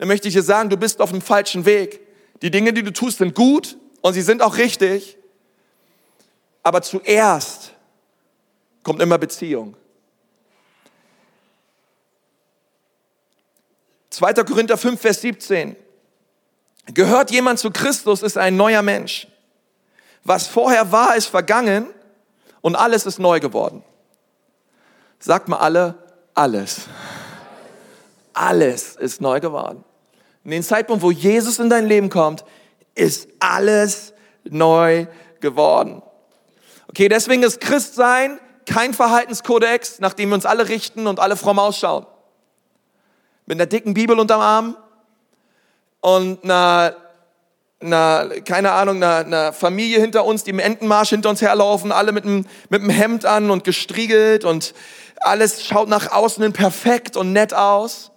dann 0.00 0.08
möchte 0.08 0.28
ich 0.28 0.32
dir 0.32 0.42
sagen, 0.42 0.70
du 0.70 0.78
bist 0.78 1.02
auf 1.02 1.10
dem 1.10 1.20
falschen 1.20 1.66
Weg. 1.66 2.00
Die 2.40 2.50
Dinge, 2.50 2.72
die 2.72 2.82
du 2.82 2.90
tust, 2.90 3.18
sind 3.18 3.34
gut 3.34 3.76
und 4.00 4.14
sie 4.14 4.22
sind 4.22 4.40
auch 4.40 4.56
richtig. 4.56 5.18
Aber 6.62 6.80
zuerst 6.80 7.72
kommt 8.82 9.02
immer 9.02 9.18
Beziehung. 9.18 9.76
2. 14.08 14.32
Korinther 14.32 14.78
5, 14.78 14.98
Vers 14.98 15.20
17. 15.20 15.76
Gehört 16.86 17.30
jemand 17.30 17.58
zu 17.58 17.70
Christus, 17.70 18.22
ist 18.22 18.38
ein 18.38 18.56
neuer 18.56 18.80
Mensch. 18.80 19.28
Was 20.24 20.46
vorher 20.46 20.90
war, 20.92 21.14
ist 21.14 21.26
vergangen 21.26 21.84
und 22.62 22.74
alles 22.74 23.04
ist 23.04 23.18
neu 23.18 23.38
geworden. 23.38 23.84
Sagt 25.18 25.48
mal 25.48 25.58
alle, 25.58 25.94
alles. 26.32 26.86
Alles 28.32 28.96
ist 28.96 29.20
neu 29.20 29.40
geworden. 29.40 29.84
In 30.44 30.50
den 30.50 30.62
Zeitpunkt, 30.62 31.02
wo 31.02 31.10
Jesus 31.10 31.58
in 31.58 31.68
dein 31.68 31.86
Leben 31.86 32.08
kommt, 32.08 32.44
ist 32.94 33.28
alles 33.38 34.12
neu 34.44 35.06
geworden. 35.40 36.02
Okay, 36.88 37.08
deswegen 37.08 37.42
ist 37.42 37.60
Christsein 37.60 38.40
kein 38.66 38.94
Verhaltenskodex, 38.94 40.00
nach 40.00 40.14
dem 40.14 40.30
wir 40.30 40.34
uns 40.34 40.46
alle 40.46 40.68
richten 40.68 41.06
und 41.06 41.20
alle 41.20 41.36
fromm 41.36 41.58
ausschauen. 41.58 42.06
Mit 43.46 43.56
einer 43.56 43.66
dicken 43.66 43.94
Bibel 43.94 44.18
unterm 44.18 44.40
Arm 44.40 44.76
und 46.00 46.44
einer, 46.44 46.94
einer 47.80 48.28
keine 48.44 48.72
Ahnung, 48.72 48.96
einer, 48.96 49.26
einer 49.26 49.52
Familie 49.52 50.00
hinter 50.00 50.24
uns, 50.24 50.44
die 50.44 50.50
im 50.50 50.58
Entenmarsch 50.58 51.10
hinter 51.10 51.30
uns 51.30 51.42
herlaufen, 51.42 51.92
alle 51.92 52.12
mit 52.12 52.24
einem, 52.24 52.46
mit 52.68 52.80
einem 52.80 52.90
Hemd 52.90 53.24
an 53.26 53.50
und 53.50 53.64
gestriegelt 53.64 54.44
und 54.44 54.74
alles 55.16 55.64
schaut 55.64 55.88
nach 55.88 56.10
außen 56.12 56.42
hin 56.42 56.52
perfekt 56.52 57.16
und 57.16 57.32
nett 57.32 57.52
aus. 57.52 58.10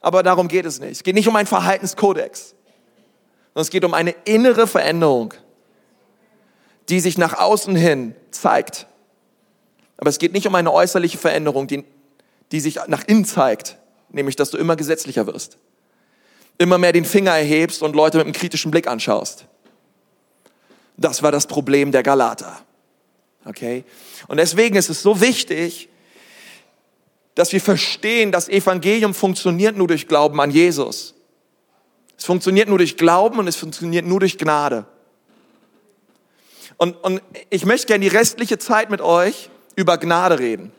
Aber 0.00 0.22
darum 0.22 0.48
geht 0.48 0.66
es 0.66 0.80
nicht. 0.80 0.92
Es 0.92 1.02
geht 1.02 1.14
nicht 1.14 1.28
um 1.28 1.36
einen 1.36 1.46
Verhaltenskodex, 1.46 2.54
sondern 3.54 3.62
es 3.62 3.70
geht 3.70 3.84
um 3.84 3.94
eine 3.94 4.14
innere 4.24 4.66
Veränderung, 4.66 5.34
die 6.88 7.00
sich 7.00 7.18
nach 7.18 7.34
außen 7.34 7.74
hin 7.74 8.14
zeigt. 8.30 8.86
Aber 9.96 10.10
es 10.10 10.18
geht 10.18 10.32
nicht 10.32 10.46
um 10.46 10.54
eine 10.54 10.72
äußerliche 10.72 11.18
Veränderung, 11.18 11.66
die, 11.66 11.84
die 12.52 12.60
sich 12.60 12.78
nach 12.86 13.04
innen 13.06 13.24
zeigt, 13.24 13.78
nämlich 14.10 14.36
dass 14.36 14.50
du 14.50 14.58
immer 14.58 14.76
gesetzlicher 14.76 15.26
wirst, 15.26 15.58
immer 16.58 16.78
mehr 16.78 16.92
den 16.92 17.04
Finger 17.04 17.32
erhebst 17.32 17.82
und 17.82 17.96
Leute 17.96 18.18
mit 18.18 18.26
einem 18.26 18.34
kritischen 18.34 18.70
Blick 18.70 18.86
anschaust. 18.86 19.46
Das 20.96 21.22
war 21.22 21.32
das 21.32 21.46
Problem 21.46 21.92
der 21.92 22.02
Galater. 22.02 22.60
Okay? 23.44 23.84
Und 24.28 24.38
deswegen 24.38 24.76
ist 24.76 24.90
es 24.90 25.02
so 25.02 25.20
wichtig, 25.20 25.88
dass 27.36 27.52
wir 27.52 27.60
verstehen, 27.60 28.32
das 28.32 28.48
Evangelium 28.48 29.14
funktioniert 29.14 29.76
nur 29.76 29.86
durch 29.86 30.08
Glauben 30.08 30.40
an 30.40 30.50
Jesus. 30.50 31.14
Es 32.18 32.24
funktioniert 32.24 32.68
nur 32.68 32.78
durch 32.78 32.96
Glauben 32.96 33.38
und 33.38 33.46
es 33.46 33.56
funktioniert 33.56 34.06
nur 34.06 34.20
durch 34.20 34.38
Gnade. 34.38 34.86
Und, 36.78 36.96
und 37.04 37.22
ich 37.50 37.66
möchte 37.66 37.86
gerne 37.88 38.02
die 38.02 38.14
restliche 38.14 38.58
Zeit 38.58 38.90
mit 38.90 39.02
euch 39.02 39.50
über 39.76 39.98
Gnade 39.98 40.38
reden. 40.38 40.72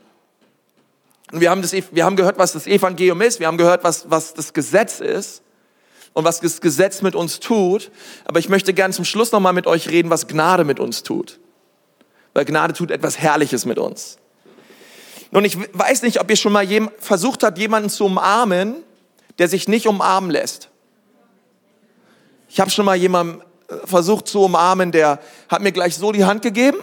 Und 1.32 1.42
wir 1.42 1.52
haben, 1.52 1.62
das, 1.62 1.74
wir 1.74 2.04
haben 2.04 2.16
gehört, 2.16 2.40
was 2.40 2.54
das 2.54 2.66
Evangelium 2.66 3.22
ist, 3.22 3.40
wir 3.40 3.46
haben 3.46 3.58
gehört, 3.58 3.84
was, 3.84 4.10
was 4.10 4.34
das 4.34 4.52
Gesetz 4.52 5.00
ist 5.00 5.44
und 6.14 6.26
was 6.26 6.40
das 6.40 6.60
Gesetz 6.60 7.04
mit 7.04 7.14
uns 7.14 7.40
tut. 7.40 7.92
Aber 8.26 8.40
ich 8.40 8.50
möchte 8.50 8.74
gerne 8.74 8.96
zum 8.96 9.06
Schluss 9.06 9.32
nochmal 9.32 9.54
mit 9.54 9.68
euch 9.68 9.90
reden, 9.90 10.10
was 10.10 10.28
Gnade 10.28 10.64
mit 10.64 10.80
uns 10.80 11.04
tut. 11.04 11.40
Weil 12.34 12.46
Gnade 12.46 12.74
tut 12.74 12.90
etwas 12.90 13.20
Herrliches 13.20 13.66
mit 13.66 13.78
uns. 13.78 14.18
Nun, 15.32 15.46
ich 15.46 15.58
weiß 15.78 16.04
nicht, 16.04 16.20
ob 16.20 16.30
ihr 16.30 16.36
schon 16.36 16.54
mal 16.54 16.68
versucht 17.00 17.44
habt, 17.44 17.58
jemanden 17.58 17.90
zu 17.90 18.06
umarmen, 18.06 18.76
der 19.40 19.48
sich 19.48 19.68
nicht 19.68 19.88
umarmen 19.88 20.32
lässt. 20.32 20.70
Ich 22.50 22.60
habe 22.60 22.70
schon 22.70 22.86
mal 22.86 22.96
jemanden 22.96 23.42
versucht 23.84 24.28
zu 24.28 24.44
umarmen, 24.44 24.92
der 24.92 25.20
hat 25.50 25.62
mir 25.62 25.72
gleich 25.72 25.96
so 25.96 26.12
die 26.12 26.24
Hand 26.24 26.42
gegeben 26.42 26.78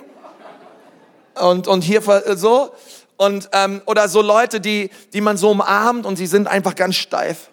und, 1.35 1.67
und 1.67 1.83
hier 1.83 2.03
so. 2.37 2.75
Und, 3.17 3.49
ähm, 3.53 3.81
oder 3.87 4.09
so 4.09 4.21
Leute, 4.21 4.61
die, 4.61 4.91
die 5.13 5.21
man 5.21 5.37
so 5.37 5.51
umarmt 5.51 6.05
und 6.05 6.17
sie 6.17 6.27
sind 6.27 6.49
einfach 6.49 6.75
ganz 6.75 6.97
steif. 6.97 7.49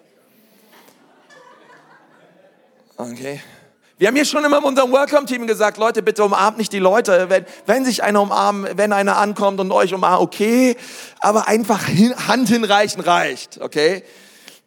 Okay. 2.96 3.40
Wir 3.98 4.08
haben 4.08 4.16
hier 4.16 4.24
schon 4.24 4.44
immer 4.44 4.58
in 4.58 4.64
unserem 4.64 4.90
Welcome-Team 4.90 5.46
gesagt, 5.46 5.76
Leute, 5.76 6.02
bitte 6.02 6.24
umarmt 6.24 6.58
nicht 6.58 6.72
die 6.72 6.78
Leute. 6.78 7.28
Wenn, 7.28 7.44
wenn 7.66 7.84
sich 7.84 8.02
einer 8.02 8.22
umarmt, 8.22 8.76
wenn 8.76 8.92
einer 8.92 9.18
ankommt 9.18 9.60
und 9.60 9.70
euch 9.70 9.92
umarmt, 9.92 10.22
okay, 10.22 10.76
aber 11.20 11.46
einfach 11.46 11.84
hin, 11.84 12.14
Hand 12.26 12.48
hinreichen 12.48 13.02
reicht, 13.02 13.60
okay? 13.60 14.02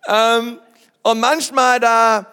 Ähm, 0.08 0.60
und 1.02 1.20
manchmal 1.20 1.80
da, 1.80 2.28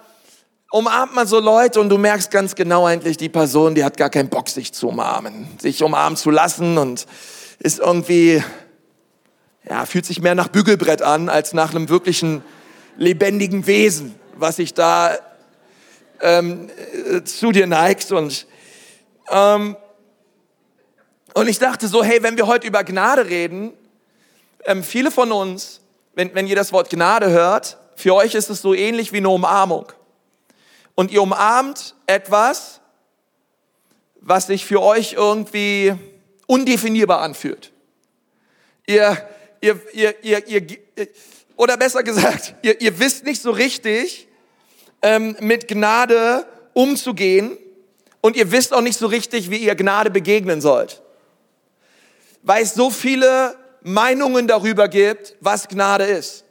umarmt 0.71 1.15
man 1.15 1.27
so 1.27 1.41
Leute 1.41 1.81
und 1.81 1.89
du 1.89 1.99
merkst 1.99 2.31
ganz 2.31 2.55
genau 2.55 2.87
eigentlich, 2.87 3.17
die 3.17 3.29
Person, 3.29 3.75
die 3.75 3.85
hat 3.85 3.97
gar 3.97 4.11
keinen 4.11 4.29
Bock, 4.29 4.49
sich 4.49 4.73
zu 4.73 4.89
umarmen, 4.89 5.47
sich 5.61 5.83
umarmen 5.83 6.17
zu 6.17 6.31
lassen 6.31 6.79
und 6.79 7.07
ist 7.59 7.79
irgendwie, 7.79 8.43
ja, 9.69 9.87
fühlt 9.87 10.07
sich 10.07 10.21
mehr 10.21 10.35
nach 10.35 10.49
Bügelbrett 10.49 11.03
an 11.03 11.29
als 11.29 11.53
nach 11.53 11.75
einem 11.75 11.89
wirklichen 11.89 12.43
lebendigen 12.97 13.67
Wesen, 13.67 14.15
was 14.37 14.57
sich 14.57 14.75
da 14.75 15.17
ähm, 16.23 16.71
äh, 17.11 17.23
zu 17.25 17.53
dir 17.53 17.67
neigt 17.67 18.11
und 18.13 18.47
ähm, 19.31 19.77
und 21.35 21.49
ich 21.49 21.59
dachte 21.59 21.89
so, 21.89 22.05
hey, 22.05 22.23
wenn 22.23 22.37
wir 22.37 22.47
heute 22.47 22.67
über 22.67 22.85
Gnade 22.85 23.27
reden, 23.27 23.73
ähm, 24.67 24.83
viele 24.83 25.11
von 25.11 25.33
uns, 25.33 25.81
wenn, 26.15 26.35
wenn 26.35 26.47
ihr 26.47 26.57
das 26.57 26.73
Wort 26.73 26.91
Gnade 26.91 27.31
hört, 27.31 27.79
für 27.97 28.15
euch 28.15 28.35
ist 28.35 28.51
es 28.51 28.61
so 28.61 28.75
ähnlich 28.75 29.13
wie 29.13 29.19
eine 29.19 29.31
Umarmung 29.31 29.87
und 30.95 31.11
ihr 31.11 31.23
umarmt 31.23 31.95
etwas, 32.07 32.81
was 34.21 34.47
sich 34.47 34.65
für 34.65 34.83
euch 34.83 35.15
irgendwie 35.15 35.95
undefinierbar 36.47 37.21
anfühlt. 37.21 37.73
Ihr, 38.87 39.17
ihr, 39.61 39.81
ihr, 39.95 40.15
ihr, 40.23 40.49
ihr 40.49 40.79
oder 41.57 41.77
besser 41.77 42.03
gesagt, 42.03 42.55
ihr, 42.63 42.81
ihr 42.81 42.99
wisst 42.99 43.25
nicht 43.25 43.41
so 43.41 43.51
richtig, 43.53 44.29
ähm, 45.03 45.37
mit 45.41 45.69
Gnade 45.69 46.47
umzugehen 46.73 47.57
und 48.21 48.37
ihr 48.37 48.51
wisst 48.53 48.73
auch 48.73 48.81
nicht 48.81 48.99
so 48.99 49.07
richtig, 49.07 49.51
wie 49.51 49.59
ihr 49.59 49.75
Gnade 49.75 50.11
begegnen 50.11 50.61
sollt. 50.61 51.03
Weil 52.43 52.63
es 52.63 52.75
so 52.75 52.91
viele 52.91 53.57
Meinungen 53.83 54.47
darüber 54.47 54.89
gibt, 54.89 55.35
was 55.41 55.69
Gnade 55.69 56.05
ist. 56.05 56.42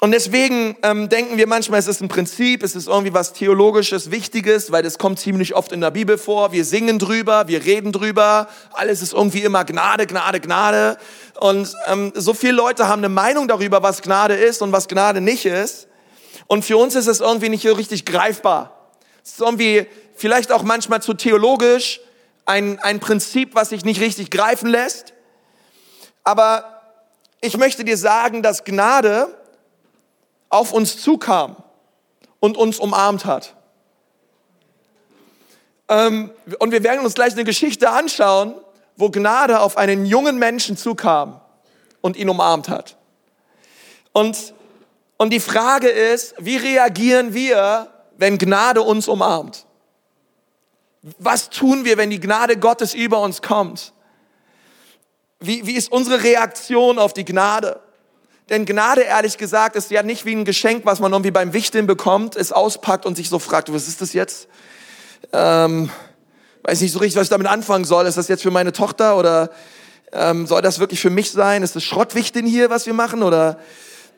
Und 0.00 0.12
deswegen 0.12 0.76
ähm, 0.84 1.08
denken 1.08 1.38
wir 1.38 1.48
manchmal, 1.48 1.80
es 1.80 1.88
ist 1.88 2.00
ein 2.00 2.08
Prinzip, 2.08 2.62
es 2.62 2.76
ist 2.76 2.86
irgendwie 2.86 3.12
was 3.12 3.32
Theologisches, 3.32 4.12
Wichtiges, 4.12 4.70
weil 4.70 4.84
das 4.84 4.96
kommt 4.96 5.18
ziemlich 5.18 5.56
oft 5.56 5.72
in 5.72 5.80
der 5.80 5.90
Bibel 5.90 6.18
vor. 6.18 6.52
Wir 6.52 6.64
singen 6.64 7.00
drüber, 7.00 7.48
wir 7.48 7.64
reden 7.64 7.90
drüber, 7.90 8.46
alles 8.72 9.02
ist 9.02 9.12
irgendwie 9.12 9.42
immer 9.42 9.64
Gnade, 9.64 10.06
Gnade, 10.06 10.38
Gnade. 10.38 10.98
Und 11.40 11.74
ähm, 11.86 12.12
so 12.14 12.32
viele 12.32 12.52
Leute 12.52 12.86
haben 12.86 13.00
eine 13.00 13.08
Meinung 13.08 13.48
darüber, 13.48 13.82
was 13.82 14.00
Gnade 14.00 14.34
ist 14.34 14.62
und 14.62 14.70
was 14.70 14.86
Gnade 14.86 15.20
nicht 15.20 15.46
ist. 15.46 15.88
Und 16.46 16.64
für 16.64 16.76
uns 16.76 16.94
ist 16.94 17.08
es 17.08 17.18
irgendwie 17.18 17.48
nicht 17.48 17.64
so 17.64 17.72
richtig 17.72 18.06
greifbar. 18.06 18.90
Es 19.24 19.32
ist 19.32 19.40
irgendwie 19.40 19.86
vielleicht 20.14 20.52
auch 20.52 20.62
manchmal 20.62 21.02
zu 21.02 21.14
theologisch, 21.14 22.00
ein, 22.46 22.78
ein 22.78 23.00
Prinzip, 23.00 23.56
was 23.56 23.70
sich 23.70 23.84
nicht 23.84 24.00
richtig 24.00 24.30
greifen 24.30 24.70
lässt. 24.70 25.12
Aber 26.22 26.82
ich 27.40 27.56
möchte 27.56 27.84
dir 27.84 27.96
sagen, 27.96 28.42
dass 28.42 28.64
Gnade 28.64 29.37
auf 30.48 30.72
uns 30.72 31.00
zukam 31.00 31.56
und 32.40 32.56
uns 32.56 32.78
umarmt 32.78 33.24
hat. 33.24 33.54
Ähm, 35.88 36.30
und 36.58 36.70
wir 36.70 36.82
werden 36.82 37.04
uns 37.04 37.14
gleich 37.14 37.32
eine 37.32 37.44
Geschichte 37.44 37.90
anschauen, 37.90 38.54
wo 38.96 39.10
Gnade 39.10 39.60
auf 39.60 39.76
einen 39.76 40.06
jungen 40.06 40.38
Menschen 40.38 40.76
zukam 40.76 41.40
und 42.00 42.16
ihn 42.16 42.28
umarmt 42.28 42.68
hat. 42.68 42.96
Und, 44.12 44.54
und 45.16 45.32
die 45.32 45.40
Frage 45.40 45.88
ist, 45.88 46.34
wie 46.38 46.56
reagieren 46.56 47.34
wir, 47.34 47.88
wenn 48.16 48.38
Gnade 48.38 48.82
uns 48.82 49.08
umarmt? 49.08 49.66
Was 51.18 51.50
tun 51.50 51.84
wir, 51.84 51.96
wenn 51.96 52.10
die 52.10 52.20
Gnade 52.20 52.56
Gottes 52.56 52.92
über 52.92 53.20
uns 53.20 53.40
kommt? 53.40 53.92
Wie, 55.40 55.66
wie 55.66 55.74
ist 55.74 55.92
unsere 55.92 56.22
Reaktion 56.24 56.98
auf 56.98 57.14
die 57.14 57.24
Gnade? 57.24 57.80
Denn 58.48 58.64
Gnade, 58.64 59.02
ehrlich 59.02 59.36
gesagt, 59.36 59.76
ist 59.76 59.90
ja 59.90 60.02
nicht 60.02 60.24
wie 60.24 60.34
ein 60.34 60.44
Geschenk, 60.44 60.86
was 60.86 61.00
man 61.00 61.12
irgendwie 61.12 61.30
beim 61.30 61.52
Wichteln 61.52 61.86
bekommt, 61.86 62.34
es 62.34 62.50
auspackt 62.50 63.04
und 63.04 63.16
sich 63.16 63.28
so 63.28 63.38
fragt, 63.38 63.72
was 63.72 63.88
ist 63.88 64.00
das 64.00 64.14
jetzt? 64.14 64.48
Ähm, 65.32 65.90
weiß 66.62 66.80
nicht 66.80 66.92
so 66.92 66.98
richtig, 66.98 67.16
was 67.16 67.24
ich 67.24 67.30
damit 67.30 67.46
anfangen 67.46 67.84
soll. 67.84 68.06
Ist 68.06 68.16
das 68.16 68.28
jetzt 68.28 68.42
für 68.42 68.50
meine 68.50 68.72
Tochter 68.72 69.18
oder 69.18 69.50
ähm, 70.12 70.46
soll 70.46 70.62
das 70.62 70.78
wirklich 70.78 71.00
für 71.00 71.10
mich 71.10 71.30
sein? 71.30 71.62
Ist 71.62 71.76
das 71.76 71.84
Schrottwichteln 71.84 72.46
hier, 72.46 72.70
was 72.70 72.86
wir 72.86 72.94
machen? 72.94 73.22
Oder 73.22 73.58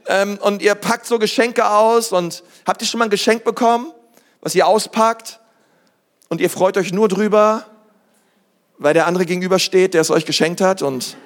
ähm, 0.07 0.39
und 0.41 0.63
ihr 0.63 0.77
packt 0.77 1.07
so 1.07 1.19
Geschenke 1.19 1.69
aus 1.69 2.13
und 2.13 2.45
habt 2.67 2.83
ihr 2.83 2.87
schon 2.87 2.99
mal 2.99 3.05
ein 3.05 3.11
Geschenk 3.11 3.43
bekommen, 3.43 3.93
was 4.41 4.55
ihr 4.55 4.67
auspackt 4.67 5.41
und 6.29 6.41
ihr 6.41 6.51
freut 6.51 6.77
euch 6.77 6.93
nur 6.93 7.09
drüber, 7.09 7.67
weil 8.79 8.95
der 8.95 9.07
andere 9.07 9.27
gegenübersteht, 9.27 9.95
der 9.95 10.01
es 10.01 10.11
euch 10.11 10.25
geschenkt 10.25 10.61
hat 10.61 10.83
und 10.83 11.17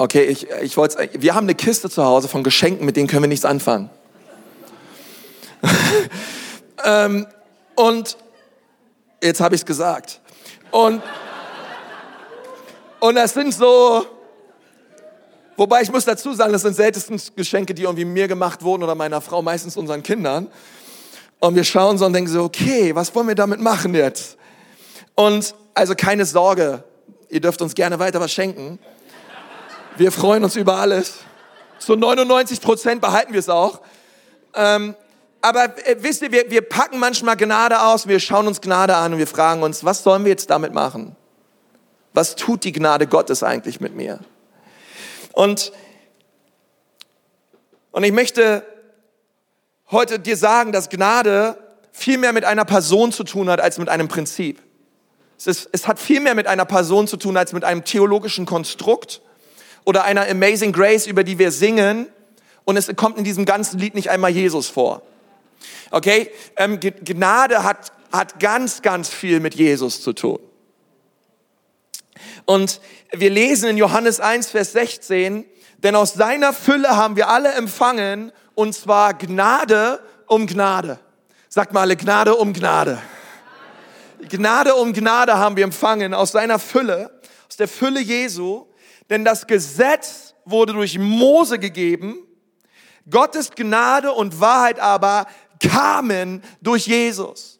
Okay, 0.00 0.22
ich, 0.22 0.48
ich 0.62 0.78
wollte, 0.78 1.10
wir 1.12 1.34
haben 1.34 1.44
eine 1.44 1.54
Kiste 1.54 1.90
zu 1.90 2.02
Hause 2.02 2.26
von 2.26 2.42
Geschenken, 2.42 2.86
mit 2.86 2.96
denen 2.96 3.06
können 3.06 3.22
wir 3.22 3.28
nichts 3.28 3.44
anfangen. 3.44 3.90
ähm, 6.86 7.26
und 7.74 8.16
jetzt 9.22 9.42
habe 9.42 9.54
ich 9.54 9.60
es 9.60 9.66
gesagt. 9.66 10.22
Und, 10.70 11.02
und 13.00 13.14
das 13.14 13.34
sind 13.34 13.52
so, 13.52 14.06
wobei 15.58 15.82
ich 15.82 15.92
muss 15.92 16.06
dazu 16.06 16.32
sagen, 16.32 16.54
das 16.54 16.62
sind 16.62 16.76
seltensten 16.76 17.20
Geschenke, 17.36 17.74
die 17.74 17.82
irgendwie 17.82 18.06
mir 18.06 18.26
gemacht 18.26 18.62
wurden 18.62 18.82
oder 18.82 18.94
meiner 18.94 19.20
Frau, 19.20 19.42
meistens 19.42 19.76
unseren 19.76 20.02
Kindern. 20.02 20.46
Und 21.40 21.56
wir 21.56 21.64
schauen 21.64 21.98
so 21.98 22.06
und 22.06 22.14
denken 22.14 22.30
so, 22.30 22.44
okay, 22.44 22.94
was 22.94 23.14
wollen 23.14 23.28
wir 23.28 23.34
damit 23.34 23.60
machen 23.60 23.94
jetzt? 23.94 24.38
Und 25.14 25.54
also 25.74 25.94
keine 25.94 26.24
Sorge, 26.24 26.84
ihr 27.28 27.42
dürft 27.42 27.60
uns 27.60 27.74
gerne 27.74 27.98
weiter 27.98 28.18
was 28.18 28.32
schenken. 28.32 28.78
Wir 29.96 30.12
freuen 30.12 30.44
uns 30.44 30.56
über 30.56 30.76
alles. 30.76 31.14
Zu 31.78 31.96
99 31.96 32.60
Prozent 32.60 33.00
behalten 33.00 33.32
wir 33.32 33.40
es 33.40 33.48
auch. 33.48 33.80
Ähm, 34.54 34.94
aber 35.40 35.64
äh, 35.86 35.96
wisst 36.00 36.22
ihr, 36.22 36.32
wir, 36.32 36.50
wir 36.50 36.62
packen 36.62 36.98
manchmal 36.98 37.36
Gnade 37.36 37.82
aus, 37.82 38.06
wir 38.06 38.20
schauen 38.20 38.46
uns 38.46 38.60
Gnade 38.60 38.96
an 38.96 39.12
und 39.12 39.18
wir 39.18 39.26
fragen 39.26 39.62
uns, 39.62 39.84
was 39.84 40.02
sollen 40.02 40.24
wir 40.24 40.30
jetzt 40.30 40.50
damit 40.50 40.72
machen? 40.72 41.16
Was 42.12 42.36
tut 42.36 42.64
die 42.64 42.72
Gnade 42.72 43.06
Gottes 43.06 43.42
eigentlich 43.42 43.80
mit 43.80 43.94
mir? 43.94 44.20
Und, 45.32 45.72
und 47.92 48.04
ich 48.04 48.12
möchte 48.12 48.64
heute 49.90 50.18
dir 50.18 50.36
sagen, 50.36 50.72
dass 50.72 50.88
Gnade 50.88 51.56
viel 51.92 52.18
mehr 52.18 52.32
mit 52.32 52.44
einer 52.44 52.64
Person 52.64 53.12
zu 53.12 53.24
tun 53.24 53.48
hat 53.48 53.60
als 53.60 53.78
mit 53.78 53.88
einem 53.88 54.08
Prinzip. 54.08 54.60
Es, 55.38 55.46
ist, 55.46 55.68
es 55.72 55.88
hat 55.88 55.98
viel 55.98 56.20
mehr 56.20 56.34
mit 56.34 56.46
einer 56.46 56.64
Person 56.64 57.06
zu 57.06 57.16
tun 57.16 57.36
als 57.36 57.52
mit 57.52 57.64
einem 57.64 57.84
theologischen 57.84 58.46
Konstrukt 58.46 59.22
oder 59.84 60.04
einer 60.04 60.28
Amazing 60.28 60.72
Grace, 60.72 61.06
über 61.06 61.24
die 61.24 61.38
wir 61.38 61.50
singen. 61.50 62.06
Und 62.64 62.76
es 62.76 62.94
kommt 62.96 63.18
in 63.18 63.24
diesem 63.24 63.44
ganzen 63.44 63.78
Lied 63.78 63.94
nicht 63.94 64.10
einmal 64.10 64.30
Jesus 64.30 64.68
vor. 64.68 65.02
Okay? 65.90 66.30
Ähm, 66.56 66.78
Gnade 66.80 67.64
hat, 67.64 67.92
hat 68.12 68.38
ganz, 68.40 68.82
ganz 68.82 69.08
viel 69.08 69.40
mit 69.40 69.54
Jesus 69.54 70.02
zu 70.02 70.12
tun. 70.12 70.38
Und 72.44 72.80
wir 73.12 73.30
lesen 73.30 73.70
in 73.70 73.76
Johannes 73.76 74.20
1, 74.20 74.50
Vers 74.50 74.72
16, 74.72 75.44
denn 75.78 75.96
aus 75.96 76.14
seiner 76.14 76.52
Fülle 76.52 76.96
haben 76.96 77.16
wir 77.16 77.28
alle 77.28 77.52
empfangen, 77.52 78.32
und 78.54 78.74
zwar 78.74 79.14
Gnade 79.14 80.00
um 80.26 80.46
Gnade. 80.46 80.98
Sagt 81.48 81.72
mal 81.72 81.80
alle 81.80 81.96
Gnade 81.96 82.34
um 82.34 82.52
Gnade. 82.52 83.00
Gnade 84.28 84.74
um 84.74 84.92
Gnade 84.92 85.38
haben 85.38 85.56
wir 85.56 85.64
empfangen 85.64 86.12
aus 86.12 86.32
seiner 86.32 86.58
Fülle, 86.58 87.10
aus 87.48 87.56
der 87.56 87.68
Fülle 87.68 88.00
Jesu, 88.00 88.66
denn 89.10 89.24
das 89.24 89.46
Gesetz 89.46 90.34
wurde 90.44 90.72
durch 90.72 90.98
Mose 90.98 91.58
gegeben, 91.58 92.16
Gottes 93.10 93.50
Gnade 93.50 94.12
und 94.12 94.40
Wahrheit 94.40 94.78
aber 94.78 95.26
kamen 95.60 96.42
durch 96.60 96.86
Jesus. 96.86 97.58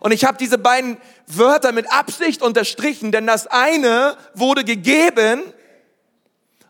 Und 0.00 0.12
ich 0.12 0.24
habe 0.24 0.36
diese 0.36 0.58
beiden 0.58 0.98
Wörter 1.26 1.72
mit 1.72 1.90
Absicht 1.92 2.42
unterstrichen, 2.42 3.12
denn 3.12 3.26
das 3.26 3.46
eine 3.46 4.16
wurde 4.34 4.64
gegeben, 4.64 5.42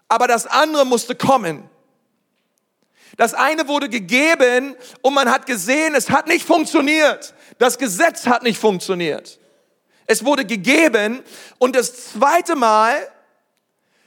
aber 0.09 0.29
das 0.29 0.47
andere 0.47 0.85
musste 0.85 1.15
kommen. 1.15 1.69
Das 3.17 3.33
eine 3.33 3.69
wurde 3.69 3.89
gegeben 3.89 4.77
und 5.01 5.15
man 5.15 5.31
hat 5.31 5.47
gesehen, 5.47 5.95
es 5.95 6.11
hat 6.11 6.27
nicht 6.27 6.45
funktioniert. 6.45 7.35
Das 7.59 7.79
Gesetz 7.79 8.27
hat 8.27 8.43
nicht 8.43 8.59
funktioniert. 8.59 9.39
Es 10.07 10.25
wurde 10.25 10.45
gegeben 10.45 11.23
und 11.59 11.75
das 11.75 12.13
zweite 12.13 12.57
Mal 12.57 13.09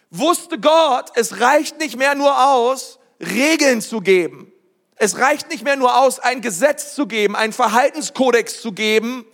wusste 0.09 0.59
Gott, 0.59 1.11
es 1.15 1.39
reicht 1.39 1.79
nicht 1.79 1.97
mehr 1.97 2.15
nur 2.15 2.49
aus, 2.49 2.99
Regeln 3.19 3.81
zu 3.81 4.01
geben. 4.01 4.51
Es 4.95 5.17
reicht 5.17 5.49
nicht 5.49 5.63
mehr 5.63 5.75
nur 5.75 5.97
aus, 5.97 6.19
ein 6.19 6.41
Gesetz 6.41 6.95
zu 6.95 7.05
geben, 7.07 7.35
einen 7.35 7.53
Verhaltenskodex 7.53 8.61
zu 8.61 8.71
geben, 8.71 9.25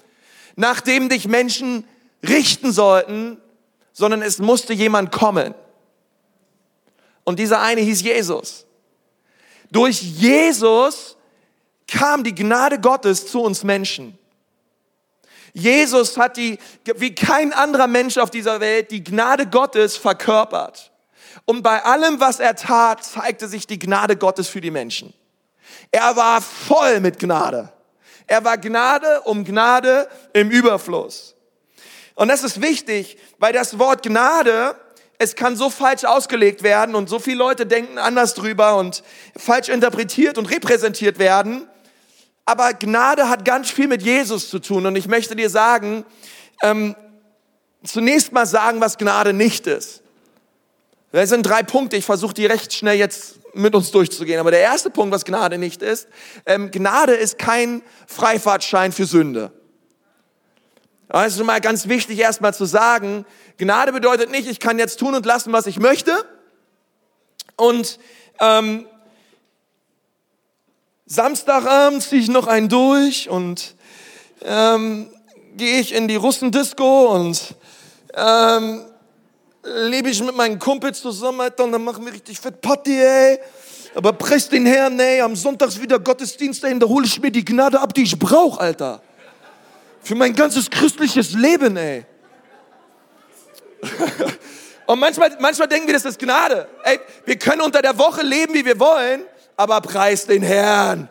nach 0.55 0.81
dem 0.81 1.09
dich 1.09 1.27
Menschen 1.27 1.87
richten 2.21 2.71
sollten, 2.71 3.41
sondern 3.93 4.21
es 4.21 4.39
musste 4.39 4.73
jemand 4.73 5.11
kommen. 5.11 5.53
Und 7.23 7.39
dieser 7.39 7.61
eine 7.61 7.81
hieß 7.81 8.01
Jesus. 8.01 8.65
Durch 9.71 10.01
Jesus 10.01 11.17
kam 11.87 12.23
die 12.23 12.35
Gnade 12.35 12.79
Gottes 12.79 13.27
zu 13.27 13.41
uns 13.41 13.63
Menschen. 13.63 14.17
Jesus 15.53 16.17
hat 16.17 16.37
die, 16.37 16.57
wie 16.95 17.13
kein 17.13 17.53
anderer 17.53 17.87
Mensch 17.87 18.17
auf 18.17 18.31
dieser 18.31 18.59
Welt, 18.59 18.89
die 18.89 19.03
Gnade 19.03 19.45
Gottes 19.47 19.95
verkörpert. 19.95 20.91
Und 21.45 21.61
bei 21.61 21.83
allem, 21.83 22.19
was 22.19 22.39
er 22.39 22.55
tat, 22.55 23.03
zeigte 23.03 23.47
sich 23.47 23.67
die 23.67 23.79
Gnade 23.79 24.15
Gottes 24.17 24.47
für 24.47 24.61
die 24.61 24.71
Menschen. 24.71 25.13
Er 25.91 26.15
war 26.15 26.41
voll 26.41 26.99
mit 26.99 27.19
Gnade. 27.19 27.71
Er 28.25 28.43
war 28.43 28.57
Gnade 28.57 29.21
um 29.21 29.43
Gnade 29.43 30.07
im 30.33 30.49
Überfluss. 30.49 31.35
Und 32.15 32.29
das 32.29 32.43
ist 32.43 32.61
wichtig, 32.61 33.17
weil 33.37 33.53
das 33.53 33.79
Wort 33.79 34.03
Gnade, 34.03 34.75
es 35.17 35.35
kann 35.35 35.55
so 35.55 35.69
falsch 35.69 36.03
ausgelegt 36.03 36.63
werden 36.63 36.95
und 36.95 37.09
so 37.09 37.19
viele 37.19 37.37
Leute 37.37 37.65
denken 37.65 37.97
anders 37.97 38.33
drüber 38.33 38.77
und 38.77 39.03
falsch 39.35 39.69
interpretiert 39.69 40.37
und 40.37 40.47
repräsentiert 40.47 41.19
werden. 41.19 41.67
Aber 42.45 42.73
Gnade 42.73 43.29
hat 43.29 43.45
ganz 43.45 43.69
viel 43.69 43.87
mit 43.87 44.01
Jesus 44.01 44.49
zu 44.49 44.59
tun. 44.59 44.85
Und 44.85 44.95
ich 44.95 45.07
möchte 45.07 45.35
dir 45.35 45.49
sagen, 45.49 46.05
ähm, 46.61 46.95
zunächst 47.83 48.31
mal 48.31 48.45
sagen, 48.45 48.81
was 48.81 48.97
Gnade 48.97 49.33
nicht 49.33 49.67
ist. 49.67 50.01
Das 51.11 51.29
sind 51.29 51.43
drei 51.43 51.63
Punkte. 51.63 51.95
Ich 51.95 52.05
versuche 52.05 52.33
die 52.33 52.45
recht 52.45 52.73
schnell 52.73 52.97
jetzt 52.97 53.39
mit 53.53 53.75
uns 53.75 53.91
durchzugehen. 53.91 54.39
Aber 54.39 54.51
der 54.51 54.61
erste 54.61 54.89
Punkt, 54.89 55.13
was 55.13 55.25
Gnade 55.25 55.57
nicht 55.57 55.81
ist, 55.81 56.07
ähm, 56.45 56.71
Gnade 56.71 57.13
ist 57.13 57.37
kein 57.37 57.83
Freifahrtschein 58.07 58.91
für 58.91 59.05
Sünde. 59.05 59.51
Das 61.07 61.35
ist 61.35 61.43
mal 61.43 61.61
ganz 61.61 61.87
wichtig 61.87 62.17
erstmal 62.17 62.55
zu 62.55 62.65
sagen, 62.65 63.25
Gnade 63.57 63.91
bedeutet 63.91 64.31
nicht, 64.31 64.47
ich 64.47 64.59
kann 64.59 64.79
jetzt 64.79 64.99
tun 64.99 65.13
und 65.13 65.25
lassen, 65.25 65.53
was 65.53 65.67
ich 65.67 65.77
möchte. 65.79 66.11
Und 67.55 67.99
ähm, 68.39 68.87
Samstagabend 71.05 72.01
ziehe 72.01 72.21
ich 72.21 72.29
noch 72.29 72.47
einen 72.47 72.69
durch 72.69 73.29
und 73.29 73.75
ähm, 74.41 75.09
gehe 75.57 75.79
ich 75.79 75.93
in 75.93 76.07
die 76.07 76.15
Russendisco 76.15 77.13
und 77.13 77.55
ähm, 78.13 78.85
lebe 79.63 80.09
ich 80.09 80.23
mit 80.23 80.35
meinen 80.35 80.59
Kumpels 80.59 81.01
zusammen, 81.01 81.41
Alter, 81.41 81.65
und 81.65 81.73
dann 81.73 81.83
machen 81.83 82.05
wir 82.05 82.13
richtig 82.13 82.39
fett 82.39 82.61
Party, 82.61 82.97
ey. 82.97 83.39
Aber 83.95 84.13
preis 84.13 84.47
den 84.47 84.65
Herrn, 84.65 84.99
ey, 84.99 85.21
am 85.21 85.35
Sonntag 85.35 85.79
wieder 85.79 85.99
Gottesdienst, 85.99 86.63
ey, 86.63 86.79
da 86.79 86.87
hole 86.87 87.05
ich 87.05 87.21
mir 87.21 87.31
die 87.31 87.45
Gnade 87.45 87.79
ab, 87.79 87.93
die 87.93 88.03
ich 88.03 88.17
brauche, 88.17 88.59
Alter. 88.59 89.01
Für 90.01 90.15
mein 90.15 90.33
ganzes 90.33 90.69
christliches 90.69 91.33
Leben, 91.33 91.75
ey. 91.77 92.05
und 94.85 94.99
manchmal, 94.99 95.35
manchmal 95.39 95.67
denken 95.67 95.87
wir, 95.87 95.93
das 95.93 96.05
ist 96.05 96.17
Gnade. 96.17 96.67
Ey, 96.83 96.99
wir 97.25 97.37
können 97.37 97.61
unter 97.61 97.81
der 97.81 97.97
Woche 97.97 98.21
leben, 98.23 98.53
wie 98.53 98.63
wir 98.63 98.79
wollen, 98.79 99.23
aber 99.57 99.81
preis 99.81 100.25
den 100.25 100.43
Herrn. 100.43 101.09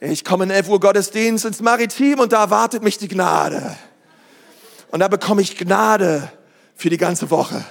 Ich 0.00 0.24
komme 0.24 0.44
in 0.44 0.50
11 0.50 0.68
Uhr 0.68 0.80
Gottesdienst 0.80 1.44
ins 1.44 1.60
Maritim 1.60 2.20
und 2.20 2.32
da 2.32 2.40
erwartet 2.40 2.82
mich 2.82 2.98
die 2.98 3.08
Gnade. 3.08 3.76
Und 4.90 5.00
da 5.00 5.08
bekomme 5.08 5.42
ich 5.42 5.56
Gnade 5.56 6.30
für 6.74 6.90
die 6.90 6.98
ganze 6.98 7.30
Woche. 7.30 7.64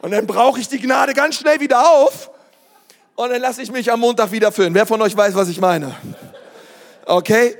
Und 0.00 0.10
dann 0.10 0.26
brauche 0.26 0.60
ich 0.60 0.68
die 0.68 0.80
Gnade 0.80 1.14
ganz 1.14 1.36
schnell 1.36 1.60
wieder 1.60 1.88
auf 1.88 2.30
und 3.14 3.30
dann 3.30 3.40
lasse 3.40 3.62
ich 3.62 3.70
mich 3.70 3.90
am 3.90 4.00
Montag 4.00 4.32
wieder 4.32 4.52
füllen. 4.52 4.74
Wer 4.74 4.86
von 4.86 5.00
euch 5.00 5.16
weiß, 5.16 5.34
was 5.34 5.48
ich 5.48 5.60
meine? 5.60 5.94
Okay? 7.06 7.56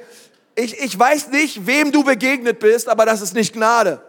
Ich, 0.54 0.78
ich 0.78 0.98
weiß 0.98 1.28
nicht, 1.28 1.66
wem 1.66 1.92
du 1.92 2.04
begegnet 2.04 2.58
bist, 2.58 2.88
aber 2.88 3.06
das 3.06 3.20
ist 3.20 3.34
nicht 3.34 3.54
Gnade. 3.54 4.02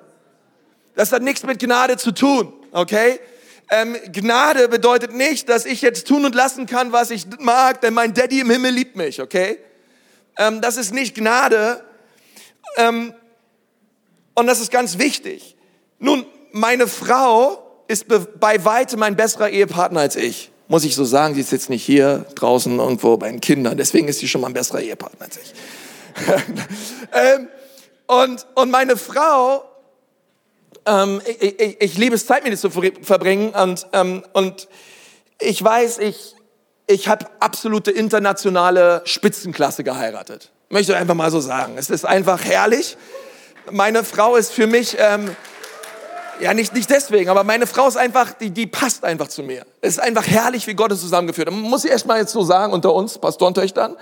Das 0.95 1.12
hat 1.12 1.21
nichts 1.21 1.43
mit 1.43 1.60
Gnade 1.60 1.97
zu 1.97 2.12
tun. 2.12 2.54
Okay? 2.71 3.19
Ähm, 3.69 3.95
Gnade 4.12 4.67
bedeutet 4.67 5.13
nicht, 5.13 5.49
dass 5.49 5.65
ich 5.65 5.82
jetzt 5.82 6.08
tun 6.08 6.26
und 6.26 6.36
lassen 6.36 6.65
kann, 6.65 6.91
was 6.91 7.12
ich 7.12 7.26
mag, 7.39 7.82
denn 7.82 7.93
mein 7.93 8.13
Daddy 8.13 8.41
im 8.41 8.49
Himmel 8.49 8.71
liebt 8.71 8.95
mich. 8.95 9.21
Okay? 9.21 9.58
Ähm, 10.38 10.62
das 10.62 10.78
ist 10.78 10.93
nicht 10.93 11.15
Gnade. 11.15 11.84
Ähm, 12.78 13.13
und 14.36 14.47
das 14.47 14.60
ist 14.60 14.71
ganz 14.71 14.97
wichtig. 14.97 15.56
Nun, 15.99 16.26
meine 16.52 16.88
Frau 16.88 17.60
ist 17.88 18.08
bei 18.39 18.63
weitem 18.65 19.04
ein 19.04 19.15
besserer 19.15 19.49
Ehepartner 19.49 20.02
als 20.02 20.15
ich. 20.15 20.52
Muss 20.67 20.86
ich 20.86 20.95
so 20.95 21.04
sagen, 21.04 21.36
sie 21.36 21.41
ist 21.41 21.52
jetzt 21.52 21.69
nicht 21.69 21.84
hier 21.84 22.26
draußen 22.36 22.80
irgendwo 22.80 23.17
bei 23.17 23.30
den 23.30 23.41
Kindern. 23.41 23.78
Deswegen 23.78 24.08
ist 24.08 24.19
sie 24.19 24.28
schon 24.28 24.41
mal 24.41 24.47
ein 24.47 24.54
besserer 24.54 24.82
Ehepartner 24.82 25.26
als 25.26 25.38
ich. 25.38 25.54
ähm, 27.13 27.47
und, 28.08 28.45
und 28.56 28.71
meine 28.71 28.97
Frau, 28.97 29.63
ähm, 30.86 31.22
ich, 31.26 31.60
ich, 31.60 31.82
ich, 31.82 31.98
liebe 31.98 32.15
es, 32.15 32.26
Zeit 32.26 32.43
mit 32.43 32.54
ihr 32.54 32.58
zu 32.58 32.69
verbringen. 32.69 33.50
Und, 33.50 33.88
ähm, 33.93 34.24
und 34.34 34.67
ich 35.39 35.63
weiß, 35.63 36.00
ich, 36.00 36.36
ich 36.88 37.08
habe 37.08 37.26
absolute 37.39 37.91
internationale 37.91 39.02
Spitzenklasse 39.06 39.84
geheiratet. 39.84 40.52
Möchte 40.69 40.96
einfach 40.98 41.15
mal 41.15 41.32
so 41.32 41.39
sagen. 41.39 41.76
Es 41.78 41.89
ist 41.89 42.06
einfach 42.06 42.43
herrlich. 42.43 42.98
Meine 43.72 44.04
Frau 44.04 44.36
ist 44.36 44.52
für 44.52 44.67
mich... 44.67 44.98
Ähm, 45.00 45.36
ja, 46.39 46.54
nicht, 46.54 46.74
nicht 46.74 46.89
deswegen, 46.89 47.30
aber 47.30 47.43
meine 47.43 47.67
Frau 47.67 47.88
ist 47.88 47.96
einfach, 47.96 48.34
die, 48.34 48.50
die 48.50 48.67
passt 48.67 49.04
einfach 49.04 49.28
zu 49.28 49.43
mir. 49.43 49.65
Es 49.82 49.93
ist 49.93 50.00
einfach 50.00 50.26
herrlich, 50.26 50.67
wie 50.67 50.74
Gott 50.74 50.91
es 50.91 51.00
zusammengeführt 51.00 51.48
hat. 51.48 51.56
Muss 51.56 51.86
ich 51.86 51.91
erst 51.91 52.08
mal 52.08 52.19
jetzt 52.19 52.34
so 52.34 52.43
sagen, 52.43 52.74
unter 52.74 52.93
uns, 52.93 53.17
Pastorentöchtern. 53.17 53.96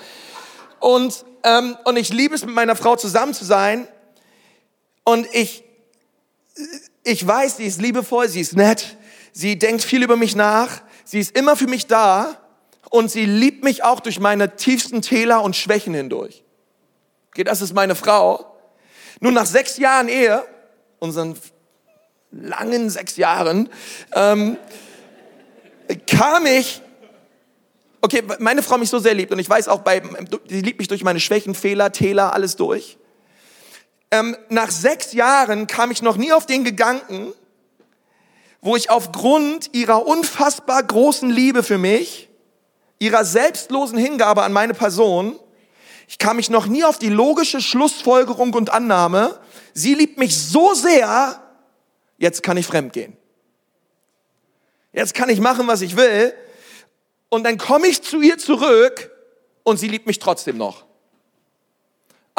Und, 0.80 1.26
ähm, 1.44 1.78
und 1.84 1.98
ich 1.98 2.12
liebe 2.12 2.34
es, 2.34 2.46
mit 2.46 2.56
meiner 2.56 2.76
Frau 2.76 2.96
zusammen 2.96 3.34
zu 3.34 3.46
sein. 3.46 3.88
Und 5.04 5.28
ich, 5.34 5.64
ich 7.04 7.26
weiß, 7.26 7.58
sie 7.58 7.66
ist 7.66 7.82
liebevoll, 7.82 8.28
sie 8.30 8.42
ist 8.42 8.56
nett, 8.56 8.98
sie 9.32 9.58
denkt 9.58 9.84
viel 9.84 10.04
über 10.04 10.16
mich 10.16 10.36
nach, 10.36 10.82
sie 11.04 11.20
ist 11.20 11.38
immer 11.38 11.56
für 11.56 11.68
mich 11.68 11.88
da 11.88 12.38
und 12.90 13.10
sie 13.10 13.26
liebt 13.26 13.64
mich 13.64 13.84
auch 13.84 14.00
durch 14.00 14.20
meine 14.20 14.56
tiefsten 14.56 15.02
Täler 15.02 15.44
und 15.44 15.56
Schwächen 15.56 15.94
hindurch. 15.94 16.44
Okay, 17.30 17.44
das 17.44 17.62
ist 17.62 17.74
meine 17.74 17.96
Frau. 17.96 18.46
Nun, 19.20 19.34
nach 19.34 19.46
sechs 19.46 19.78
Jahren 19.78 20.10
Ehe, 20.10 20.44
unseren 21.00 21.38
langen 22.32 22.90
sechs 22.90 23.18
Jahren, 23.18 23.70
ähm, 24.14 24.58
kam 26.08 26.46
ich 26.46 26.82
okay, 28.02 28.24
meine 28.40 28.64
Frau 28.64 28.78
mich 28.78 28.90
so 28.90 29.00
sehr 29.00 29.14
liebt 29.14 29.32
und 29.32 29.40
ich 29.40 29.50
weiß 29.50 29.68
auch 29.68 29.82
bei, 29.82 30.02
sie 30.48 30.62
liebt 30.62 30.80
mich 30.80 30.88
durch 30.88 31.04
meine 31.04 31.20
Schwächen, 31.20 31.56
Fehler, 31.56 31.92
Täler, 31.92 32.34
alles 32.34 32.56
durch. 32.56 32.98
Ähm, 34.12 34.36
nach 34.50 34.70
sechs 34.70 35.14
Jahren 35.14 35.68
kam 35.68 35.90
ich 35.90 36.02
noch 36.02 36.18
nie 36.18 36.34
auf 36.34 36.46
den 36.46 36.64
Gedanken, 36.64 37.34
wo 38.62 38.76
ich 38.76 38.90
aufgrund 38.90 39.74
ihrer 39.74 40.06
unfassbar 40.06 40.84
großen 40.84 41.30
Liebe 41.30 41.64
für 41.64 41.78
mich, 41.78 42.30
ihrer 43.00 43.26
selbstlosen 43.26 43.98
Hingabe 43.98 44.44
an 44.44 44.54
meine 44.54 44.74
Person, 44.74 45.40
ich 46.08 46.18
kam 46.18 46.36
mich 46.36 46.50
noch 46.50 46.68
nie 46.68 46.84
auf 46.84 47.00
die 47.00 47.10
logische 47.10 47.62
Schlussfolgerung 47.62 48.54
und 48.54 48.70
Annahme, 48.70 49.40
sie 49.74 49.96
liebt 49.96 50.18
mich 50.18 50.38
so 50.38 50.74
sehr, 50.74 51.42
jetzt 52.18 52.44
kann 52.44 52.58
ich 52.58 52.68
fremdgehen. 52.68 53.16
Jetzt 54.94 55.14
kann 55.14 55.30
ich 55.30 55.40
machen, 55.40 55.68
was 55.68 55.82
ich 55.82 55.96
will. 55.96 56.34
Und 57.30 57.46
dann 57.46 57.58
komme 57.58 57.88
ich 57.88 58.02
zu 58.02 58.22
ihr 58.22 58.38
zurück 58.38 59.10
und 59.64 59.78
sie 59.78 59.88
liebt 59.88 60.06
mich 60.06 60.20
trotzdem 60.20 60.58
noch. 60.58 60.86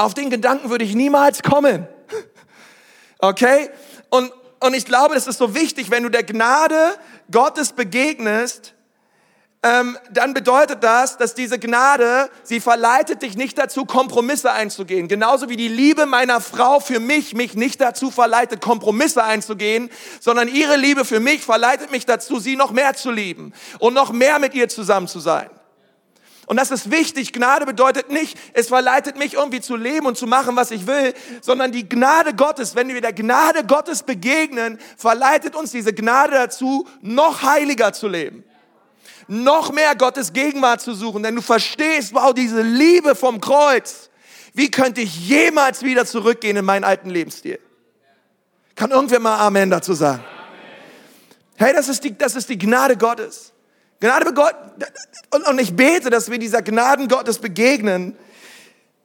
Auf 0.03 0.15
den 0.15 0.31
Gedanken 0.31 0.69
würde 0.69 0.85
ich 0.85 0.97
niemals 0.97 1.45
kommen. 1.45 1.87
Okay? 3.19 3.71
Und, 4.11 4.33
und 4.59 4.75
ich 4.75 4.85
glaube, 4.85 5.15
das 5.15 5.29
ist 5.29 5.39
so 5.39 5.55
wichtig, 5.55 5.93
wenn 5.93 6.03
du 6.03 6.09
der 6.09 6.25
Gnade 6.25 6.97
Gottes 7.31 7.73
begegnest, 7.73 8.75
ähm, 9.63 9.97
dann 10.11 10.35
bedeutet 10.35 10.83
das, 10.83 11.19
dass 11.19 11.37
diese 11.37 11.57
Gnade, 11.61 12.29
sie 12.43 12.59
verleitet 12.59 13.23
dich 13.23 13.37
nicht 13.37 13.57
dazu, 13.59 13.85
Kompromisse 13.85 14.51
einzugehen. 14.51 15.07
Genauso 15.07 15.49
wie 15.49 15.57
die 15.57 15.69
Liebe 15.69 16.05
meiner 16.05 16.41
Frau 16.41 16.81
für 16.81 16.99
mich 16.99 17.35
mich 17.35 17.55
nicht 17.55 17.81
dazu 17.81 18.11
verleitet, 18.11 18.61
Kompromisse 18.61 19.23
einzugehen, 19.23 19.89
sondern 20.19 20.49
ihre 20.49 20.77
Liebe 20.77 21.05
für 21.05 21.21
mich 21.21 21.43
verleitet 21.43 21.93
mich 21.93 22.07
dazu, 22.07 22.41
sie 22.41 22.57
noch 22.57 22.73
mehr 22.73 22.95
zu 22.95 23.13
lieben 23.13 23.53
und 23.79 23.95
noch 23.95 24.11
mehr 24.11 24.41
mit 24.41 24.53
ihr 24.55 24.69
zusammen 24.69 25.07
zu 25.07 25.21
sein. 25.21 25.49
Und 26.47 26.57
das 26.57 26.71
ist 26.71 26.91
wichtig. 26.91 27.33
Gnade 27.33 27.67
bedeutet 27.67 28.11
nicht, 28.11 28.37
es 28.53 28.69
verleitet 28.69 29.17
mich 29.17 29.35
irgendwie 29.35 29.61
zu 29.61 29.77
leben 29.77 30.07
und 30.07 30.19
zu 30.19 30.27
machen, 30.27 30.57
was 30.57 30.71
ich 30.71 30.87
will, 30.87 31.15
sondern 31.41 31.73
die 31.73 31.89
Gnade 31.89 32.35
Gottes, 32.35 32.75
wenn 32.75 32.89
wir 32.89 33.01
der 33.01 33.13
Gnade 33.13 33.65
Gottes 33.65 34.03
begegnen, 34.03 34.79
verleitet 34.97 35.55
uns 35.55 35.71
diese 35.71 35.93
Gnade 35.93 36.33
dazu, 36.33 36.87
noch 37.01 37.43
heiliger 37.43 37.93
zu 37.93 38.09
leben 38.09 38.45
noch 39.29 39.73
mehr 39.73 39.95
Gottes 39.95 40.33
Gegenwart 40.33 40.81
zu 40.81 40.95
suchen, 40.95 41.23
denn 41.23 41.37
du 41.37 41.43
verstehst, 41.43 42.13
wow, 42.13 42.35
diese 42.35 42.61
Liebe 42.61 43.15
vom 43.15 43.41
Kreuz, 43.41 44.11
wie 44.53 44.71
könnte 44.71 45.01
ich 45.01 45.29
jemals 45.29 45.83
wieder 45.83 46.05
zurückgehen 46.05 46.57
in 46.57 46.65
meinen 46.65 46.85
alten 46.85 47.09
Lebensstil? 47.09 47.59
Kann 48.75 48.91
irgendwer 48.91 49.21
mal 49.21 49.39
Amen 49.39 49.71
dazu 49.71 49.95
sagen? 49.95 50.23
Hey, 51.57 51.73
das 51.73 51.89
ist 51.89 52.05
die, 52.05 52.17
das 52.17 52.35
ist 52.35 52.49
die 52.49 52.59
Gnade 52.59 52.97
Gottes. 52.97 53.52
Gnade 54.03 54.35
Gott, 54.35 54.57
und 55.49 55.61
ich 55.61 55.77
bete, 55.77 56.11
dass 56.11 56.29
wir 56.29 56.39
dieser 56.39 56.61
Gnaden 56.61 57.07
Gottes 57.07 57.39
begegnen. 57.39 58.17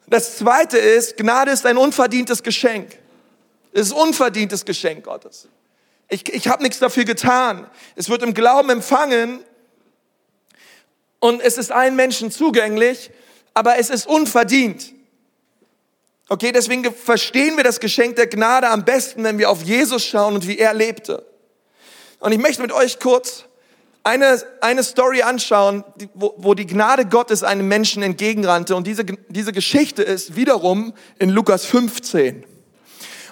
Das 0.07 0.39
zweite 0.39 0.79
ist, 0.79 1.17
Gnade 1.17 1.51
ist 1.51 1.67
ein 1.67 1.77
unverdientes 1.77 2.41
Geschenk. 2.41 2.97
Es 3.73 3.89
ist 3.89 3.93
unverdientes 3.93 4.65
Geschenk 4.65 5.05
Gottes. 5.05 5.49
Ich, 6.09 6.27
ich 6.33 6.47
habe 6.47 6.63
nichts 6.63 6.79
dafür 6.79 7.05
getan. 7.05 7.69
Es 7.95 8.09
wird 8.09 8.23
im 8.23 8.33
Glauben 8.33 8.71
empfangen 8.71 9.41
und 11.19 11.41
es 11.41 11.59
ist 11.59 11.71
allen 11.71 11.95
Menschen 11.95 12.31
zugänglich, 12.31 13.11
aber 13.53 13.77
es 13.77 13.91
ist 13.91 14.07
unverdient. 14.07 14.93
Okay, 16.27 16.51
deswegen 16.51 16.91
verstehen 16.91 17.55
wir 17.55 17.63
das 17.63 17.79
Geschenk 17.79 18.15
der 18.15 18.25
Gnade 18.25 18.67
am 18.67 18.83
besten, 18.83 19.23
wenn 19.23 19.37
wir 19.37 19.51
auf 19.51 19.61
Jesus 19.61 20.03
schauen 20.03 20.33
und 20.33 20.47
wie 20.47 20.57
er 20.57 20.73
lebte. 20.73 21.23
Und 22.19 22.31
ich 22.31 22.39
möchte 22.39 22.63
mit 22.63 22.71
euch 22.71 22.99
kurz 22.99 23.46
eine, 24.07 24.41
eine 24.61 24.83
Story 24.83 25.21
anschauen, 25.21 25.83
wo, 26.13 26.33
wo 26.37 26.53
die 26.53 26.65
Gnade 26.65 27.05
Gottes 27.05 27.43
einem 27.43 27.67
Menschen 27.67 28.03
entgegenrannte. 28.03 28.75
Und 28.75 28.87
diese, 28.87 29.03
diese 29.03 29.51
Geschichte 29.51 30.01
ist 30.01 30.35
wiederum 30.35 30.93
in 31.19 31.29
Lukas 31.29 31.65
15. 31.65 32.43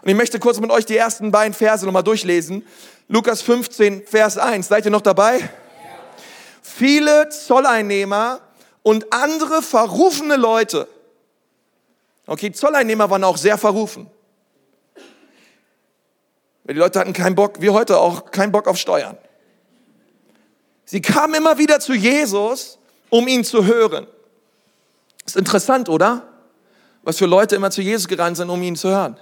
Und 0.01 0.09
ich 0.09 0.15
möchte 0.15 0.39
kurz 0.39 0.59
mit 0.59 0.71
euch 0.71 0.85
die 0.85 0.97
ersten 0.97 1.31
beiden 1.31 1.53
Verse 1.53 1.85
nochmal 1.85 2.03
durchlesen. 2.03 2.65
Lukas 3.07 3.41
15, 3.41 4.05
Vers 4.05 4.37
1. 4.37 4.67
Seid 4.67 4.85
ihr 4.85 4.91
noch 4.91 5.01
dabei? 5.01 5.49
viele 6.75 7.29
Zolleinnehmer 7.29 8.41
und 8.83 9.13
andere 9.13 9.61
verrufene 9.61 10.35
Leute. 10.35 10.89
Okay, 12.27 12.51
Zolleinnehmer 12.51 13.09
waren 13.09 13.23
auch 13.23 13.37
sehr 13.37 13.57
verrufen. 13.57 14.09
Die 16.67 16.73
Leute 16.73 16.99
hatten 16.99 17.13
keinen 17.13 17.35
Bock, 17.35 17.61
wie 17.61 17.69
heute 17.69 17.99
auch, 17.99 18.31
keinen 18.31 18.51
Bock 18.51 18.67
auf 18.67 18.77
Steuern. 18.77 19.17
Sie 20.85 21.01
kamen 21.01 21.33
immer 21.35 21.57
wieder 21.57 21.79
zu 21.79 21.93
Jesus, 21.93 22.77
um 23.09 23.27
ihn 23.27 23.43
zu 23.43 23.65
hören. 23.65 24.07
Ist 25.25 25.35
interessant, 25.35 25.89
oder? 25.89 26.27
Was 27.03 27.17
für 27.17 27.25
Leute 27.25 27.55
immer 27.55 27.71
zu 27.71 27.81
Jesus 27.81 28.07
gerannt 28.07 28.37
sind, 28.37 28.49
um 28.49 28.61
ihn 28.61 28.75
zu 28.75 28.89
hören. 28.89 29.17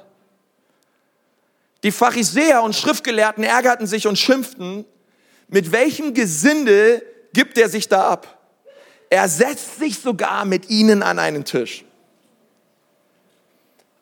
Die 1.83 1.91
Pharisäer 1.91 2.63
und 2.63 2.75
Schriftgelehrten 2.75 3.43
ärgerten 3.43 3.87
sich 3.87 4.07
und 4.07 4.17
schimpften, 4.17 4.85
mit 5.49 5.71
welchem 5.71 6.13
Gesindel 6.13 7.03
gibt 7.33 7.57
er 7.57 7.69
sich 7.69 7.89
da 7.89 8.09
ab. 8.09 8.39
Er 9.09 9.27
setzt 9.27 9.79
sich 9.79 9.99
sogar 9.99 10.45
mit 10.45 10.69
ihnen 10.69 11.03
an 11.03 11.19
einen 11.19 11.45
Tisch. 11.45 11.85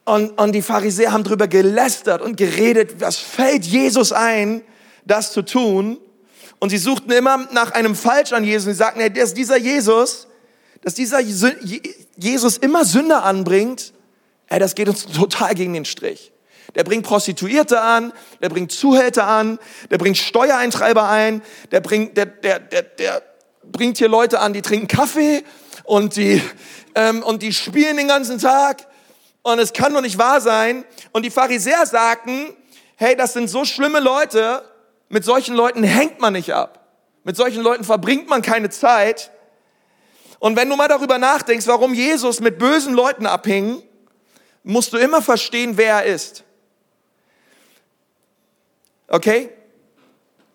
Und, 0.06 0.32
und 0.40 0.54
die 0.54 0.62
Pharisäer 0.62 1.12
haben 1.12 1.24
darüber 1.24 1.48
gelästert 1.48 2.22
und 2.22 2.38
geredet, 2.38 3.00
was 3.00 3.18
fällt 3.18 3.66
Jesus 3.66 4.12
ein, 4.12 4.62
das 5.06 5.32
zu 5.32 5.42
tun. 5.42 5.98
Und 6.62 6.70
sie 6.70 6.78
suchten 6.78 7.12
immer 7.12 7.48
nach 7.52 7.72
einem 7.72 7.96
Falsch 7.96 8.34
an 8.34 8.44
Jesus. 8.44 8.66
Sie 8.66 8.74
sagten, 8.74 9.00
hey, 9.00 9.12
dass 9.12 9.34
dieser 9.34 9.58
Jesus, 9.58 10.28
dass 10.84 10.94
dieser 10.94 11.20
Jesus 11.20 12.58
immer 12.58 12.86
Sünder 12.86 13.24
anbringt, 13.24 13.94
hey, 14.46 14.60
das 14.60 14.76
geht 14.76 14.88
uns 14.88 15.06
total 15.12 15.56
gegen 15.56 15.74
den 15.74 15.86
Strich. 15.86 16.32
Der 16.76 16.84
bringt 16.84 17.04
Prostituierte 17.04 17.82
an, 17.82 18.14
der 18.44 18.50
bringt 18.50 18.72
Zuhälter 18.72 19.26
an, 19.26 19.58
der 19.90 19.98
bringt 19.98 20.20
Steuereintreiber 20.20 21.10
ein, 21.10 21.42
der 21.72 21.80
bringt, 21.80 22.16
der, 22.16 22.28
der, 22.28 22.60
der, 22.60 22.84
der 22.84 23.24
bringt 23.64 23.98
hier 23.98 24.08
Leute 24.08 24.40
an, 24.40 24.54
die 24.54 24.62
trinken 24.62 24.88
Kaffee 24.88 25.44
und 25.84 26.16
die, 26.16 26.44
ähm, 26.94 27.24
und 27.24 27.42
die 27.42 27.54
spielen 27.54 27.98
den 27.98 28.08
ganzen 28.08 28.38
Tag. 28.38 28.86
Und 29.42 29.58
es 29.58 29.74
kann 29.74 29.96
doch 29.96 30.02
nicht 30.02 30.20
wahr 30.20 30.40
sein. 30.42 30.86
Und 31.12 31.24
die 31.24 31.32
Pharisäer 31.32 31.88
sagten, 31.88 32.54
hey, 32.98 33.16
das 33.16 33.34
sind 33.34 33.50
so 33.50 33.66
schlimme 33.66 34.00
Leute, 34.00 34.64
mit 35.12 35.26
solchen 35.26 35.56
Leuten 35.56 35.84
hängt 35.84 36.22
man 36.22 36.34
nicht 36.34 36.54
ab. 36.54 36.88
Mit 37.24 37.36
solchen 37.36 37.62
Leuten 37.62 37.84
verbringt 37.84 38.30
man 38.30 38.42
keine 38.42 38.70
Zeit. 38.70 39.30
Und 40.40 40.56
wenn 40.56 40.70
du 40.70 40.78
mal 40.78 40.88
darüber 40.88 41.18
nachdenkst, 41.18 41.68
warum 41.68 41.94
Jesus 41.94 42.40
mit 42.40 42.58
bösen 42.58 42.94
Leuten 42.94 43.26
abhing, 43.26 43.84
musst 44.64 44.94
du 44.94 44.98
immer 44.98 45.22
verstehen, 45.22 45.76
wer 45.76 45.96
er 45.96 46.06
ist. 46.06 46.44
Okay? 49.10 49.50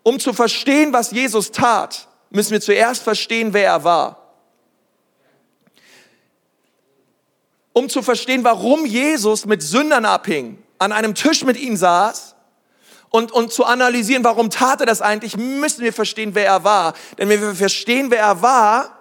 Um 0.01 0.19
zu 0.19 0.33
verstehen, 0.33 0.91
was 0.91 1.11
Jesus 1.11 1.51
tat, 1.51 2.07
müssen 2.31 2.51
wir 2.51 2.61
zuerst 2.61 3.03
verstehen, 3.03 3.53
wer 3.53 3.67
er 3.67 3.83
war. 3.83 4.33
Um 7.73 7.89
zu 7.89 8.01
verstehen, 8.01 8.43
warum 8.43 8.87
Jesus 8.87 9.45
mit 9.45 9.61
Sündern 9.61 10.05
abhing, 10.05 10.63
an 10.79 10.91
einem 10.91 11.13
Tisch 11.13 11.43
mit 11.43 11.57
ihnen 11.57 11.77
saß 11.77 12.26
und, 13.09 13.31
und 13.31 13.51
zu 13.51 13.65
analysieren, 13.65 14.23
warum 14.23 14.49
tat 14.49 14.81
er 14.81 14.85
das 14.85 15.01
eigentlich, 15.01 15.37
müssen 15.37 15.81
wir 15.81 15.93
verstehen, 15.93 16.35
wer 16.35 16.45
er 16.45 16.63
war. 16.63 16.93
Denn 17.17 17.29
wenn 17.29 17.41
wir 17.41 17.55
verstehen, 17.55 18.11
wer 18.11 18.19
er 18.19 18.41
war, 18.41 18.97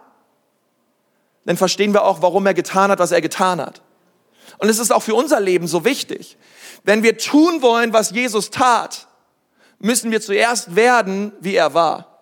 dann 1.45 1.57
verstehen 1.57 1.93
wir 1.93 2.05
auch, 2.05 2.23
warum 2.23 2.47
er 2.47 2.55
getan 2.55 2.91
hat, 2.91 2.99
was 2.99 3.13
er 3.13 3.21
getan 3.21 3.61
hat. 3.61 3.83
Und 4.59 4.69
es 4.69 4.79
ist 4.79 4.93
auch 4.93 5.03
für 5.03 5.15
unser 5.15 5.41
Leben 5.41 5.67
so 5.67 5.85
wichtig. 5.85 6.37
Wenn 6.85 7.03
wir 7.03 7.19
tun 7.19 7.63
wollen, 7.63 7.93
was 7.93 8.11
Jesus 8.11 8.51
tat, 8.51 9.07
müssen 9.79 10.11
wir 10.11 10.21
zuerst 10.21 10.77
werden, 10.77 11.33
wie 11.41 11.55
er 11.55 11.75
war. 11.75 12.17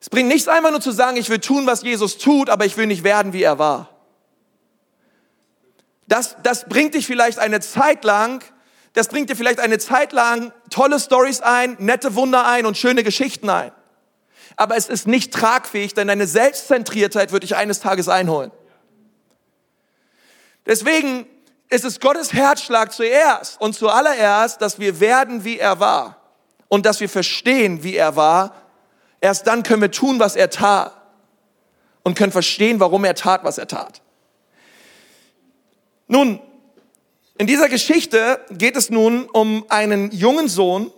Es 0.00 0.10
bringt 0.10 0.28
nichts 0.28 0.48
einfach 0.48 0.70
nur 0.70 0.80
zu 0.80 0.92
sagen, 0.92 1.16
ich 1.16 1.28
will 1.30 1.40
tun, 1.40 1.66
was 1.66 1.82
Jesus 1.82 2.18
tut, 2.18 2.48
aber 2.50 2.64
ich 2.64 2.76
will 2.76 2.86
nicht 2.86 3.02
werden, 3.02 3.32
wie 3.32 3.42
er 3.42 3.58
war. 3.58 3.90
Das, 6.06 6.36
das 6.42 6.68
bringt 6.68 6.94
dich 6.94 7.06
vielleicht 7.06 7.38
eine 7.38 7.60
Zeit 7.60 8.04
lang, 8.04 8.44
das 8.96 9.08
bringt 9.08 9.28
dir 9.28 9.36
vielleicht 9.36 9.60
eine 9.60 9.76
Zeit 9.76 10.14
lang 10.14 10.54
tolle 10.70 10.98
Stories 10.98 11.42
ein, 11.42 11.76
nette 11.78 12.14
Wunder 12.14 12.46
ein 12.46 12.64
und 12.64 12.78
schöne 12.78 13.04
Geschichten 13.04 13.50
ein. 13.50 13.70
Aber 14.56 14.74
es 14.74 14.88
ist 14.88 15.06
nicht 15.06 15.34
tragfähig, 15.34 15.92
denn 15.92 16.08
deine 16.08 16.26
Selbstzentriertheit 16.26 17.30
wird 17.30 17.42
dich 17.42 17.56
eines 17.56 17.80
Tages 17.80 18.08
einholen. 18.08 18.50
Deswegen 20.64 21.26
ist 21.68 21.84
es 21.84 22.00
Gottes 22.00 22.32
Herzschlag 22.32 22.90
zuerst 22.90 23.60
und 23.60 23.74
zuallererst, 23.74 24.62
dass 24.62 24.78
wir 24.78 24.98
werden, 24.98 25.44
wie 25.44 25.58
er 25.58 25.78
war 25.78 26.16
und 26.68 26.86
dass 26.86 26.98
wir 27.00 27.10
verstehen, 27.10 27.82
wie 27.82 27.96
er 27.96 28.16
war. 28.16 28.54
Erst 29.20 29.46
dann 29.46 29.62
können 29.62 29.82
wir 29.82 29.90
tun, 29.90 30.20
was 30.20 30.36
er 30.36 30.48
tat 30.48 30.96
und 32.02 32.16
können 32.16 32.32
verstehen, 32.32 32.80
warum 32.80 33.04
er 33.04 33.14
tat, 33.14 33.44
was 33.44 33.58
er 33.58 33.68
tat. 33.68 34.00
Nun, 36.06 36.40
in 37.38 37.46
dieser 37.46 37.68
Geschichte 37.68 38.40
geht 38.50 38.76
es 38.76 38.88
nun 38.88 39.28
um 39.28 39.66
einen 39.68 40.10
jungen 40.10 40.48
Sohn. 40.48 40.90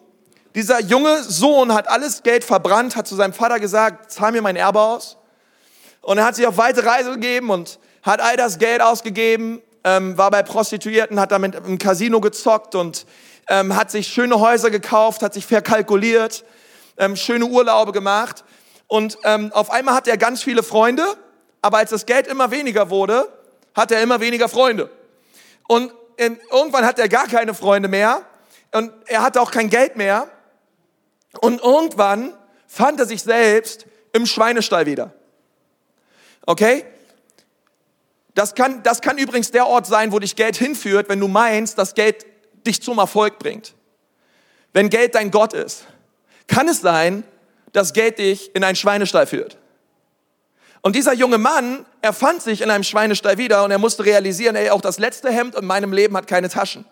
Dieser 0.54 0.80
junge 0.80 1.22
Sohn 1.22 1.74
hat 1.74 1.88
alles 1.88 2.22
Geld 2.22 2.44
verbrannt, 2.44 2.94
hat 2.94 3.08
zu 3.08 3.16
seinem 3.16 3.32
Vater 3.32 3.58
gesagt, 3.58 4.12
zahl 4.12 4.32
mir 4.32 4.42
mein 4.42 4.56
Erbe 4.56 4.80
aus. 4.80 5.16
Und 6.00 6.18
er 6.18 6.24
hat 6.24 6.36
sich 6.36 6.46
auf 6.46 6.56
weite 6.56 6.84
Reise 6.84 7.12
gegeben 7.12 7.50
und 7.50 7.80
hat 8.02 8.20
all 8.20 8.36
das 8.36 8.58
Geld 8.58 8.80
ausgegeben, 8.80 9.60
ähm, 9.82 10.16
war 10.16 10.30
bei 10.30 10.42
Prostituierten, 10.42 11.18
hat 11.18 11.32
damit 11.32 11.56
im 11.56 11.78
Casino 11.78 12.20
gezockt 12.20 12.76
und 12.76 13.04
ähm, 13.48 13.74
hat 13.74 13.90
sich 13.90 14.06
schöne 14.06 14.38
Häuser 14.38 14.70
gekauft, 14.70 15.22
hat 15.22 15.34
sich 15.34 15.44
verkalkuliert, 15.44 16.44
ähm, 16.98 17.16
schöne 17.16 17.46
Urlaube 17.46 17.92
gemacht. 17.92 18.44
Und 18.86 19.18
ähm, 19.24 19.52
auf 19.52 19.70
einmal 19.70 19.94
hat 19.94 20.06
er 20.06 20.16
ganz 20.16 20.42
viele 20.42 20.62
Freunde, 20.62 21.04
aber 21.62 21.78
als 21.78 21.90
das 21.90 22.06
Geld 22.06 22.28
immer 22.28 22.52
weniger 22.52 22.90
wurde, 22.90 23.28
hat 23.74 23.90
er 23.90 24.02
immer 24.02 24.20
weniger 24.20 24.48
Freunde. 24.48 24.88
Und 25.66 25.92
irgendwann 26.18 26.84
hat 26.84 26.98
er 26.98 27.08
gar 27.08 27.26
keine 27.26 27.54
Freunde 27.54 27.88
mehr 27.88 28.22
und 28.72 28.92
er 29.06 29.22
hatte 29.22 29.40
auch 29.40 29.50
kein 29.50 29.70
Geld 29.70 29.96
mehr. 29.96 30.28
Und 31.40 31.62
irgendwann 31.62 32.34
fand 32.66 33.00
er 33.00 33.06
sich 33.06 33.22
selbst 33.22 33.86
im 34.12 34.26
Schweinestall 34.26 34.86
wieder. 34.86 35.12
Okay? 36.46 36.84
Das 38.34 38.54
kann, 38.54 38.82
das 38.82 39.00
kann 39.00 39.18
übrigens 39.18 39.50
der 39.50 39.66
Ort 39.66 39.86
sein, 39.86 40.12
wo 40.12 40.18
dich 40.18 40.36
Geld 40.36 40.56
hinführt, 40.56 41.08
wenn 41.08 41.20
du 41.20 41.28
meinst, 41.28 41.78
dass 41.78 41.94
Geld 41.94 42.26
dich 42.66 42.82
zum 42.82 42.98
Erfolg 42.98 43.38
bringt. 43.38 43.74
Wenn 44.72 44.90
Geld 44.90 45.14
dein 45.14 45.30
Gott 45.30 45.52
ist, 45.52 45.84
kann 46.46 46.68
es 46.68 46.80
sein, 46.80 47.24
dass 47.72 47.92
Geld 47.92 48.18
dich 48.18 48.54
in 48.54 48.64
einen 48.64 48.76
Schweinestall 48.76 49.26
führt. 49.26 49.58
Und 50.80 50.96
dieser 50.96 51.12
junge 51.12 51.38
Mann, 51.38 51.84
er 52.02 52.12
fand 52.12 52.42
sich 52.42 52.60
in 52.60 52.70
einem 52.70 52.84
Schweinestall 52.84 53.38
wieder 53.38 53.64
und 53.64 53.70
er 53.70 53.78
musste 53.78 54.04
realisieren, 54.04 54.56
ey, 54.56 54.70
auch 54.70 54.80
das 54.80 54.98
letzte 54.98 55.30
Hemd 55.30 55.54
in 55.54 55.64
meinem 55.64 55.92
Leben 55.92 56.16
hat 56.16 56.26
keine 56.26 56.48
Taschen. 56.48 56.84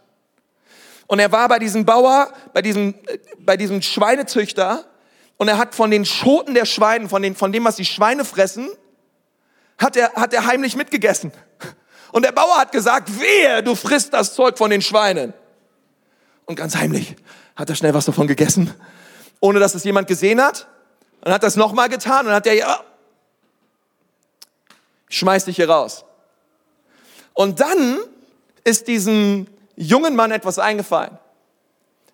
Und 1.07 1.20
er 1.20 1.30
war 1.30 1.49
bei 1.49 1.59
diesem 1.59 1.84
Bauer, 1.84 2.32
bei 2.53 2.62
diesem, 2.62 2.95
bei 3.39 3.57
diesem 3.57 3.80
Schweinezüchter 3.82 4.84
und 5.37 5.49
er 5.49 5.59
hat 5.59 5.74
von 5.74 5.91
den 5.91 6.05
Schoten 6.05 6.55
der 6.55 6.64
Schweine, 6.64 7.09
von, 7.09 7.22
den, 7.22 7.37
von 7.37 7.53
dem, 7.53 7.64
was 7.64 7.76
die 7.76 7.84
Schweine 7.84 8.24
fressen, 8.24 8.68
hat 9.78 9.97
er, 9.97 10.12
hat 10.14 10.32
er 10.32 10.47
heimlich 10.47 10.76
mitgegessen. 10.76 11.32
Und 12.12 12.24
der 12.24 12.32
Bauer 12.32 12.57
hat 12.57 12.72
gesagt, 12.72 13.20
wehe, 13.20 13.62
du 13.62 13.74
frisst 13.74 14.14
das 14.14 14.34
Zeug 14.34 14.57
von 14.57 14.70
den 14.70 14.80
Schweinen. 14.80 15.34
Und 16.47 16.57
ganz 16.57 16.76
heimlich 16.76 17.16
hat 17.55 17.68
er 17.68 17.76
schnell 17.76 17.95
was 17.95 18.07
davon 18.07 18.26
gegessen, 18.26 18.72
ohne 19.41 19.61
dass 19.61 19.74
es 19.74 19.84
jemand 19.84 20.09
gesehen 20.09 20.41
hat. 20.43 20.66
Und 21.20 21.32
hat 21.32 21.43
das 21.43 21.57
nochmal 21.57 21.89
getan 21.89 22.26
und 22.26 22.32
hat 22.32 22.47
er, 22.47 22.84
schmeiß 25.09 25.45
dich 25.45 25.57
hier 25.57 25.71
raus. 25.71 26.05
Und 27.35 27.61
dann 27.61 27.99
ist 28.65 28.89
diesem 28.89 29.47
jungen 29.77 30.17
Mann 30.17 30.31
etwas 30.31 30.59
eingefallen. 30.59 31.19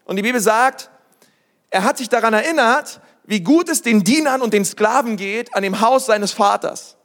Und 0.05 0.17
die 0.17 0.23
Bibel 0.23 0.41
sagt, 0.41 0.91
er 1.71 1.85
hat 1.85 1.99
sich 1.99 2.09
daran 2.09 2.35
erinnert, 2.35 3.01
wie 3.25 3.41
gut 3.41 3.69
es 3.69 3.83
den 3.83 4.05
Dienern 4.05 4.43
und 4.43 4.53
den 4.53 4.65
Sklaven 4.65 5.17
geht 5.17 5.55
an 5.55 5.63
dem 5.63 5.81
Haus 5.81 6.07
seines 6.07 6.33
Vaters. 6.33 6.97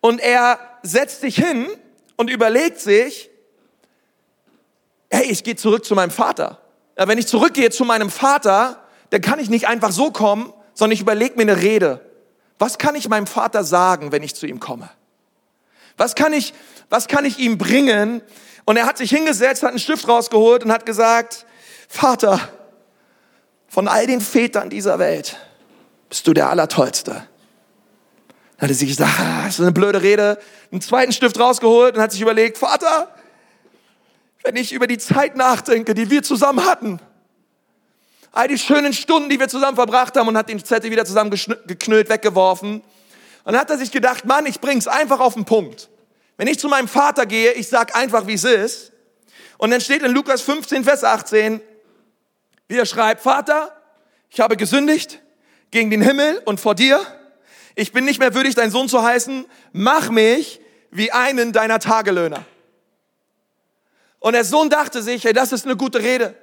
Und 0.00 0.20
er 0.20 0.58
setzt 0.82 1.20
sich 1.20 1.36
hin 1.36 1.68
und 2.16 2.30
überlegt 2.30 2.80
sich, 2.80 3.30
hey, 5.10 5.24
ich 5.30 5.44
gehe 5.44 5.56
zurück 5.56 5.84
zu 5.84 5.94
meinem 5.94 6.10
Vater. 6.10 6.60
Ja, 6.98 7.08
wenn 7.08 7.18
ich 7.18 7.26
zurückgehe 7.26 7.70
zu 7.70 7.84
meinem 7.84 8.10
Vater, 8.10 8.82
dann 9.10 9.20
kann 9.20 9.38
ich 9.38 9.48
nicht 9.48 9.68
einfach 9.68 9.92
so 9.92 10.10
kommen, 10.10 10.52
sondern 10.74 10.92
ich 10.92 11.00
überlege 11.00 11.36
mir 11.36 11.42
eine 11.42 11.62
Rede. 11.62 12.00
Was 12.58 12.78
kann 12.78 12.94
ich 12.94 13.08
meinem 13.08 13.26
Vater 13.26 13.64
sagen, 13.64 14.12
wenn 14.12 14.22
ich 14.22 14.34
zu 14.34 14.46
ihm 14.46 14.60
komme? 14.60 14.90
Was 15.96 16.14
kann 16.14 16.32
ich, 16.32 16.54
was 16.90 17.08
kann 17.08 17.24
ich 17.24 17.38
ihm 17.38 17.58
bringen, 17.58 18.22
und 18.68 18.76
er 18.76 18.84
hat 18.84 18.98
sich 18.98 19.08
hingesetzt, 19.08 19.62
hat 19.62 19.70
einen 19.70 19.78
Stift 19.78 20.06
rausgeholt 20.06 20.62
und 20.62 20.70
hat 20.70 20.84
gesagt, 20.84 21.46
Vater, 21.88 22.38
von 23.66 23.88
all 23.88 24.06
den 24.06 24.20
Vätern 24.20 24.68
dieser 24.68 24.98
Welt 24.98 25.38
bist 26.10 26.26
du 26.26 26.34
der 26.34 26.50
Allertollste. 26.50 27.12
Dann 27.12 27.26
hat 28.60 28.68
er 28.68 28.74
sich 28.74 28.90
gesagt, 28.90 29.20
ah, 29.20 29.44
das 29.46 29.54
ist 29.54 29.62
eine 29.62 29.72
blöde 29.72 30.02
Rede, 30.02 30.38
einen 30.70 30.82
zweiten 30.82 31.12
Stift 31.12 31.40
rausgeholt 31.40 31.96
und 31.96 32.02
hat 32.02 32.12
sich 32.12 32.20
überlegt, 32.20 32.58
Vater, 32.58 33.08
wenn 34.42 34.54
ich 34.56 34.74
über 34.74 34.86
die 34.86 34.98
Zeit 34.98 35.34
nachdenke, 35.34 35.94
die 35.94 36.10
wir 36.10 36.22
zusammen 36.22 36.66
hatten, 36.66 37.00
all 38.32 38.48
die 38.48 38.58
schönen 38.58 38.92
Stunden, 38.92 39.28
die 39.28 39.40
wir 39.40 39.48
zusammen 39.48 39.76
verbracht 39.76 40.16
haben 40.16 40.28
und 40.28 40.36
hat 40.36 40.48
den 40.48 40.62
Zettel 40.64 40.90
wieder 40.90 41.04
zusammengeknüllt, 41.04 42.08
weggeworfen. 42.08 42.82
Und 43.44 43.52
dann 43.52 43.58
hat 43.58 43.70
er 43.70 43.78
sich 43.78 43.90
gedacht, 43.90 44.24
Mann, 44.24 44.46
ich 44.46 44.60
bring's 44.60 44.86
einfach 44.86 45.20
auf 45.20 45.34
den 45.34 45.44
Punkt. 45.44 45.88
Wenn 46.36 46.46
ich 46.46 46.58
zu 46.58 46.68
meinem 46.68 46.88
Vater 46.88 47.26
gehe, 47.26 47.52
ich 47.52 47.68
sag 47.68 47.96
einfach, 47.96 48.26
wie 48.26 48.34
es 48.34 48.44
ist. 48.44 48.92
Und 49.56 49.70
dann 49.70 49.80
steht 49.80 50.02
in 50.02 50.12
Lukas 50.12 50.42
15, 50.42 50.84
Vers 50.84 51.02
18, 51.02 51.60
wie 52.68 52.76
er 52.76 52.86
schreibt, 52.86 53.22
Vater, 53.22 53.74
ich 54.30 54.40
habe 54.40 54.56
gesündigt 54.56 55.20
gegen 55.70 55.90
den 55.90 56.02
Himmel 56.02 56.40
und 56.44 56.60
vor 56.60 56.74
dir. 56.74 57.00
Ich 57.74 57.92
bin 57.92 58.04
nicht 58.04 58.20
mehr 58.20 58.34
würdig, 58.34 58.54
dein 58.54 58.70
Sohn 58.70 58.88
zu 58.88 59.02
heißen. 59.02 59.46
Mach 59.72 60.10
mich 60.10 60.60
wie 60.90 61.10
einen 61.12 61.52
deiner 61.52 61.78
Tagelöhner. 61.78 62.44
Und 64.20 64.32
der 64.32 64.44
Sohn 64.44 64.68
dachte 64.68 65.02
sich, 65.02 65.24
hey, 65.24 65.32
das 65.32 65.52
ist 65.52 65.64
eine 65.64 65.76
gute 65.76 66.00
Rede. 66.00 66.34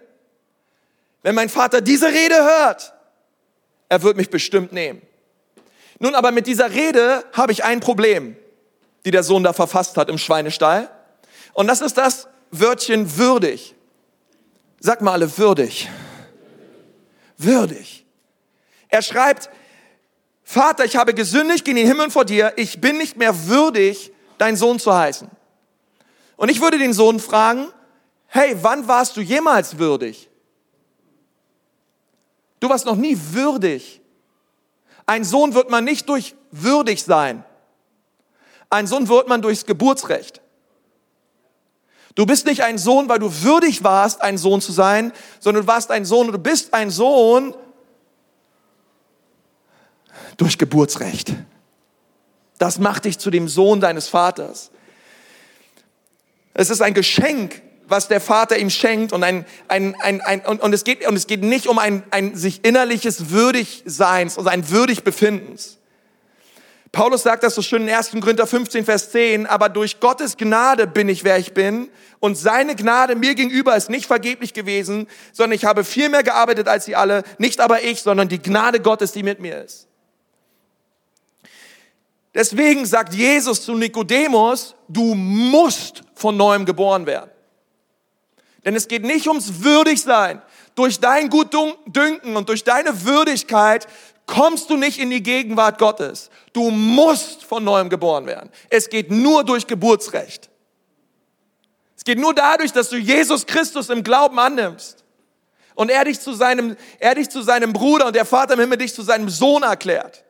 Wenn 1.25 1.33
mein 1.33 1.49
Vater 1.49 1.81
diese 1.81 2.07
Rede 2.07 2.35
hört, 2.35 2.93
er 3.89 4.03
wird 4.03 4.15
mich 4.15 4.29
bestimmt 4.29 4.71
nehmen. 4.71 5.01
Nun 5.97 6.13
aber 6.13 6.31
mit 6.31 6.45
dieser 6.45 6.71
Rede 6.71 7.25
habe 7.33 7.51
ich 7.51 7.63
ein 7.63 7.79
Problem 7.79 8.37
die 9.05 9.11
der 9.11 9.23
Sohn 9.23 9.43
da 9.43 9.53
verfasst 9.53 9.97
hat 9.97 10.09
im 10.09 10.17
Schweinestall. 10.17 10.89
Und 11.53 11.67
das 11.67 11.81
ist 11.81 11.97
das 11.97 12.27
Wörtchen 12.51 13.17
würdig. 13.17 13.75
Sag 14.79 15.01
mal 15.01 15.13
alle 15.13 15.37
würdig. 15.37 15.89
Würdig. 17.37 18.05
Er 18.89 19.01
schreibt, 19.01 19.49
Vater, 20.43 20.85
ich 20.85 20.95
habe 20.95 21.13
gesündigt 21.13 21.65
gegen 21.65 21.77
den 21.77 21.87
Himmel 21.87 22.09
vor 22.09 22.25
dir. 22.25 22.53
Ich 22.55 22.81
bin 22.81 22.97
nicht 22.97 23.15
mehr 23.15 23.47
würdig, 23.47 24.11
dein 24.37 24.55
Sohn 24.55 24.79
zu 24.79 24.93
heißen. 24.93 25.29
Und 26.35 26.49
ich 26.49 26.59
würde 26.61 26.77
den 26.77 26.93
Sohn 26.93 27.19
fragen, 27.19 27.67
hey, 28.27 28.57
wann 28.61 28.87
warst 28.87 29.17
du 29.17 29.21
jemals 29.21 29.77
würdig? 29.77 30.29
Du 32.59 32.69
warst 32.69 32.85
noch 32.85 32.95
nie 32.95 33.17
würdig. 33.31 34.01
Ein 35.05 35.23
Sohn 35.23 35.53
wird 35.53 35.69
man 35.69 35.83
nicht 35.83 36.09
durch 36.09 36.35
würdig 36.51 37.03
sein. 37.03 37.43
Ein 38.69 38.87
Sohn 38.87 39.07
wird 39.07 39.27
man 39.27 39.41
durchs 39.41 39.65
Geburtsrecht. 39.65 40.41
Du 42.15 42.25
bist 42.25 42.45
nicht 42.45 42.63
ein 42.63 42.77
Sohn, 42.77 43.09
weil 43.09 43.19
du 43.19 43.43
würdig 43.43 43.83
warst, 43.83 44.21
ein 44.21 44.37
Sohn 44.37 44.61
zu 44.61 44.71
sein, 44.71 45.11
sondern 45.39 45.65
du 45.65 45.67
warst 45.67 45.91
ein 45.91 46.05
Sohn 46.05 46.27
und 46.27 46.33
du 46.33 46.39
bist 46.39 46.73
ein 46.73 46.89
Sohn 46.89 47.53
durch 50.37 50.57
Geburtsrecht. 50.57 51.33
Das 52.57 52.79
macht 52.79 53.05
dich 53.05 53.19
zu 53.19 53.29
dem 53.29 53.49
Sohn 53.49 53.81
deines 53.81 54.07
Vaters. 54.07 54.71
Es 56.53 56.69
ist 56.69 56.81
ein 56.81 56.93
Geschenk, 56.93 57.61
was 57.87 58.07
der 58.07 58.21
Vater 58.21 58.57
ihm 58.57 58.69
schenkt 58.69 59.13
und 59.13 59.23
ein, 59.23 59.45
ein, 59.67 59.95
ein, 60.01 60.21
ein 60.21 60.41
und, 60.41 60.61
und, 60.61 60.73
es 60.73 60.83
geht 60.83 61.07
und 61.07 61.15
es 61.15 61.27
geht 61.27 61.43
nicht 61.43 61.67
um 61.67 61.79
ein, 61.79 62.03
ein 62.11 62.35
sich 62.35 62.65
innerliches 62.65 63.29
Würdigseins 63.29 64.37
und 64.37 64.47
ein 64.47 64.69
würdig 64.69 65.03
Befindens. 65.03 65.77
Paulus 66.91 67.23
sagt 67.23 67.43
das 67.43 67.53
so 67.55 67.61
schön 67.61 67.87
in 67.87 67.93
1. 67.93 68.11
Korinther 68.21 68.47
15, 68.47 68.85
Vers 68.85 69.11
10, 69.11 69.47
aber 69.47 69.67
durch 69.67 69.99
Gottes 69.99 70.37
Gnade 70.37 70.87
bin 70.87 71.09
ich, 71.09 71.25
wer 71.25 71.37
ich 71.37 71.53
bin. 71.53 71.89
Und 72.21 72.37
seine 72.37 72.73
Gnade 72.73 73.15
mir 73.17 73.35
gegenüber 73.35 73.75
ist 73.75 73.89
nicht 73.89 74.05
vergeblich 74.05 74.53
gewesen, 74.53 75.07
sondern 75.33 75.57
ich 75.57 75.65
habe 75.65 75.83
viel 75.83 76.07
mehr 76.07 76.23
gearbeitet 76.23 76.69
als 76.69 76.85
sie 76.85 76.95
alle. 76.95 77.23
Nicht 77.37 77.59
aber 77.59 77.83
ich, 77.83 78.01
sondern 78.01 78.29
die 78.29 78.41
Gnade 78.41 78.79
Gottes, 78.79 79.11
die 79.11 79.23
mit 79.23 79.41
mir 79.41 79.61
ist. 79.61 79.87
Deswegen 82.33 82.85
sagt 82.85 83.13
Jesus 83.13 83.63
zu 83.63 83.75
Nikodemus, 83.75 84.75
du 84.87 85.15
musst 85.15 86.01
von 86.13 86.37
neuem 86.37 86.65
geboren 86.65 87.05
werden. 87.05 87.29
Denn 88.65 88.75
es 88.75 88.87
geht 88.87 89.03
nicht 89.03 89.27
ums 89.27 89.63
Würdigsein. 89.63 90.41
Durch 90.73 90.99
dein 90.99 91.29
Gutdünken 91.29 92.35
und 92.35 92.49
durch 92.49 92.63
deine 92.63 93.05
Würdigkeit 93.05 93.87
kommst 94.25 94.69
du 94.69 94.75
nicht 94.75 94.99
in 94.99 95.11
die 95.11 95.23
Gegenwart 95.23 95.77
Gottes. 95.77 96.31
Du 96.51 96.71
musst 96.71 97.43
von 97.43 97.63
neuem 97.63 97.89
geboren 97.89 98.25
werden. 98.25 98.49
Es 98.69 98.89
geht 98.89 99.11
nur 99.11 99.43
durch 99.43 99.67
Geburtsrecht. 99.67 100.49
Es 101.95 102.03
geht 102.03 102.17
nur 102.17 102.33
dadurch, 102.33 102.73
dass 102.73 102.89
du 102.89 102.97
Jesus 102.97 103.45
Christus 103.45 103.89
im 103.89 104.03
Glauben 104.03 104.39
annimmst. 104.39 105.03
Und 105.75 105.91
er 105.91 106.05
dich 106.05 106.19
zu 106.19 106.33
seinem, 106.33 106.75
er 106.99 107.15
dich 107.15 107.29
zu 107.29 107.41
seinem 107.41 107.71
Bruder 107.71 108.07
und 108.07 108.15
der 108.15 108.25
Vater 108.25 108.53
im 108.55 108.61
Himmel 108.61 108.79
dich 108.79 108.93
zu 108.93 109.03
seinem 109.03 109.29
Sohn 109.29 109.63
erklärt. 109.63 110.23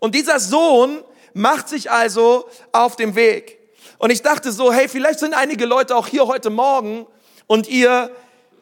Und 0.00 0.14
dieser 0.14 0.40
Sohn 0.40 1.04
macht 1.34 1.68
sich 1.68 1.90
also 1.90 2.48
auf 2.72 2.96
dem 2.96 3.14
Weg. 3.14 3.58
Und 3.98 4.10
ich 4.10 4.22
dachte 4.22 4.50
so, 4.50 4.72
hey, 4.72 4.88
vielleicht 4.88 5.18
sind 5.20 5.34
einige 5.34 5.66
Leute 5.66 5.94
auch 5.94 6.06
hier 6.06 6.26
heute 6.26 6.50
Morgen 6.50 7.06
und 7.48 7.68
ihr 7.68 8.12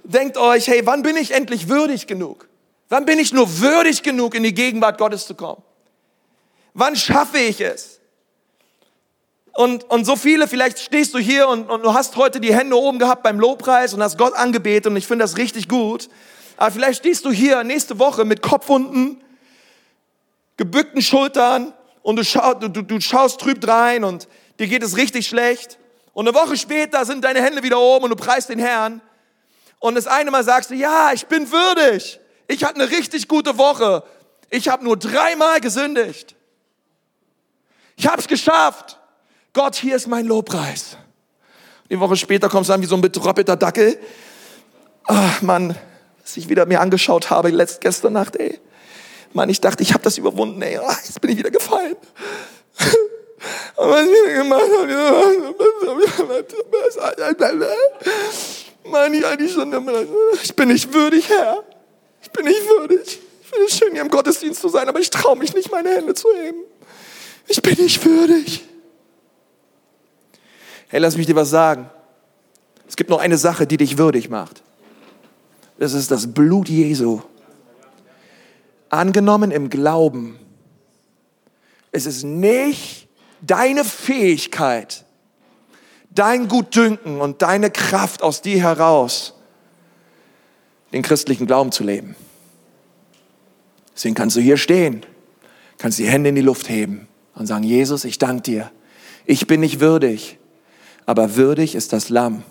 denkt 0.05 0.39
euch, 0.39 0.69
hey, 0.69 0.87
wann 0.87 1.03
bin 1.03 1.17
ich 1.17 1.33
endlich 1.33 1.69
würdig 1.69 2.07
genug? 2.07 2.49
Wann 2.89 3.05
bin 3.05 3.19
ich 3.19 3.35
nur 3.35 3.61
würdig 3.61 4.03
genug, 4.03 4.35
in 4.35 4.45
die 4.45 4.55
Gegenwart 4.55 4.97
Gottes 4.97 5.27
zu 5.27 5.35
kommen? 5.35 5.63
Wann 6.73 6.97
schaffe 6.97 7.39
ich 7.39 7.61
es? 7.61 8.01
Und, 9.53 9.85
und 9.91 10.05
so 10.05 10.17
viele, 10.17 10.47
vielleicht 10.49 10.79
stehst 10.79 11.15
du 11.15 11.19
hier 11.19 11.49
und, 11.49 11.71
und 11.71 11.83
du 11.83 11.95
hast 11.95 12.17
heute 12.17 12.41
die 12.41 12.55
Hände 12.55 12.77
oben 12.77 12.99
gehabt 12.99 13.23
beim 13.23 13.41
Lobpreis 13.41 13.95
und 13.95 14.03
hast 14.03 14.19
Gott 14.19 14.35
angebetet 14.35 14.87
und 14.87 14.97
ich 14.97 15.07
finde 15.07 15.25
das 15.25 15.39
richtig 15.39 15.69
gut. 15.69 16.09
Aber 16.59 16.71
vielleicht 16.71 17.01
stehst 17.01 17.25
du 17.25 17.33
hier 17.33 17.65
nächste 17.65 17.99
Woche 17.99 18.25
mit 18.25 18.43
Kopfwunden, 18.43 19.23
gebückten 20.57 21.03
Schultern 21.03 21.73
und 22.03 22.17
du, 22.17 22.25
schau, 22.25 22.55
du, 22.55 22.69
du 22.69 23.01
schaust 23.01 23.41
trüb 23.41 23.67
rein 23.67 24.05
und 24.05 24.29
dir 24.59 24.67
geht 24.69 24.83
es 24.83 24.97
richtig 24.97 25.27
schlecht. 25.27 25.79
Und 26.17 26.27
eine 26.27 26.35
Woche 26.35 26.57
später 26.57 27.05
sind 27.05 27.23
deine 27.25 27.43
Hände 27.43 27.63
wieder 27.63 27.79
oben 27.79 28.05
und 28.05 28.11
du 28.11 28.17
preist 28.17 28.49
den 28.49 28.59
Herrn. 28.59 29.03
Und 29.81 29.97
das 29.97 30.07
eine 30.07 30.31
Mal 30.31 30.43
sagst 30.43 30.71
du, 30.71 30.75
ja, 30.75 31.11
ich 31.13 31.27
bin 31.27 31.53
würdig. 31.53 32.19
Ich 32.49 32.65
hatte 32.65 32.81
eine 32.81 32.91
richtig 32.91 33.29
gute 33.29 33.59
Woche. 33.59 34.03
Ich 34.49 34.67
habe 34.69 34.83
nur 34.83 34.97
dreimal 34.97 35.61
gesündigt. 35.61 36.35
Ich 37.97 38.07
habe 38.07 38.19
es 38.19 38.29
geschafft. 38.29 38.99
Gott, 39.53 39.77
hier 39.77 39.95
ist 39.95 40.07
mein 40.07 40.25
Lobpreis. 40.25 40.97
Die 41.91 42.01
Woche 42.01 42.17
später 42.17 42.49
kommst 42.49 42.71
du 42.71 42.73
an 42.73 42.81
wie 42.81 42.87
so 42.87 42.95
ein 42.95 43.03
betröppelter 43.03 43.57
Dackel. 43.57 43.99
Ach, 45.05 45.43
Mann, 45.43 45.77
was 46.23 46.39
ich 46.39 46.49
wieder 46.49 46.65
mir 46.65 46.81
angeschaut 46.81 47.29
habe, 47.29 47.51
letzt, 47.51 47.83
gestern 47.83 48.15
Nacht, 48.15 48.37
ey. 48.37 48.59
Mann, 49.35 49.51
ich 49.51 49.61
dachte, 49.61 49.83
ich 49.83 49.93
habe 49.93 50.03
das 50.03 50.17
überwunden, 50.17 50.63
ey. 50.63 50.79
Ach, 50.83 50.97
jetzt 50.97 51.21
bin 51.21 51.31
ich 51.31 51.37
wieder 51.37 51.51
gefallen. 51.51 51.95
Und 53.77 53.89
was 53.89 54.03
ich 54.03 54.11
wieder 54.11 54.43
gemacht 54.43 54.63
habe, 57.39 57.69
Mann, 58.85 59.15
ich 59.15 59.27
eigentlich 59.27 59.53
schon, 59.53 59.73
ich 60.43 60.55
bin 60.55 60.69
nicht 60.69 60.93
würdig, 60.93 61.29
Herr. 61.29 61.65
Ich 62.23 62.31
bin 62.31 62.45
nicht 62.45 62.69
würdig. 62.69 63.21
Ich 63.43 63.49
finde 63.49 63.65
es 63.67 63.79
schön, 63.79 63.93
hier 63.93 64.03
im 64.03 64.09
Gottesdienst 64.11 64.61
zu 64.61 64.69
sein, 64.69 64.89
aber 64.89 65.01
ich 65.01 65.11
traue 65.11 65.37
mich 65.37 65.55
nicht, 65.55 65.71
meine 65.71 65.91
Hände 65.91 66.15
zu 66.15 66.29
heben. 66.37 66.63
Ich 67.47 67.63
bin 67.63 67.77
nicht 67.81 68.05
würdig. 68.05 68.65
Hey, 70.89 71.01
lass 71.01 71.17
mich 71.17 71.27
dir 71.27 71.37
was 71.37 71.51
sagen. 71.51 71.91
Es 72.89 72.97
gibt 72.97 73.11
noch 73.11 73.19
eine 73.19 73.39
Sache, 73.39 73.67
die 73.67 73.77
dich 73.77 73.99
würdig 73.99 74.29
macht. 74.29 74.63
Das 75.79 75.93
ist 75.93 76.11
das 76.11 76.33
Blut 76.33 76.69
Jesu. 76.69 77.21
Angenommen 78.89 79.51
im 79.51 79.69
Glauben. 79.69 80.39
Es 81.93 82.07
ist 82.07 82.23
nicht 82.23 83.06
deine 83.47 83.85
Fähigkeit, 83.85 85.05
dein 86.11 86.49
Gutdünken 86.49 87.21
und 87.21 87.43
deine 87.43 87.71
Kraft 87.71 88.23
aus 88.23 88.43
dir 88.43 88.61
heraus, 88.61 89.35
den 90.93 91.03
christlichen 91.03 91.47
Glauben 91.47 91.73
zu 91.73 91.85
leben. 91.85 92.17
Deswegen 93.95 94.15
kannst 94.15 94.37
du 94.37 94.41
hier 94.41 94.57
stehen, 94.57 95.05
kannst 95.79 95.99
die 95.99 96.09
Hände 96.09 96.29
in 96.29 96.35
die 96.35 96.43
Luft 96.43 96.69
heben 96.69 97.09
und 97.35 97.47
sagen, 97.47 97.65
Jesus, 97.65 98.05
ich 98.05 98.19
danke 98.19 98.43
dir. 98.43 98.71
Ich 99.25 99.47
bin 99.47 99.61
nicht 99.61 99.81
würdig, 99.81 100.39
aber 101.07 101.37
würdig 101.37 101.75
ist 101.75 101.93
das 101.93 102.09
Lamm, 102.09 102.43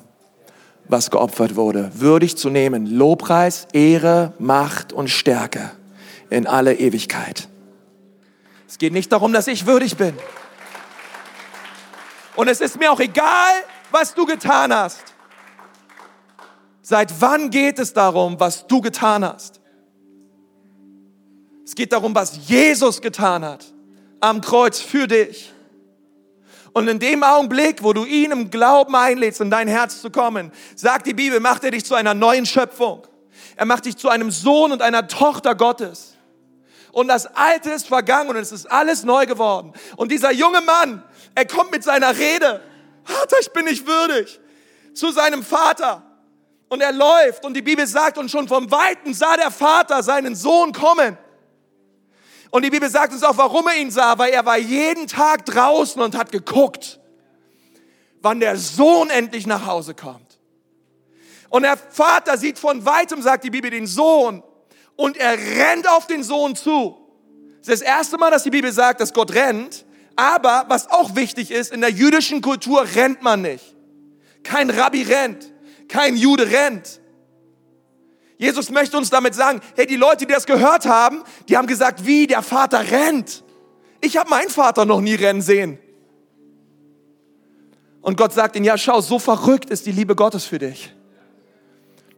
was 0.87 1.11
geopfert 1.11 1.55
wurde. 1.55 1.91
Würdig 1.95 2.37
zu 2.37 2.49
nehmen, 2.49 2.85
Lobpreis, 2.85 3.67
Ehre, 3.73 4.33
Macht 4.39 4.93
und 4.93 5.09
Stärke 5.09 5.71
in 6.29 6.47
alle 6.47 6.75
Ewigkeit. 6.75 7.47
Es 8.67 8.77
geht 8.77 8.93
nicht 8.93 9.11
darum, 9.11 9.31
dass 9.31 9.47
ich 9.47 9.65
würdig 9.65 9.97
bin. 9.97 10.13
Und 12.35 12.47
es 12.47 12.61
ist 12.61 12.77
mir 12.77 12.91
auch 12.91 12.99
egal, 12.99 13.53
was 13.91 14.13
du 14.13 14.25
getan 14.25 14.73
hast. 14.73 15.03
Seit 16.81 17.19
wann 17.19 17.49
geht 17.49 17.79
es 17.79 17.93
darum, 17.93 18.39
was 18.39 18.67
du 18.67 18.81
getan 18.81 19.25
hast? 19.25 19.59
Es 21.65 21.73
geht 21.73 21.91
darum, 21.91 22.13
was 22.13 22.47
Jesus 22.47 23.01
getan 23.01 23.43
hat 23.43 23.65
am 24.19 24.41
Kreuz 24.41 24.79
für 24.79 25.07
dich. 25.07 25.51
Und 26.73 26.87
in 26.87 26.99
dem 26.99 27.23
Augenblick, 27.23 27.83
wo 27.83 27.93
du 27.93 28.05
ihn 28.05 28.31
im 28.31 28.49
Glauben 28.49 28.95
einlädst, 28.95 29.39
in 29.39 29.49
dein 29.49 29.67
Herz 29.67 30.01
zu 30.01 30.09
kommen, 30.09 30.51
sagt 30.75 31.07
die 31.07 31.13
Bibel, 31.13 31.39
macht 31.39 31.63
er 31.63 31.71
dich 31.71 31.85
zu 31.85 31.95
einer 31.95 32.13
neuen 32.13 32.45
Schöpfung. 32.45 33.07
Er 33.55 33.65
macht 33.65 33.85
dich 33.85 33.95
zu 33.97 34.09
einem 34.09 34.29
Sohn 34.29 34.71
und 34.71 34.81
einer 34.81 35.07
Tochter 35.07 35.55
Gottes. 35.55 36.15
Und 36.91 37.07
das 37.07 37.27
Alte 37.35 37.71
ist 37.71 37.87
vergangen 37.87 38.29
und 38.29 38.35
es 38.35 38.51
ist 38.51 38.69
alles 38.71 39.03
neu 39.03 39.25
geworden. 39.25 39.73
Und 39.95 40.11
dieser 40.11 40.31
junge 40.31 40.61
Mann, 40.61 41.03
er 41.35 41.45
kommt 41.45 41.71
mit 41.71 41.83
seiner 41.83 42.17
Rede. 42.17 42.61
Vater, 43.03 43.35
ich 43.39 43.51
bin 43.51 43.65
nicht 43.65 43.85
würdig. 43.85 44.39
Zu 44.93 45.11
seinem 45.11 45.43
Vater. 45.43 46.01
Und 46.69 46.81
er 46.81 46.91
läuft 46.91 47.45
und 47.45 47.53
die 47.53 47.61
Bibel 47.61 47.85
sagt, 47.85 48.17
und 48.17 48.31
schon 48.31 48.47
vom 48.47 48.71
Weiten 48.71 49.13
sah 49.13 49.37
der 49.37 49.51
Vater 49.51 50.01
seinen 50.01 50.35
Sohn 50.35 50.71
kommen. 50.71 51.17
Und 52.49 52.63
die 52.63 52.69
Bibel 52.69 52.89
sagt 52.89 53.13
uns 53.13 53.23
auch, 53.23 53.37
warum 53.37 53.67
er 53.67 53.77
ihn 53.77 53.91
sah, 53.91 54.17
weil 54.17 54.31
er 54.31 54.45
war 54.45 54.57
jeden 54.57 55.07
Tag 55.07 55.45
draußen 55.45 56.01
und 56.01 56.17
hat 56.17 56.31
geguckt, 56.31 56.99
wann 58.21 58.39
der 58.39 58.57
Sohn 58.57 59.09
endlich 59.09 59.45
nach 59.45 59.65
Hause 59.65 59.93
kommt. 59.93 60.39
Und 61.49 61.63
der 61.63 61.77
Vater 61.77 62.37
sieht 62.37 62.57
von 62.57 62.85
weitem, 62.85 63.21
sagt 63.21 63.43
die 63.43 63.49
Bibel, 63.49 63.69
den 63.69 63.87
Sohn 63.87 64.41
und 64.95 65.17
er 65.17 65.37
rennt 65.37 65.87
auf 65.89 66.07
den 66.07 66.23
Sohn 66.23 66.55
zu. 66.55 66.97
Das 67.59 67.75
ist 67.75 67.81
das 67.81 67.87
erste 67.87 68.17
Mal, 68.17 68.31
dass 68.31 68.43
die 68.43 68.49
Bibel 68.49 68.71
sagt, 68.71 69.01
dass 69.01 69.13
Gott 69.13 69.33
rennt. 69.33 69.84
Aber 70.15 70.65
was 70.69 70.89
auch 70.89 71.15
wichtig 71.15 71.51
ist, 71.51 71.73
in 71.73 71.81
der 71.81 71.91
jüdischen 71.91 72.41
Kultur 72.41 72.85
rennt 72.95 73.21
man 73.21 73.41
nicht. 73.41 73.75
Kein 74.43 74.69
Rabbi 74.69 75.03
rennt, 75.03 75.51
kein 75.87 76.15
Jude 76.15 76.49
rennt. 76.49 77.01
Jesus 78.37 78.69
möchte 78.69 78.97
uns 78.97 79.09
damit 79.09 79.33
sagen, 79.33 79.61
hey, 79.75 79.87
die 79.87 79.95
Leute, 79.95 80.25
die 80.25 80.33
das 80.33 80.45
gehört 80.45 80.85
haben, 80.85 81.23
die 81.47 81.57
haben 81.57 81.67
gesagt, 81.67 82.05
wie 82.05 82.27
der 82.27 82.41
Vater 82.41 82.91
rennt. 82.91 83.43
Ich 84.01 84.17
habe 84.17 84.29
meinen 84.29 84.49
Vater 84.49 84.85
noch 84.85 85.01
nie 85.01 85.15
rennen 85.15 85.41
sehen. 85.41 85.79
Und 88.01 88.17
Gott 88.17 88.33
sagt 88.33 88.55
ihnen, 88.55 88.65
ja, 88.65 88.77
schau, 88.77 89.01
so 89.01 89.19
verrückt 89.19 89.69
ist 89.69 89.85
die 89.85 89.91
Liebe 89.91 90.15
Gottes 90.15 90.45
für 90.45 90.59
dich, 90.59 90.93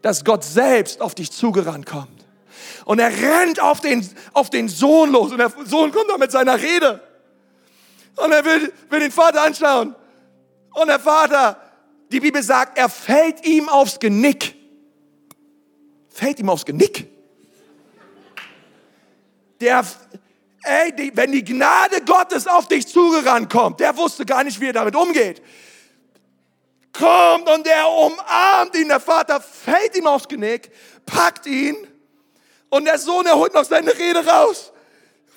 dass 0.01 0.25
Gott 0.25 0.43
selbst 0.43 1.01
auf 1.01 1.15
dich 1.15 1.31
zugerannt 1.31 1.85
kommt. 1.85 2.25
Und 2.83 2.99
er 2.99 3.09
rennt 3.09 3.61
auf 3.61 3.79
den, 3.79 4.07
auf 4.33 4.49
den 4.49 4.67
Sohn 4.67 5.11
los 5.11 5.31
und 5.31 5.37
der 5.37 5.51
Sohn 5.65 5.91
kommt 5.91 6.09
da 6.09 6.17
mit 6.17 6.31
seiner 6.31 6.59
Rede. 6.61 7.01
Und 8.17 8.31
er 8.31 8.43
will, 8.43 8.73
will 8.89 8.99
den 8.99 9.11
Vater 9.11 9.41
anschauen. 9.41 9.95
Und 10.73 10.87
der 10.87 10.99
Vater, 10.99 11.61
die 12.11 12.19
Bibel 12.19 12.43
sagt, 12.43 12.77
er 12.77 12.89
fällt 12.89 13.45
ihm 13.45 13.69
aufs 13.69 13.99
Genick 13.99 14.57
fällt 16.17 16.39
ihm 16.39 16.49
aufs 16.49 16.65
Genick. 16.65 17.07
Der, 19.61 19.85
ey, 20.63 20.91
die, 20.95 21.15
wenn 21.15 21.31
die 21.31 21.43
Gnade 21.43 22.01
Gottes 22.01 22.47
auf 22.47 22.67
dich 22.67 22.87
zugerannt 22.87 23.51
kommt, 23.51 23.79
der 23.79 23.95
wusste 23.97 24.25
gar 24.25 24.43
nicht, 24.43 24.59
wie 24.59 24.67
er 24.67 24.73
damit 24.73 24.95
umgeht. 24.95 25.41
Kommt 26.91 27.47
und 27.49 27.65
der 27.65 27.87
umarmt 27.87 28.75
ihn, 28.75 28.87
der 28.87 28.99
Vater 28.99 29.39
fällt 29.39 29.95
ihm 29.95 30.07
aufs 30.07 30.27
Genick, 30.27 30.71
packt 31.05 31.45
ihn 31.45 31.75
und 32.69 32.85
der 32.85 32.97
Sohn, 32.97 33.25
er 33.27 33.35
holt 33.35 33.53
noch 33.53 33.65
seine 33.65 33.95
Rede 33.95 34.25
raus. 34.25 34.71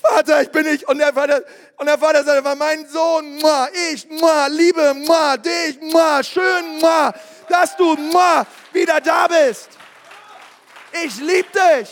Vater, 0.03 0.43
ich 0.43 0.51
bin 0.51 0.65
nicht. 0.65 0.89
Und 0.89 0.99
der 0.99 1.13
Vater, 1.13 1.43
und 1.77 1.87
der 1.87 1.99
Vater 1.99 2.25
sagt, 2.25 2.45
war 2.45 2.57
mein 2.57 2.87
Sohn, 2.89 3.39
ich, 3.93 4.07
liebe, 4.49 4.95
dich, 5.45 5.79
schön, 6.27 6.81
dass 7.49 7.77
du 7.77 7.97
wieder 8.73 9.01
da 9.01 9.27
bist. 9.27 9.71
Ich 11.05 11.19
liebe 11.21 11.49
dich. 11.53 11.91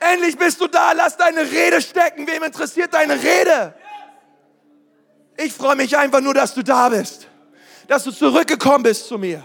Endlich 0.00 0.36
bist 0.36 0.60
du 0.60 0.66
da. 0.66 0.92
Lass 0.92 1.16
deine 1.16 1.42
Rede 1.42 1.80
stecken. 1.80 2.26
Wem 2.26 2.42
interessiert 2.42 2.92
deine 2.92 3.22
Rede? 3.22 3.74
Ich 5.36 5.52
freue 5.52 5.76
mich 5.76 5.96
einfach 5.96 6.20
nur, 6.20 6.34
dass 6.34 6.54
du 6.54 6.62
da 6.62 6.88
bist. 6.88 7.26
Dass 7.86 8.04
du 8.04 8.10
zurückgekommen 8.10 8.82
bist 8.82 9.08
zu 9.08 9.18
mir. 9.18 9.42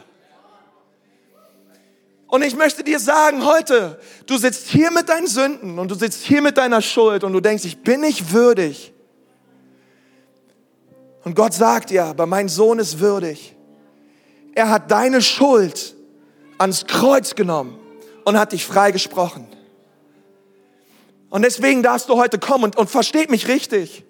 Und 2.36 2.42
ich 2.42 2.54
möchte 2.54 2.84
dir 2.84 3.00
sagen 3.00 3.46
heute, 3.46 3.98
du 4.26 4.38
sitzt 4.38 4.68
hier 4.68 4.92
mit 4.92 5.08
deinen 5.08 5.26
Sünden 5.26 5.80
und 5.80 5.90
du 5.90 5.96
sitzt 5.96 6.22
hier 6.22 6.42
mit 6.42 6.58
deiner 6.58 6.82
Schuld 6.82 7.24
und 7.24 7.32
du 7.32 7.40
denkst, 7.40 7.64
ich 7.64 7.82
bin 7.82 8.02
nicht 8.02 8.34
würdig. 8.34 8.94
Und 11.24 11.34
Gott 11.34 11.54
sagt 11.54 11.92
ja, 11.92 12.10
aber 12.10 12.26
mein 12.26 12.50
Sohn 12.50 12.78
ist 12.80 13.00
würdig. 13.00 13.56
Er 14.54 14.70
hat 14.70 14.92
deine 14.92 15.22
Schuld 15.22 15.96
ans 16.58 16.86
Kreuz 16.88 17.36
genommen 17.36 17.80
und 18.26 18.38
hat 18.38 18.52
dich 18.52 18.66
freigesprochen. 18.66 19.48
Und 21.30 21.42
deswegen 21.42 21.84
darfst 21.84 22.10
du 22.10 22.18
heute 22.18 22.38
kommen 22.38 22.66
und, 22.66 22.76
und 22.76 22.90
versteht 22.90 23.32
mich 23.32 23.48
richtig. 23.48 24.04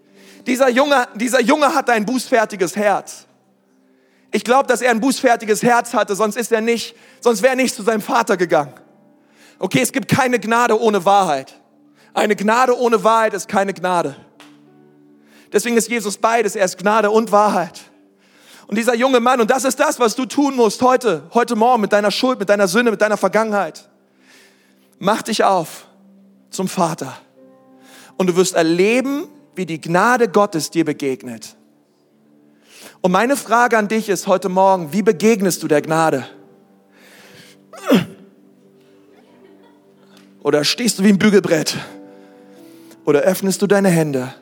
Dieser 0.47 0.69
Junge, 0.69 1.07
dieser 1.13 1.41
Junge 1.41 1.75
hat 1.75 1.91
ein 1.91 2.07
bußfertiges 2.07 2.75
Herz. 2.75 3.27
Ich 4.31 4.43
glaube, 4.43 4.67
dass 4.67 4.81
er 4.81 4.91
ein 4.91 4.99
bußfertiges 4.99 5.63
Herz 5.63 5.93
hatte, 5.93 6.15
sonst 6.15 6.35
ist 6.35 6.51
er 6.51 6.61
nicht, 6.61 6.95
sonst 7.21 7.41
wäre 7.41 7.53
er 7.53 7.55
nicht 7.55 7.75
zu 7.75 7.83
seinem 7.83 8.01
Vater 8.01 8.37
gegangen. 8.37 8.73
Okay, 9.59 9.79
es 9.81 9.91
gibt 9.91 10.07
keine 10.07 10.39
Gnade 10.39 10.79
ohne 10.79 11.05
Wahrheit. 11.05 11.55
Eine 12.13 12.35
Gnade 12.35 12.77
ohne 12.77 13.03
Wahrheit 13.03 13.33
ist 13.33 13.47
keine 13.47 13.73
Gnade. 13.73 14.15
Deswegen 15.51 15.77
ist 15.77 15.89
Jesus 15.89 16.17
beides. 16.17 16.55
Er 16.55 16.65
ist 16.65 16.77
Gnade 16.77 17.11
und 17.11 17.31
Wahrheit. 17.31 17.81
Und 18.67 18.77
dieser 18.77 18.95
junge 18.95 19.19
Mann, 19.19 19.39
und 19.39 19.51
das 19.51 19.63
ist 19.63 19.79
das, 19.79 19.99
was 19.99 20.15
du 20.15 20.25
tun 20.25 20.55
musst 20.55 20.81
heute, 20.81 21.23
heute 21.33 21.55
Morgen 21.55 21.81
mit 21.81 21.93
deiner 21.93 22.11
Schuld, 22.11 22.39
mit 22.39 22.49
deiner 22.49 22.67
Sünde, 22.67 22.91
mit 22.91 23.01
deiner 23.01 23.17
Vergangenheit. 23.17 23.87
Mach 24.97 25.21
dich 25.21 25.43
auf 25.43 25.87
zum 26.49 26.67
Vater. 26.67 27.15
Und 28.17 28.27
du 28.27 28.35
wirst 28.35 28.55
erleben, 28.55 29.27
wie 29.55 29.65
die 29.65 29.79
Gnade 29.79 30.29
Gottes 30.29 30.71
dir 30.71 30.83
begegnet. 30.83 31.54
Und 33.05 33.11
meine 33.11 33.37
Frage 33.37 33.77
an 33.77 33.87
dich 33.87 34.09
ist 34.09 34.25
heute 34.25 34.49
Morgen, 34.49 34.91
wie 34.91 35.03
begegnest 35.03 35.61
du 35.61 35.67
der 35.67 35.83
Gnade? 35.83 36.25
Oder 40.41 40.63
stehst 40.63 40.97
du 40.97 41.03
wie 41.03 41.09
ein 41.09 41.19
Bügelbrett 41.19 41.77
Oder 43.05 43.19
öffnest 43.19 43.61
du 43.61 43.67
deine 43.67 43.89
Hände 43.89 44.33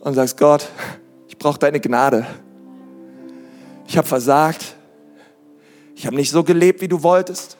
und 0.00 0.14
sagst, 0.14 0.38
Gott, 0.38 0.66
ich 1.28 1.36
brauche 1.36 1.58
deine 1.58 1.78
Gnade. 1.78 2.26
Ich 3.86 3.98
habe 3.98 4.08
versagt. 4.08 4.74
Ich 5.94 6.06
habe 6.06 6.16
nicht 6.16 6.30
so 6.30 6.42
gelebt, 6.42 6.80
wie 6.80 6.88
du 6.88 7.02
wolltest. 7.02 7.58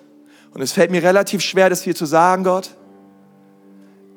Und 0.54 0.62
es 0.62 0.72
fällt 0.72 0.90
mir 0.90 1.02
relativ 1.02 1.42
schwer, 1.42 1.68
das 1.68 1.82
hier 1.82 1.94
zu 1.94 2.06
sagen, 2.06 2.44
Gott. 2.44 2.70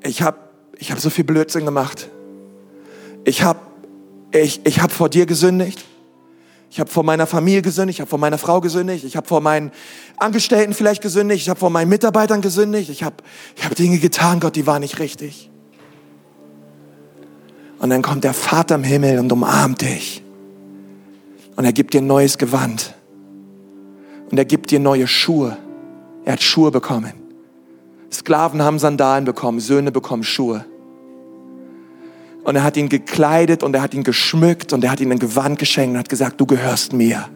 Ich 0.04 0.22
habe 0.22 0.38
ich 0.78 0.90
hab 0.90 1.00
so 1.00 1.10
viel 1.10 1.26
Blödsinn 1.26 1.66
gemacht. 1.66 2.08
Ich 3.26 3.44
habe 3.44 3.60
ich, 4.32 4.62
ich 4.66 4.82
hab 4.82 4.92
vor 4.92 5.10
dir 5.10 5.26
gesündigt. 5.26 5.86
Ich 6.72 6.80
habe 6.80 6.90
vor 6.90 7.04
meiner 7.04 7.26
Familie 7.26 7.64
gesündigt, 7.64 7.98
ich 7.98 8.02
habe 8.02 8.10
vor 8.10 8.20
meiner 8.20 8.38
Frau 8.38 8.62
gesündigt, 8.62 9.04
ich 9.04 9.18
habe 9.18 9.28
vor 9.28 9.42
meinen 9.42 9.72
Angestellten 10.18 10.74
vielleicht 10.74 11.02
gesündigt, 11.02 11.42
ich 11.42 11.50
habe 11.50 11.60
vor 11.60 11.72
meinen 11.72 11.90
Mitarbeitern 11.90 12.42
gesündigt, 12.42 12.92
ich 12.92 13.04
habe 13.04 13.16
ich 13.56 13.66
hab 13.66 13.74
Dinge 13.74 13.98
getan, 13.98 14.40
Gott, 14.40 14.56
die 14.56 14.68
waren 14.68 14.82
nicht 14.82 15.00
richtig. 15.00 15.50
Und 17.80 17.90
dann 17.90 18.02
kommt 18.02 18.24
der 18.24 18.34
Vater 18.34 18.76
im 18.76 18.84
Himmel 18.84 19.18
und 19.18 19.32
umarmt 19.32 19.82
dich. 19.82 20.24
Und 21.56 21.66
er 21.66 21.74
gibt 21.74 21.94
dir 21.94 22.02
neues 22.02 22.38
Gewand. 22.38 22.94
Und 24.30 24.38
er 24.38 24.46
gibt 24.46 24.70
dir 24.70 24.80
neue 24.80 25.08
Schuhe. 25.08 25.58
Er 26.26 26.34
hat 26.34 26.44
Schuhe 26.44 26.72
bekommen. 26.72 27.14
Sklaven 28.12 28.62
haben 28.62 28.80
Sandalen 28.80 29.26
bekommen, 29.26 29.60
Söhne 29.60 29.92
bekommen 29.92 30.24
Schuhe. 30.24 30.66
Und 32.44 32.56
er 32.56 32.64
hat 32.64 32.78
ihn 32.78 32.90
gekleidet 32.90 33.64
und 33.64 33.76
er 33.76 33.82
hat 33.82 33.94
ihn 33.94 34.04
geschmückt 34.04 34.74
und 34.74 34.84
er 34.84 34.92
hat 34.92 35.00
ihm 35.00 35.12
ein 35.12 35.20
Gewand 35.20 35.60
geschenkt 35.60 35.92
und 35.92 36.00
hat 36.00 36.10
gesagt, 36.10 36.40
du 36.40 36.46
gehörst 36.46 36.94
mir. 36.94 37.30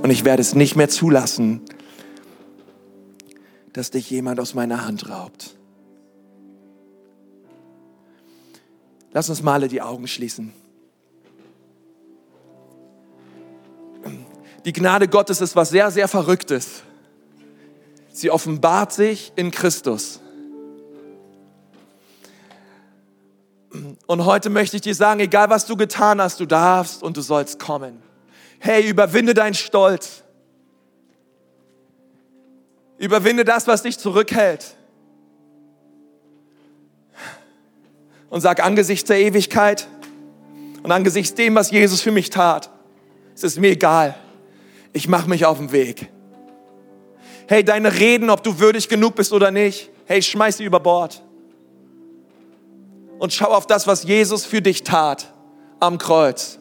Und 0.00 0.10
ich 0.10 0.24
werde 0.24 0.40
es 0.40 0.54
nicht 0.54 0.76
mehr 0.76 0.88
zulassen, 0.88 1.60
dass 3.72 3.90
dich 3.90 4.08
jemand 4.10 4.40
aus 4.40 4.54
meiner 4.54 4.86
Hand 4.86 5.08
raubt. 5.08 5.56
Lass 9.12 9.28
uns 9.28 9.42
mal 9.42 9.54
alle 9.54 9.68
die 9.68 9.82
Augen 9.82 10.06
schließen. 10.06 10.52
Die 14.64 14.72
Gnade 14.72 15.08
Gottes 15.08 15.40
ist 15.40 15.56
was 15.56 15.70
sehr, 15.70 15.90
sehr 15.90 16.06
Verrücktes. 16.06 16.82
Sie 18.12 18.30
offenbart 18.30 18.92
sich 18.92 19.32
in 19.36 19.50
Christus. 19.50 20.20
Und 24.06 24.24
heute 24.24 24.50
möchte 24.50 24.76
ich 24.76 24.82
dir 24.82 24.94
sagen, 24.94 25.20
egal 25.20 25.48
was 25.48 25.66
du 25.66 25.76
getan 25.76 26.20
hast, 26.20 26.40
du 26.40 26.46
darfst 26.46 27.02
und 27.02 27.16
du 27.16 27.20
sollst 27.20 27.58
kommen. 27.60 28.02
Hey, 28.58 28.88
überwinde 28.88 29.32
deinen 29.32 29.54
Stolz. 29.54 30.24
Überwinde 32.98 33.44
das, 33.44 33.66
was 33.66 33.82
dich 33.82 33.98
zurückhält. 33.98 34.74
Und 38.28 38.40
sag 38.40 38.62
angesichts 38.62 39.08
der 39.08 39.20
Ewigkeit 39.20 39.88
und 40.82 40.92
angesichts 40.92 41.34
dem, 41.34 41.54
was 41.54 41.70
Jesus 41.70 42.00
für 42.00 42.12
mich 42.12 42.30
tat, 42.30 42.70
es 43.34 43.44
ist 43.44 43.58
mir 43.58 43.70
egal. 43.70 44.16
Ich 44.92 45.08
mache 45.08 45.28
mich 45.28 45.46
auf 45.46 45.58
den 45.58 45.72
Weg. 45.72 46.10
Hey, 47.48 47.64
deine 47.64 47.98
Reden, 47.98 48.30
ob 48.30 48.42
du 48.42 48.58
würdig 48.58 48.88
genug 48.88 49.14
bist 49.14 49.32
oder 49.32 49.50
nicht, 49.50 49.90
hey, 50.06 50.20
schmeiß 50.20 50.58
sie 50.58 50.64
über 50.64 50.80
Bord 50.80 51.22
und 53.20 53.34
schau 53.34 53.48
auf 53.50 53.66
das, 53.66 53.86
was 53.86 54.02
Jesus 54.02 54.46
für 54.46 54.62
dich 54.62 54.82
tat 54.82 55.32
am 55.78 55.98
Kreuz 55.98 56.58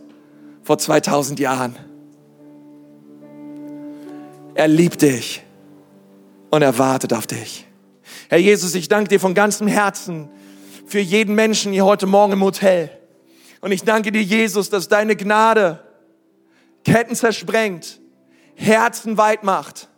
vor 0.61 0.77
2000 0.77 1.39
Jahren. 1.39 1.77
Er 4.55 4.67
liebt 4.67 5.01
dich 5.01 5.41
und 6.51 6.61
er 6.61 6.77
wartet 6.77 7.13
auf 7.13 7.25
dich. 7.27 7.65
Herr 8.27 8.39
Jesus, 8.39 8.75
ich 8.75 8.89
danke 8.89 9.07
dir 9.07 9.21
von 9.21 9.33
ganzem 9.33 9.67
Herzen 9.67 10.29
für 10.85 10.99
jeden 10.99 11.33
Menschen 11.33 11.71
hier 11.71 11.85
heute 11.85 12.07
Morgen 12.07 12.33
im 12.33 12.43
Hotel. 12.43 12.91
Und 13.61 13.71
ich 13.71 13.83
danke 13.83 14.11
dir, 14.11 14.21
Jesus, 14.21 14.69
dass 14.69 14.89
deine 14.89 15.15
Gnade 15.15 15.79
Ketten 16.83 17.15
zersprengt, 17.15 18.01
Herzen 18.55 19.17
weit 19.17 19.45
macht 19.45 19.88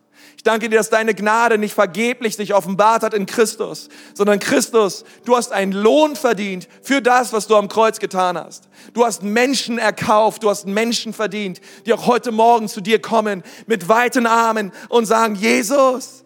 ich 0.42 0.44
danke 0.44 0.70
dir, 0.70 0.78
dass 0.78 0.90
deine 0.90 1.14
Gnade 1.14 1.60
nicht 1.60 1.76
vergeblich 1.76 2.36
sich 2.36 2.56
offenbart 2.56 3.04
hat 3.04 3.14
in 3.14 3.28
Christus, 3.28 3.90
sondern 4.16 4.40
Christus, 4.40 5.04
du 5.24 5.38
hast 5.38 5.52
einen 5.52 5.72
Lohn 5.72 6.16
verdient 6.16 6.68
für 6.82 7.00
das, 7.00 7.32
was 7.32 7.46
du 7.46 7.56
am 7.56 7.68
Kreuz 7.68 8.00
getan 8.00 8.36
hast. 8.36 8.68
Du 8.96 9.06
hast 9.06 9.22
Menschen 9.22 9.78
erkauft, 9.78 10.42
du 10.42 10.50
hast 10.50 10.66
Menschen 10.66 11.14
verdient, 11.14 11.62
die 11.86 11.94
auch 11.94 12.08
heute 12.08 12.32
Morgen 12.32 12.68
zu 12.68 12.82
dir 12.82 13.00
kommen 13.00 13.44
mit 13.68 13.88
weiten 13.88 14.26
Armen 14.26 14.72
und 14.90 15.06
sagen, 15.06 15.36
Jesus, 15.36 16.26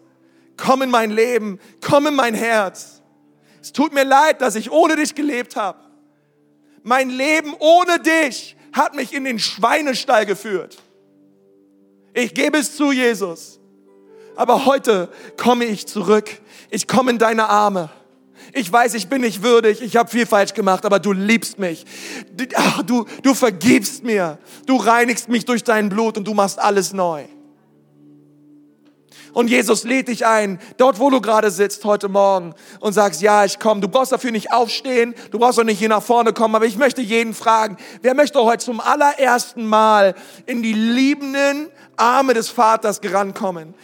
komm 0.56 0.80
in 0.80 0.90
mein 0.90 1.10
Leben, 1.10 1.60
komm 1.82 2.06
in 2.06 2.14
mein 2.14 2.32
Herz. 2.32 3.02
Es 3.60 3.74
tut 3.74 3.92
mir 3.92 4.04
leid, 4.04 4.40
dass 4.40 4.54
ich 4.54 4.70
ohne 4.70 4.96
dich 4.96 5.14
gelebt 5.14 5.56
habe. 5.56 5.80
Mein 6.82 7.10
Leben 7.10 7.54
ohne 7.58 8.00
dich 8.00 8.56
hat 8.72 8.94
mich 8.94 9.12
in 9.12 9.24
den 9.24 9.38
Schweinestall 9.38 10.24
geführt. 10.24 10.78
Ich 12.14 12.32
gebe 12.32 12.56
es 12.56 12.76
zu, 12.76 12.92
Jesus 12.92 13.60
aber 14.36 14.66
heute 14.66 15.08
komme 15.36 15.64
ich 15.64 15.86
zurück. 15.86 16.30
Ich 16.70 16.86
komme 16.86 17.10
in 17.10 17.18
deine 17.18 17.48
Arme. 17.48 17.90
Ich 18.52 18.72
weiß, 18.72 18.94
ich 18.94 19.08
bin 19.08 19.22
nicht 19.22 19.42
würdig, 19.42 19.82
ich 19.82 19.96
habe 19.96 20.10
viel 20.10 20.26
falsch 20.26 20.54
gemacht, 20.54 20.84
aber 20.86 20.98
du 20.98 21.12
liebst 21.12 21.58
mich. 21.58 21.84
Du, 22.86 23.04
du 23.22 23.34
vergibst 23.34 24.04
mir. 24.04 24.38
Du 24.66 24.76
reinigst 24.76 25.28
mich 25.28 25.44
durch 25.44 25.64
dein 25.64 25.88
Blut 25.88 26.16
und 26.16 26.26
du 26.26 26.34
machst 26.34 26.58
alles 26.58 26.92
neu. 26.92 27.24
Und 29.36 29.48
Jesus 29.48 29.84
lädt 29.84 30.08
dich 30.08 30.24
ein, 30.24 30.58
dort 30.78 30.98
wo 30.98 31.10
du 31.10 31.20
gerade 31.20 31.50
sitzt 31.50 31.84
heute 31.84 32.08
Morgen 32.08 32.54
und 32.80 32.94
sagst, 32.94 33.20
ja, 33.20 33.44
ich 33.44 33.58
komme. 33.58 33.82
Du 33.82 33.88
brauchst 33.88 34.10
dafür 34.10 34.30
nicht 34.30 34.50
aufstehen, 34.50 35.14
du 35.30 35.38
brauchst 35.38 35.60
auch 35.60 35.64
nicht 35.64 35.78
hier 35.78 35.90
nach 35.90 36.02
vorne 36.02 36.32
kommen, 36.32 36.54
aber 36.54 36.64
ich 36.64 36.78
möchte 36.78 37.02
jeden 37.02 37.34
fragen, 37.34 37.76
wer 38.00 38.14
möchte 38.14 38.42
heute 38.42 38.64
zum 38.64 38.80
allerersten 38.80 39.66
Mal 39.66 40.14
in 40.46 40.62
die 40.62 40.72
liebenden 40.72 41.68
Arme 41.96 42.34
des 42.34 42.48
Vaters 42.48 43.00
gerankommen. 43.00 43.74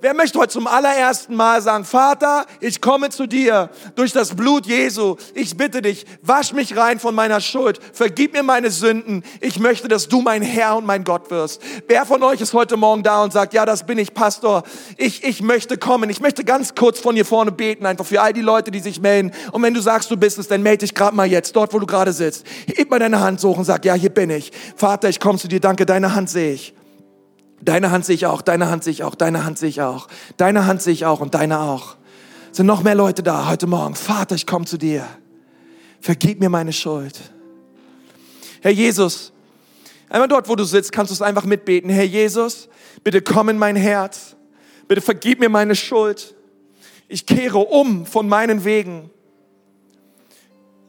Wer 0.00 0.14
möchte 0.14 0.38
heute 0.38 0.52
zum 0.52 0.66
allerersten 0.66 1.34
Mal 1.34 1.62
sagen, 1.62 1.84
Vater, 1.84 2.46
ich 2.60 2.80
komme 2.80 3.10
zu 3.10 3.26
dir 3.26 3.70
durch 3.94 4.12
das 4.12 4.34
Blut 4.34 4.66
Jesu. 4.66 5.16
Ich 5.34 5.56
bitte 5.56 5.82
dich, 5.82 6.06
wasch 6.22 6.52
mich 6.52 6.76
rein 6.76 6.98
von 6.98 7.14
meiner 7.14 7.40
Schuld. 7.40 7.80
Vergib 7.92 8.32
mir 8.32 8.42
meine 8.42 8.70
Sünden. 8.70 9.24
Ich 9.40 9.58
möchte, 9.58 9.88
dass 9.88 10.08
du 10.08 10.20
mein 10.20 10.42
Herr 10.42 10.76
und 10.76 10.86
mein 10.86 11.04
Gott 11.04 11.30
wirst. 11.30 11.62
Wer 11.86 12.06
von 12.06 12.22
euch 12.22 12.40
ist 12.40 12.52
heute 12.52 12.76
Morgen 12.76 13.02
da 13.02 13.22
und 13.22 13.32
sagt, 13.32 13.54
ja, 13.54 13.66
das 13.66 13.86
bin 13.86 13.98
ich, 13.98 14.14
Pastor. 14.14 14.62
Ich, 14.96 15.24
ich 15.24 15.42
möchte 15.42 15.78
kommen. 15.78 16.10
Ich 16.10 16.20
möchte 16.20 16.44
ganz 16.44 16.74
kurz 16.74 17.00
von 17.00 17.14
hier 17.14 17.24
vorne 17.24 17.52
beten, 17.52 17.86
einfach 17.86 18.06
für 18.06 18.20
all 18.20 18.32
die 18.32 18.40
Leute, 18.40 18.70
die 18.70 18.80
sich 18.80 19.00
melden. 19.00 19.32
Und 19.52 19.62
wenn 19.62 19.74
du 19.74 19.80
sagst, 19.80 20.10
du 20.10 20.16
bist 20.16 20.38
es, 20.38 20.48
dann 20.48 20.62
melde 20.62 20.78
dich 20.78 20.94
gerade 20.94 21.16
mal 21.16 21.26
jetzt, 21.26 21.54
dort, 21.56 21.72
wo 21.72 21.78
du 21.78 21.86
gerade 21.86 22.12
sitzt. 22.12 22.44
Heb 22.66 22.90
mal 22.90 22.98
deine 22.98 23.20
Hand 23.20 23.42
hoch 23.42 23.58
und 23.58 23.64
sag, 23.64 23.84
ja, 23.84 23.94
hier 23.94 24.10
bin 24.10 24.30
ich. 24.30 24.52
Vater, 24.76 25.08
ich 25.08 25.20
komme 25.20 25.38
zu 25.38 25.48
dir. 25.48 25.60
Danke, 25.60 25.86
deine 25.86 26.14
Hand 26.14 26.30
sehe 26.30 26.52
ich. 26.52 26.74
Deine 27.64 27.90
Hand 27.90 28.04
sehe 28.04 28.14
ich 28.14 28.26
auch, 28.26 28.42
deine 28.42 28.68
Hand 28.68 28.84
sehe 28.84 28.92
ich 28.92 29.02
auch, 29.04 29.14
deine 29.14 29.44
Hand 29.44 29.58
sehe 29.58 29.70
ich 29.70 29.80
auch, 29.80 30.08
deine 30.36 30.66
Hand 30.66 30.82
sehe 30.82 30.92
ich 30.92 31.06
auch 31.06 31.20
und 31.20 31.34
deine 31.34 31.60
auch. 31.60 31.96
Es 32.50 32.58
sind 32.58 32.66
noch 32.66 32.82
mehr 32.82 32.94
Leute 32.94 33.22
da 33.22 33.48
heute 33.48 33.66
Morgen. 33.66 33.94
Vater, 33.94 34.34
ich 34.34 34.46
komme 34.46 34.66
zu 34.66 34.76
dir. 34.76 35.06
Vergib 36.00 36.40
mir 36.40 36.50
meine 36.50 36.74
Schuld. 36.74 37.18
Herr 38.60 38.70
Jesus, 38.70 39.32
einmal 40.10 40.28
dort, 40.28 40.48
wo 40.48 40.56
du 40.56 40.64
sitzt, 40.64 40.92
kannst 40.92 41.10
du 41.10 41.14
es 41.14 41.22
einfach 41.22 41.44
mitbeten. 41.44 41.88
Herr 41.88 42.04
Jesus, 42.04 42.68
bitte 43.02 43.22
komm 43.22 43.48
in 43.48 43.56
mein 43.56 43.76
Herz. 43.76 44.36
Bitte 44.86 45.00
vergib 45.00 45.40
mir 45.40 45.48
meine 45.48 45.74
Schuld. 45.74 46.34
Ich 47.08 47.24
kehre 47.24 47.58
um 47.58 48.04
von 48.04 48.28
meinen 48.28 48.64
Wegen 48.64 49.10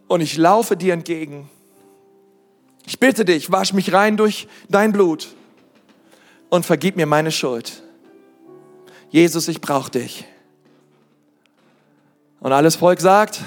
und 0.07 0.19
ich 0.19 0.35
laufe 0.35 0.75
dir 0.75 0.93
entgegen. 0.93 1.49
Ich 2.85 2.99
bitte 2.99 3.23
dich, 3.23 3.49
wasch 3.49 3.71
mich 3.71 3.93
rein 3.93 4.17
durch 4.17 4.49
dein 4.67 4.91
Blut 4.91 5.29
und 6.55 6.65
vergib 6.65 6.95
mir 6.95 7.05
meine 7.05 7.31
Schuld. 7.31 7.83
Jesus, 9.09 9.47
ich 9.47 9.61
brauche 9.61 9.91
dich. 9.91 10.25
Und 12.39 12.51
alles 12.51 12.75
Volk 12.75 12.99
sagt, 12.99 13.39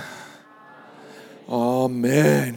Amen. 1.48 2.56